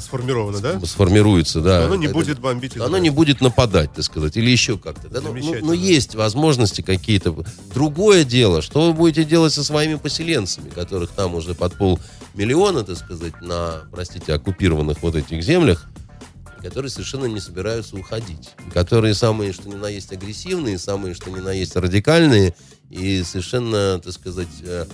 [0.00, 0.80] сформировано, да?
[0.80, 1.86] Сформируется, да.
[1.86, 2.76] оно не это, будет бомбить.
[2.76, 5.08] Оно не будет нападать, так сказать, или еще как-то.
[5.08, 5.20] Да?
[5.20, 7.34] Ну, ну, ну, есть возможности какие-то.
[7.74, 12.96] Другое дело, что вы будете делать со своими поселенцами, которых там уже под полмиллиона, так
[12.96, 15.88] сказать, на, простите, оккупированных вот этих землях,
[16.62, 18.50] которые совершенно не собираются уходить.
[18.72, 22.54] Которые самые, что ни на есть, агрессивные, самые, что ни на есть, радикальные
[22.88, 24.86] и совершенно, так сказать, э,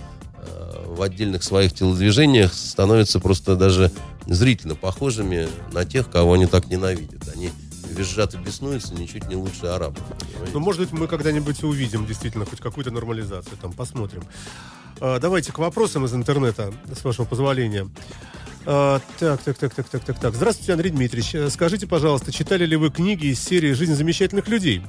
[0.87, 3.91] в отдельных своих телодвижениях становятся просто даже
[4.27, 7.29] зрительно похожими на тех, кого они так ненавидят.
[7.35, 7.51] Они
[7.89, 10.03] визжат и беснуются ничуть не лучше арабов.
[10.53, 14.23] Ну, может быть, мы когда-нибудь увидим действительно хоть какую-то нормализацию, там, посмотрим.
[15.01, 17.89] А, давайте к вопросам из интернета, с вашего позволения.
[18.71, 20.35] А, так, так, так, так, так, так, так.
[20.35, 21.35] Здравствуйте, Андрей Дмитриевич.
[21.35, 24.83] Э, скажите, пожалуйста, читали ли вы книги из серии «Жизнь замечательных людей»?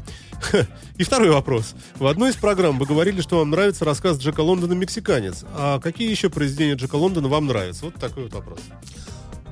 [0.98, 1.76] И второй вопрос.
[1.96, 5.46] В одной из программ вы говорили, что вам нравится рассказ Джека Лондона «Мексиканец».
[5.56, 7.86] А какие еще произведения Джека Лондона вам нравятся?
[7.86, 8.60] Вот такой вот вопрос.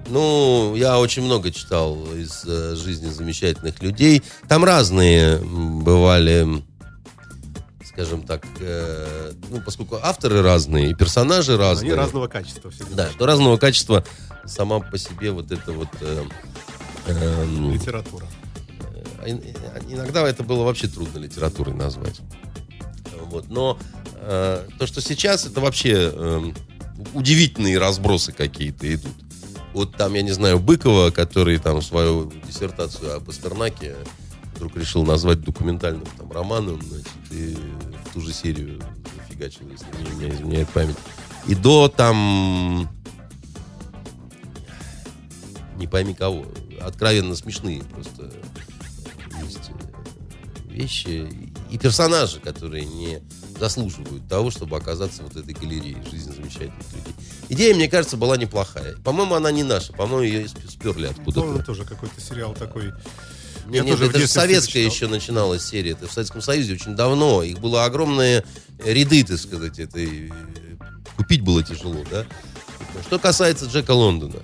[0.09, 4.23] Ну, я очень много читал из э, жизни замечательных людей.
[4.49, 6.63] Там разные бывали,
[7.97, 11.93] скажем так, э, ну, поскольку авторы разные, и персонажи разные.
[11.93, 12.69] Они разного качества.
[12.69, 14.03] Все да, что разного качества
[14.45, 15.87] сама по себе вот это вот...
[16.01, 16.23] Э,
[17.07, 18.27] э, Литература.
[19.23, 19.31] Э,
[19.89, 22.21] иногда это было вообще трудно литературой назвать.
[23.31, 23.49] Вот.
[23.49, 23.79] Но
[24.13, 26.51] э, то, что сейчас, это вообще э,
[27.15, 29.15] удивительные разбросы какие-то идут
[29.73, 33.95] вот там, я не знаю, Быкова, который там свою диссертацию о Пастернаке
[34.57, 37.57] вдруг решил назвать документальным там романом, значит, и
[38.17, 38.81] ту же серию
[39.15, 40.97] зафигачил, если не меня изменяет память.
[41.47, 42.89] И до там
[45.75, 46.47] не пойми кого,
[46.81, 48.33] откровенно смешные просто
[49.43, 49.69] есть
[50.65, 51.29] вещи
[51.69, 53.21] и персонажи, которые не
[53.59, 57.13] заслуживают того, чтобы оказаться вот этой галереей жизни замечательных людей.
[57.49, 58.95] Идея, мне кажется, была неплохая.
[58.97, 59.93] По-моему, она не наша.
[59.93, 61.41] По-моему, ее сперли откуда-то.
[61.41, 62.93] По-моему, тоже какой-то сериал такой.
[63.67, 65.91] Нет, нет, это же советская еще начиналась серия.
[65.91, 67.43] Это в Советском Союзе очень давно.
[67.43, 68.43] Их было огромные
[68.83, 70.31] ряды, так сказать, этой...
[71.15, 72.25] Купить было тяжело, да?
[73.05, 74.39] Что касается Джека Лондона.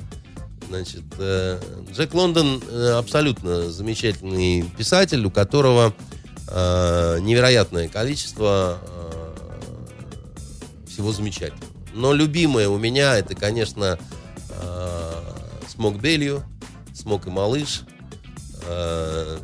[0.67, 1.59] Значит, э,
[1.91, 5.93] Джек Лондон э, абсолютно замечательный писатель, у которого
[6.47, 8.79] э, невероятное количество
[10.93, 11.71] всего замечательного.
[11.93, 13.97] Но любимое у меня это, конечно,
[14.49, 15.11] э,
[15.67, 16.43] Смок Белью,
[16.93, 17.81] Смок и Малыш,
[18.67, 19.37] э,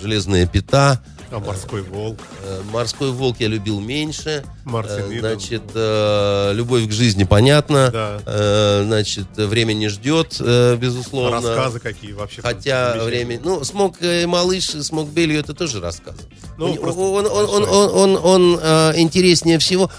[0.00, 1.02] Железная Пята.
[1.30, 2.18] А морской волк?
[2.42, 4.44] Э, морской волк я любил меньше.
[4.64, 7.90] Мартин Значит, любовь к жизни понятно.
[7.92, 8.82] Да.
[8.84, 11.36] Значит, время не ждет, безусловно.
[11.36, 12.42] Рассказы какие вообще?
[12.42, 13.40] Хотя время...
[13.44, 16.22] Ну, Смок и Малыш, Смок Белью это тоже рассказы.
[16.58, 18.54] Ну, он, он, он, он, он, он, он
[18.96, 19.90] интереснее всего.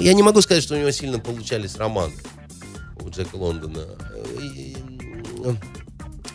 [0.00, 2.14] Я не могу сказать, что у него сильно получались романы
[3.00, 3.86] у Джека Лондона.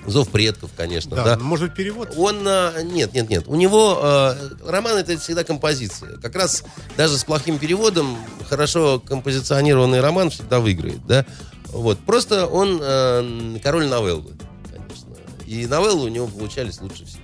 [0.07, 1.15] Зов предков, конечно.
[1.15, 1.37] Да, да.
[1.37, 2.13] может перевод?
[2.17, 3.43] Он а, нет, нет, нет.
[3.47, 6.17] У него э, роман это всегда композиция.
[6.17, 6.63] Как раз
[6.97, 8.17] даже с плохим переводом
[8.49, 11.25] хорошо композиционированный роман всегда выиграет, да.
[11.67, 14.33] Вот просто он э, король новеллы,
[14.69, 15.09] конечно.
[15.45, 17.21] И новеллы у него получались лучше всего.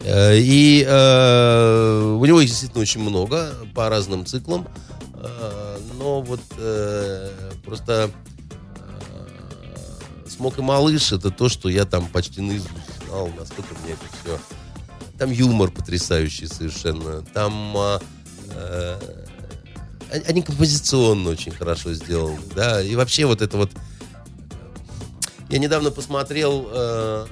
[0.00, 4.68] Э, и э, у него их действительно очень много по разным циклам.
[5.14, 7.30] Э, но вот э,
[7.64, 8.10] просто
[10.32, 12.70] э, Смок и Малыш это то, что я там почти наизусть
[13.06, 14.38] знал, насколько мне это все...
[15.18, 17.22] Там юмор потрясающий совершенно.
[17.22, 17.74] Там...
[18.50, 18.98] Э,
[20.26, 23.70] они композиционно очень хорошо сделаны, да, и вообще вот это вот...
[25.48, 27.26] Я недавно посмотрел э,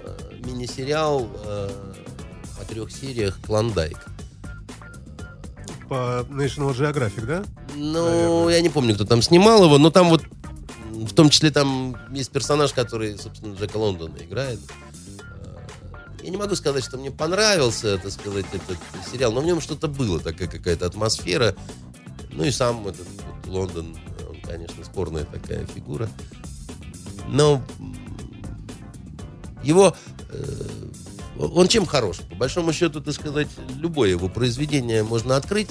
[0.44, 1.70] мини-сериал э,
[2.60, 3.98] о трех сериях «Клондайк»
[5.90, 7.42] по National Geographic, да?
[7.74, 8.54] Ну, Наверное.
[8.54, 10.22] я не помню, кто там снимал его, но там вот,
[11.06, 14.60] в том числе там есть персонаж, который, собственно, Джека Лондона играет.
[15.18, 15.58] Э,
[16.22, 18.78] я не могу сказать, что мне понравился, так сказать, этот
[19.10, 21.54] сериал, но в нем что-то было, такая какая-то атмосфера.
[22.32, 23.96] Ну и сам этот вот, Лондон,
[24.28, 26.08] он, конечно, спорная такая фигура.
[27.28, 27.62] Но
[29.62, 29.96] его...
[30.30, 30.66] Э,
[31.38, 32.18] он чем хорош?
[32.28, 33.48] По большому счету, так сказать,
[33.78, 35.70] любое его произведение можно открыть.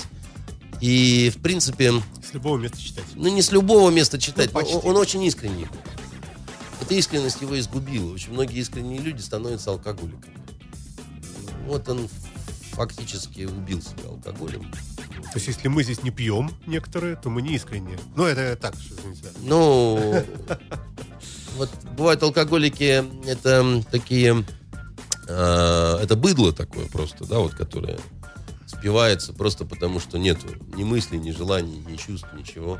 [0.81, 1.93] И, в принципе,
[2.27, 3.05] С любого места читать.
[3.15, 5.67] ну не с любого места читать, Ну, он, он очень искренний.
[6.81, 8.13] Эта искренность его изгубила.
[8.13, 10.33] Очень многие искренние люди становятся алкоголиками.
[11.67, 12.07] Вот он
[12.71, 14.71] фактически убил себя алкоголем.
[14.71, 17.99] То есть, если мы здесь не пьем некоторые, то мы не искренние.
[18.15, 19.27] Ну, это так, что, извините.
[19.41, 20.23] Ну,
[21.57, 24.45] вот бывают алкоголики, это такие,
[25.27, 27.99] э, это быдло такое просто, да, вот, которое
[28.79, 32.79] спивается просто потому, что нету ни мыслей, ни желаний, ни чувств, ничего.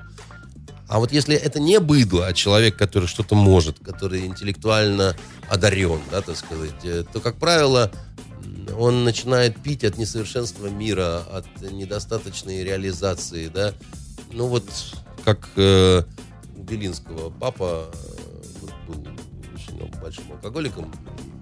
[0.88, 5.16] А вот если это не быдло, а человек, который что-то может, который интеллектуально
[5.50, 7.92] одарен, да, так сказать, э, то, как правило,
[8.78, 13.74] он начинает пить от несовершенства мира, от недостаточной реализации, да.
[14.32, 14.66] Ну вот,
[15.24, 16.04] как э,
[16.56, 19.06] у Белинского папа э, был
[19.54, 20.92] очень большим алкоголиком,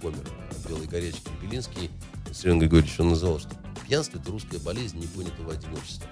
[0.02, 1.30] помер от белой горячки.
[1.42, 1.90] Белинский,
[2.34, 3.52] Сергей Григорьевич, он называл, что
[3.88, 6.08] пьянство– это русская болезнь непонятого одиночества.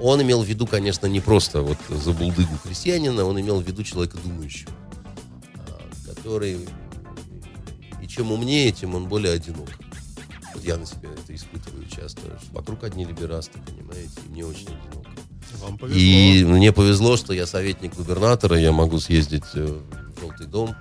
[0.00, 4.16] Он имел в виду, конечно, не просто вот забулдыгу крестьянина, он имел в виду человека
[4.18, 4.70] думающего,
[5.56, 6.68] а, который
[8.02, 9.68] и чем умнее, тем он более одинок.
[10.54, 12.22] Вот я на себя это испытываю часто.
[12.52, 15.10] Вокруг одни либерасты, понимаете, и мне очень одиноко.
[15.60, 15.98] Вам повезло.
[16.00, 20.74] И мне повезло, что я советник губернатора, я могу съездить э, в Желтый дом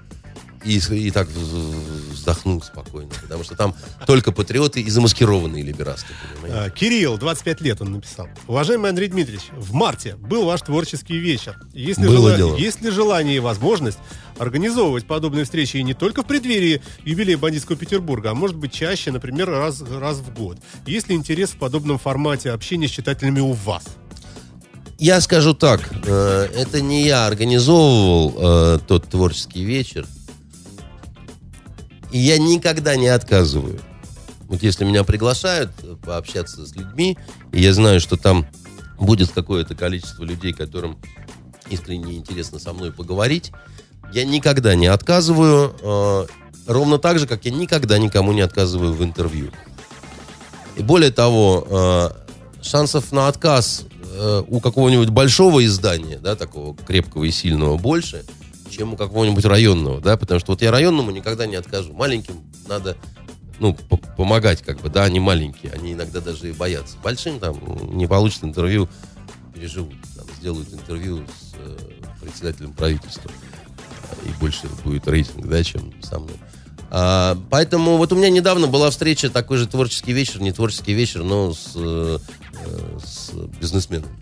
[0.67, 3.73] и, и так вз- вздохнуть спокойно, потому что там
[4.05, 6.07] только патриоты и замаскированные либерасты,
[6.41, 6.67] понимаете?
[6.67, 8.27] А, Кирилл, 25 лет он написал.
[8.47, 11.57] Уважаемый Андрей Дмитриевич, в марте был ваш творческий вечер.
[11.73, 12.55] Есть ли, Было дело.
[12.57, 13.99] есть ли желание и возможность
[14.37, 19.11] организовывать подобные встречи и не только в преддверии юбилея бандитского Петербурга, а может быть чаще,
[19.11, 20.57] например, раз, раз в год?
[20.85, 23.83] Есть ли интерес в подобном формате общения с читателями у вас?
[24.99, 30.07] Я скажу так, э, это не я организовывал э, тот творческий вечер,
[32.11, 33.79] и я никогда не отказываю.
[34.47, 37.17] Вот если меня приглашают э, пообщаться с людьми,
[37.51, 38.45] и я знаю, что там
[38.99, 40.97] будет какое-то количество людей, которым
[41.69, 43.51] искренне интересно со мной поговорить,
[44.13, 46.27] я никогда не отказываю, э,
[46.67, 49.51] ровно так же, как я никогда никому не отказываю в интервью.
[50.77, 52.09] И более того, э,
[52.61, 58.23] шансов на отказ э, у какого-нибудь большого издания, да, такого крепкого и сильного, больше,
[58.77, 61.93] чем у какого-нибудь районного, да, потому что вот я районному никогда не откажу.
[61.93, 62.35] Маленьким
[62.67, 62.95] надо,
[63.59, 63.73] ну,
[64.15, 66.97] помогать, как бы, да, они маленькие, они иногда даже и боятся.
[67.03, 67.59] Большим там
[67.97, 68.87] не получат интервью,
[69.53, 71.77] переживут, там, сделают интервью с э,
[72.21, 73.31] председателем правительства,
[74.23, 76.35] и больше будет рейтинг, да, чем со мной.
[76.89, 81.23] А, поэтому вот у меня недавно была встреча, такой же творческий вечер, не творческий вечер,
[81.23, 82.19] но с, э,
[82.65, 84.15] э, с бизнесменами.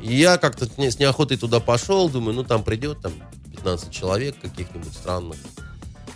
[0.00, 3.12] И я как-то с неохотой туда пошел, думаю, ну там придет там
[3.56, 5.38] 15 человек каких-нибудь странных.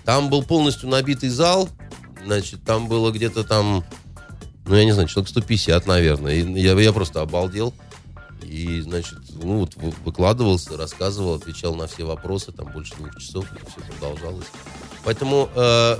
[0.04, 1.68] Там был полностью набитый зал,
[2.24, 3.84] значит, там было где-то там,
[4.66, 6.34] ну я не знаю, человек 150, наверное.
[6.34, 7.74] И я, я просто обалдел.
[8.42, 13.46] И, значит, ну вот вы- выкладывался, рассказывал, отвечал на все вопросы, там больше двух часов,
[13.52, 14.46] и все продолжалось.
[15.04, 15.96] Поэтому, э,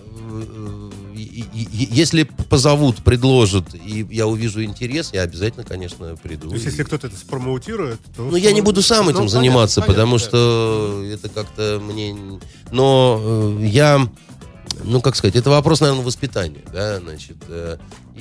[1.15, 6.49] если позовут, предложат, и я увижу интерес, я обязательно, конечно, приду.
[6.49, 8.23] То есть, если кто-то это спромоутирует, то...
[8.23, 10.25] Ну, я не буду сам Ну, этим понятно, заниматься, понятно, потому да.
[10.25, 12.17] что это как-то мне...
[12.71, 14.09] Но э, я...
[14.83, 17.77] Ну, как сказать, это вопрос, наверное, воспитания, да, значит, э,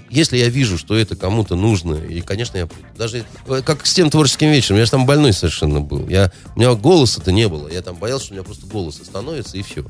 [0.09, 2.85] если я вижу, что это кому-то нужно, и, конечно, я приду.
[2.97, 6.59] Даже э, как с тем творческим вечером, я же там больной совершенно был, я, у
[6.59, 9.85] меня голоса-то не было, я там боялся, что у меня просто голос остановится, и все.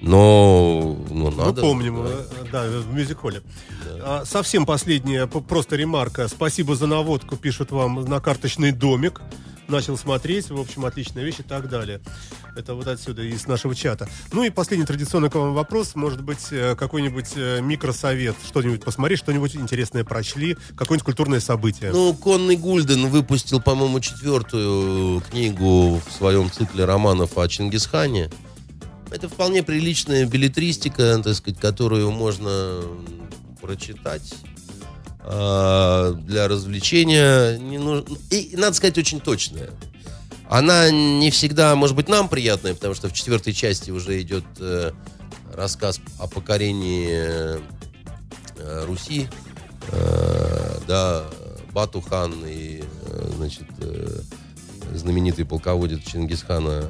[0.00, 1.60] Но, ну, Мы надо.
[1.60, 2.10] помним, да.
[2.10, 3.42] э, да, в мюзик-холле.
[4.02, 6.26] А, Совсем последняя, просто ремарка.
[6.28, 9.20] Спасибо за наводку, пишут вам на карточный домик.
[9.68, 12.00] Начал смотреть, в общем, отличная вещь и так далее.
[12.56, 14.08] Это вот отсюда, из нашего чата.
[14.32, 15.94] Ну и последний традиционный к вам вопрос.
[15.94, 21.92] Может быть, э, какой-нибудь э, микросовет, что-нибудь посмотреть, что-нибудь интересное прочли, какое-нибудь культурное событие.
[21.92, 28.30] Ну, Конный Гульден выпустил, по-моему, четвертую книгу в своем цикле романов о Чингисхане.
[29.10, 32.82] Это вполне приличная билетристика, так сказать, которую можно
[33.60, 34.34] прочитать
[35.20, 37.58] а, для развлечения.
[37.58, 38.16] Не нужно...
[38.30, 39.70] И, надо сказать, очень точная.
[40.48, 44.90] Она не всегда, может быть, нам приятная, потому что в четвертой части уже идет э,
[45.54, 47.60] рассказ о покорении э,
[48.84, 49.28] Руси,
[49.92, 51.24] э, да,
[51.72, 52.82] Батухан и,
[53.36, 53.66] значит,
[54.92, 56.84] знаменитый полководец Чингисхана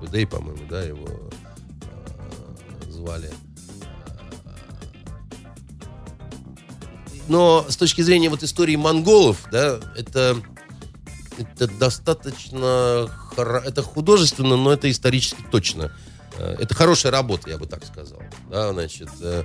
[0.00, 3.30] Субэдэй, по-моему, да, его э, звали.
[7.28, 10.36] Но с точки зрения вот истории монголов, да, это,
[11.38, 13.08] это достаточно
[13.38, 15.92] это художественно, но это исторически точно.
[16.38, 18.20] э, это хорошая работа, я бы так сказал.
[18.50, 19.44] Да, значит, э,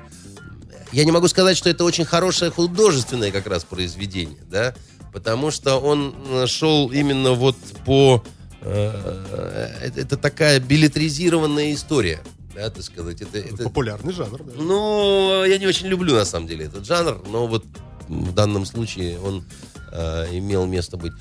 [0.92, 4.74] я не могу сказать, что это очень хорошее художественное как раз произведение, да,
[5.14, 8.24] потому что он э, шел именно вот по...
[8.66, 12.20] э, это, это такая билетризированная история,
[12.54, 13.22] да, так сказать.
[13.22, 14.54] Это, это, Популярный жанр, да.
[14.58, 17.64] ну, я не очень люблю, на самом деле, этот жанр, но вот
[18.08, 19.46] в данном случае он
[19.92, 21.14] э, имел место быть.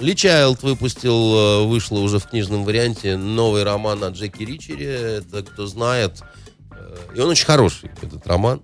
[0.00, 5.18] Ли Чайлд выпустил, э, вышло уже в книжном варианте, новый роман о Джеки Ричере.
[5.18, 6.22] Это кто знает.
[6.70, 8.62] Э, и он очень хороший, этот роман.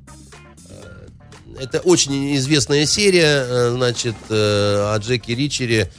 [0.68, 1.08] Э,
[1.58, 5.90] Это очень известная серия, э, значит, э, о Джеки Ричере.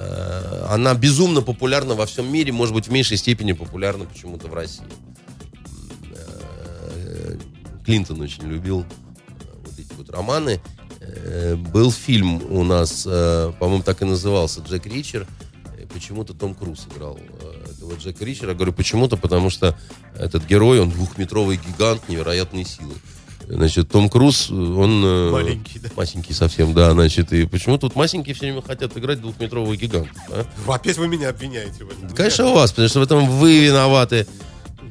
[0.00, 4.54] Э, Она безумно популярна во всем мире, может быть, в меньшей степени популярна почему-то в
[4.54, 4.84] России.
[6.14, 7.36] Э,
[7.84, 8.84] Клинтон очень любил э,
[9.64, 10.60] вот эти вот романы.
[11.72, 15.26] Был фильм у нас, по-моему, так и назывался, «Джек Ричер».
[15.92, 17.18] Почему-то Том Круз играл
[17.64, 18.54] этого Джека Ричера.
[18.54, 19.76] Говорю, почему-то, потому что
[20.14, 22.94] этот герой, он двухметровый гигант невероятной силы.
[23.52, 25.02] Значит, Том Круз, он...
[25.04, 25.88] э, Маленький, да.
[25.96, 30.08] Масенький совсем, да, значит, и почему тут масенькие все время хотят играть двухметровый гигант?
[30.30, 30.44] а?
[30.68, 32.08] Опять вы меня обвиняете в этом.
[32.08, 34.26] Да, конечно, у вас, потому что в этом вы виноваты.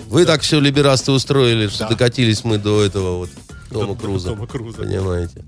[0.07, 1.89] Вы так все либерасты устроили, что Да.
[1.89, 3.29] докатились мы до этого вот
[3.69, 4.29] Тома До- до Круза.
[4.29, 4.77] Тома Круза.
[4.81, 5.45] Понимаете?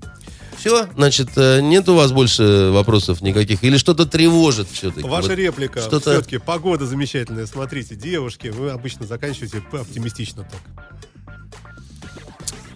[0.56, 3.62] Все, значит, э, нет у вас больше вопросов никаких?
[3.64, 5.06] Или что-то тревожит все-таки?
[5.06, 5.80] Ваша Вот реплика.
[5.80, 6.12] Что-то...
[6.12, 7.46] Все-таки погода замечательная.
[7.46, 10.60] Смотрите, девушки, вы обычно заканчиваете оптимистично так.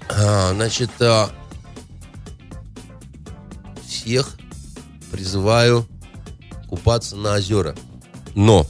[0.09, 1.31] А, значит, а,
[3.87, 4.37] всех
[5.11, 5.87] призываю
[6.69, 7.75] купаться на озера.
[8.35, 8.67] Но,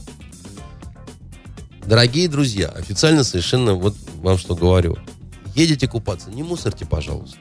[1.85, 4.97] дорогие друзья, официально совершенно вот вам что говорю.
[5.55, 7.39] Едете купаться, не мусорьте, пожалуйста.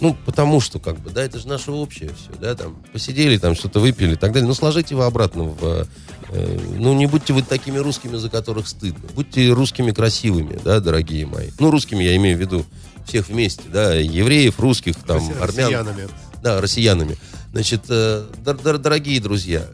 [0.00, 3.54] Ну, потому что, как бы, да, это же наше общее все, да, там, посидели, там,
[3.54, 4.46] что-то выпили и так далее.
[4.46, 5.86] Ну, сложите его обратно в...
[6.30, 9.08] э, ну, не будьте вы такими русскими, за которых стыдно.
[9.14, 11.50] Будьте русскими красивыми, да, дорогие мои.
[11.58, 12.64] Ну, русскими я имею в виду
[13.06, 15.46] всех вместе, да, евреев, русских, там, Росси- армян.
[15.72, 16.08] Россиянами.
[16.42, 17.16] Да, россиянами.
[17.52, 19.66] Значит, э, дор- дор- дорогие друзья,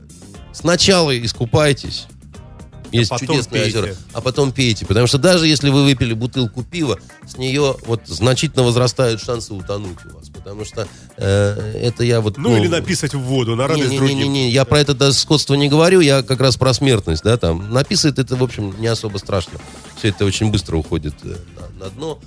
[0.52, 2.06] сначала искупайтесь.
[2.93, 3.78] Есть потом чудесные пейте.
[3.78, 3.97] озера.
[4.12, 4.86] А потом пейте.
[4.86, 9.98] Потому что даже если вы выпили бутылку пива, с нее вот значительно возрастают шансы утонуть
[10.05, 10.28] у вас.
[10.28, 10.86] Потому что
[11.16, 12.39] э, это я вот...
[12.39, 14.19] Ну, или написать в воду на радость другим.
[14.19, 17.73] Не-не-не, я про это даже скотство не говорю, я как раз про смертность, да, там.
[17.73, 19.59] Написывает это, в общем, не особо страшно.
[19.98, 21.36] Все это очень быстро уходит э,
[21.78, 22.20] на, на дно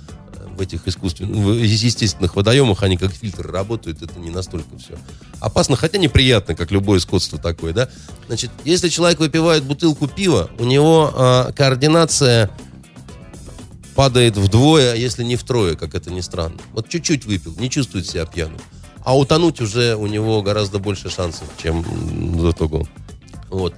[0.56, 4.94] в этих искусственных, в естественных водоемах, они как фильтры работают, это не настолько все
[5.40, 7.88] опасно, хотя неприятно, как любое скотство такое, да.
[8.26, 12.50] Значит, если человек выпивает бутылку пива, у него э, координация
[13.94, 16.58] падает вдвое, а если не втрое, как это ни странно.
[16.72, 18.58] Вот чуть-чуть выпил, не чувствует себя пьяным.
[19.04, 21.84] А утонуть уже у него гораздо больше шансов, чем
[22.36, 22.86] до того.
[23.48, 23.74] Вот.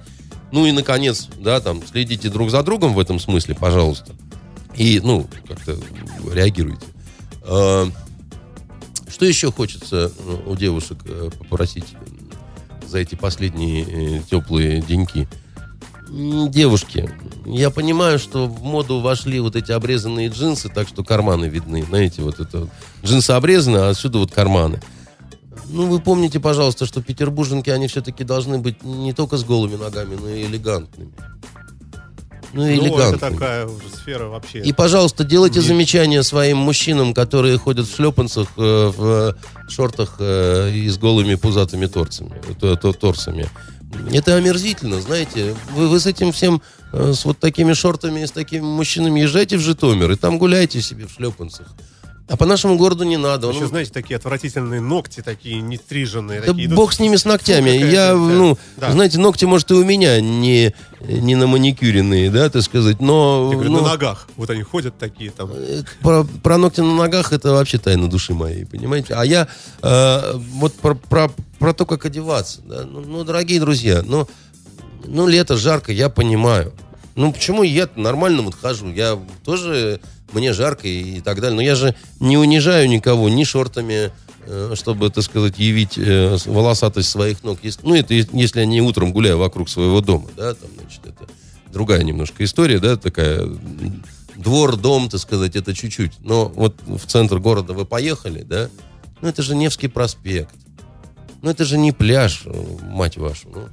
[0.51, 4.11] Ну и, наконец, да, там, следите друг за другом в этом смысле, пожалуйста.
[4.75, 5.77] И, ну, как-то
[6.31, 6.85] реагируйте.
[7.43, 7.87] А,
[9.07, 11.95] Что еще хочется ну, у девушек э, попросить
[12.87, 15.27] за эти последние э, теплые деньки?
[16.09, 17.09] Девушки,
[17.45, 21.83] я понимаю, что в моду вошли вот эти обрезанные джинсы, так что карманы видны.
[21.83, 22.67] Знаете, вот это
[23.03, 24.81] джинсы обрезаны, а отсюда вот карманы.
[25.69, 30.17] Ну, вы помните, пожалуйста, что петербурженки, они все-таки должны быть не только с голыми ногами,
[30.19, 31.13] но и элегантными.
[32.53, 34.59] Ну, и Ну, это такая уже сфера вообще.
[34.59, 39.35] И, пожалуйста, делайте Не- замечания своим мужчинам, которые ходят в шлепанцах, э, в
[39.69, 43.47] шортах э, и с голыми пузатыми торцами, то- то- торсами.
[44.11, 45.55] Это омерзительно, знаете.
[45.75, 46.61] Вы, вы с этим всем,
[46.93, 50.81] э, с вот такими шортами и с такими мужчинами езжайте в Житомир и там гуляйте
[50.81, 51.67] себе в шлепанцах.
[52.27, 53.47] А по нашему городу не надо.
[53.47, 56.39] Он- Еще, знаете, такие отвратительные ногти, такие не стриженные.
[56.39, 56.75] да такие, идут.
[56.77, 57.69] бог с ними, с ногтями.
[57.69, 58.91] Я, ну, да.
[58.91, 63.49] знаете, ногти, может, и у меня не, не на маникюренные, да, так сказать, но...
[63.49, 64.27] Я говорю, ну, на ногах.
[64.37, 65.49] Вот они ходят такие там.
[65.53, 69.13] Э, Про, про ногти на ногах это вообще тайна души моей, понимаете?
[69.13, 69.47] А я
[69.81, 71.29] э, вот про, про,
[71.59, 72.61] про то, как одеваться.
[72.63, 72.83] да.
[72.85, 74.27] Ну, ну, дорогие друзья, ну,
[75.05, 76.71] ну, лето жарко, я понимаю.
[77.15, 78.89] Ну, почему я нормально вот хожу?
[78.89, 79.99] Я тоже,
[80.33, 81.55] мне жарко и, так далее.
[81.55, 84.11] Но я же не унижаю никого ни шортами,
[84.45, 87.59] э, чтобы, так сказать, явить э, волосатость своих ног.
[87.83, 91.29] Ну, это если я не утром гуляю вокруг своего дома, да, там, значит, это
[91.71, 93.47] другая немножко история, да, такая
[94.35, 96.13] двор, дом, так сказать, это чуть-чуть.
[96.19, 98.69] Но вот в центр города вы поехали, да,
[99.21, 100.55] ну, это же Невский проспект.
[101.41, 103.49] Ну, это же не пляж, э, мать вашу.
[103.53, 103.69] ну.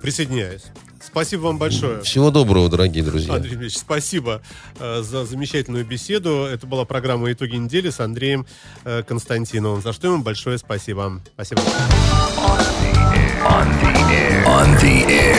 [0.00, 0.64] Присоединяюсь.
[1.10, 2.02] Спасибо вам большое.
[2.02, 3.34] Всего доброго, дорогие друзья.
[3.34, 4.42] Андрей Ильич, спасибо
[4.78, 6.44] э, за замечательную беседу.
[6.44, 8.46] Это была программа «Итоги недели» с Андреем
[8.84, 9.80] э, Константиновым.
[9.82, 11.20] За что ему большое спасибо.
[11.34, 11.62] Спасибо.
[14.46, 15.38] On the air.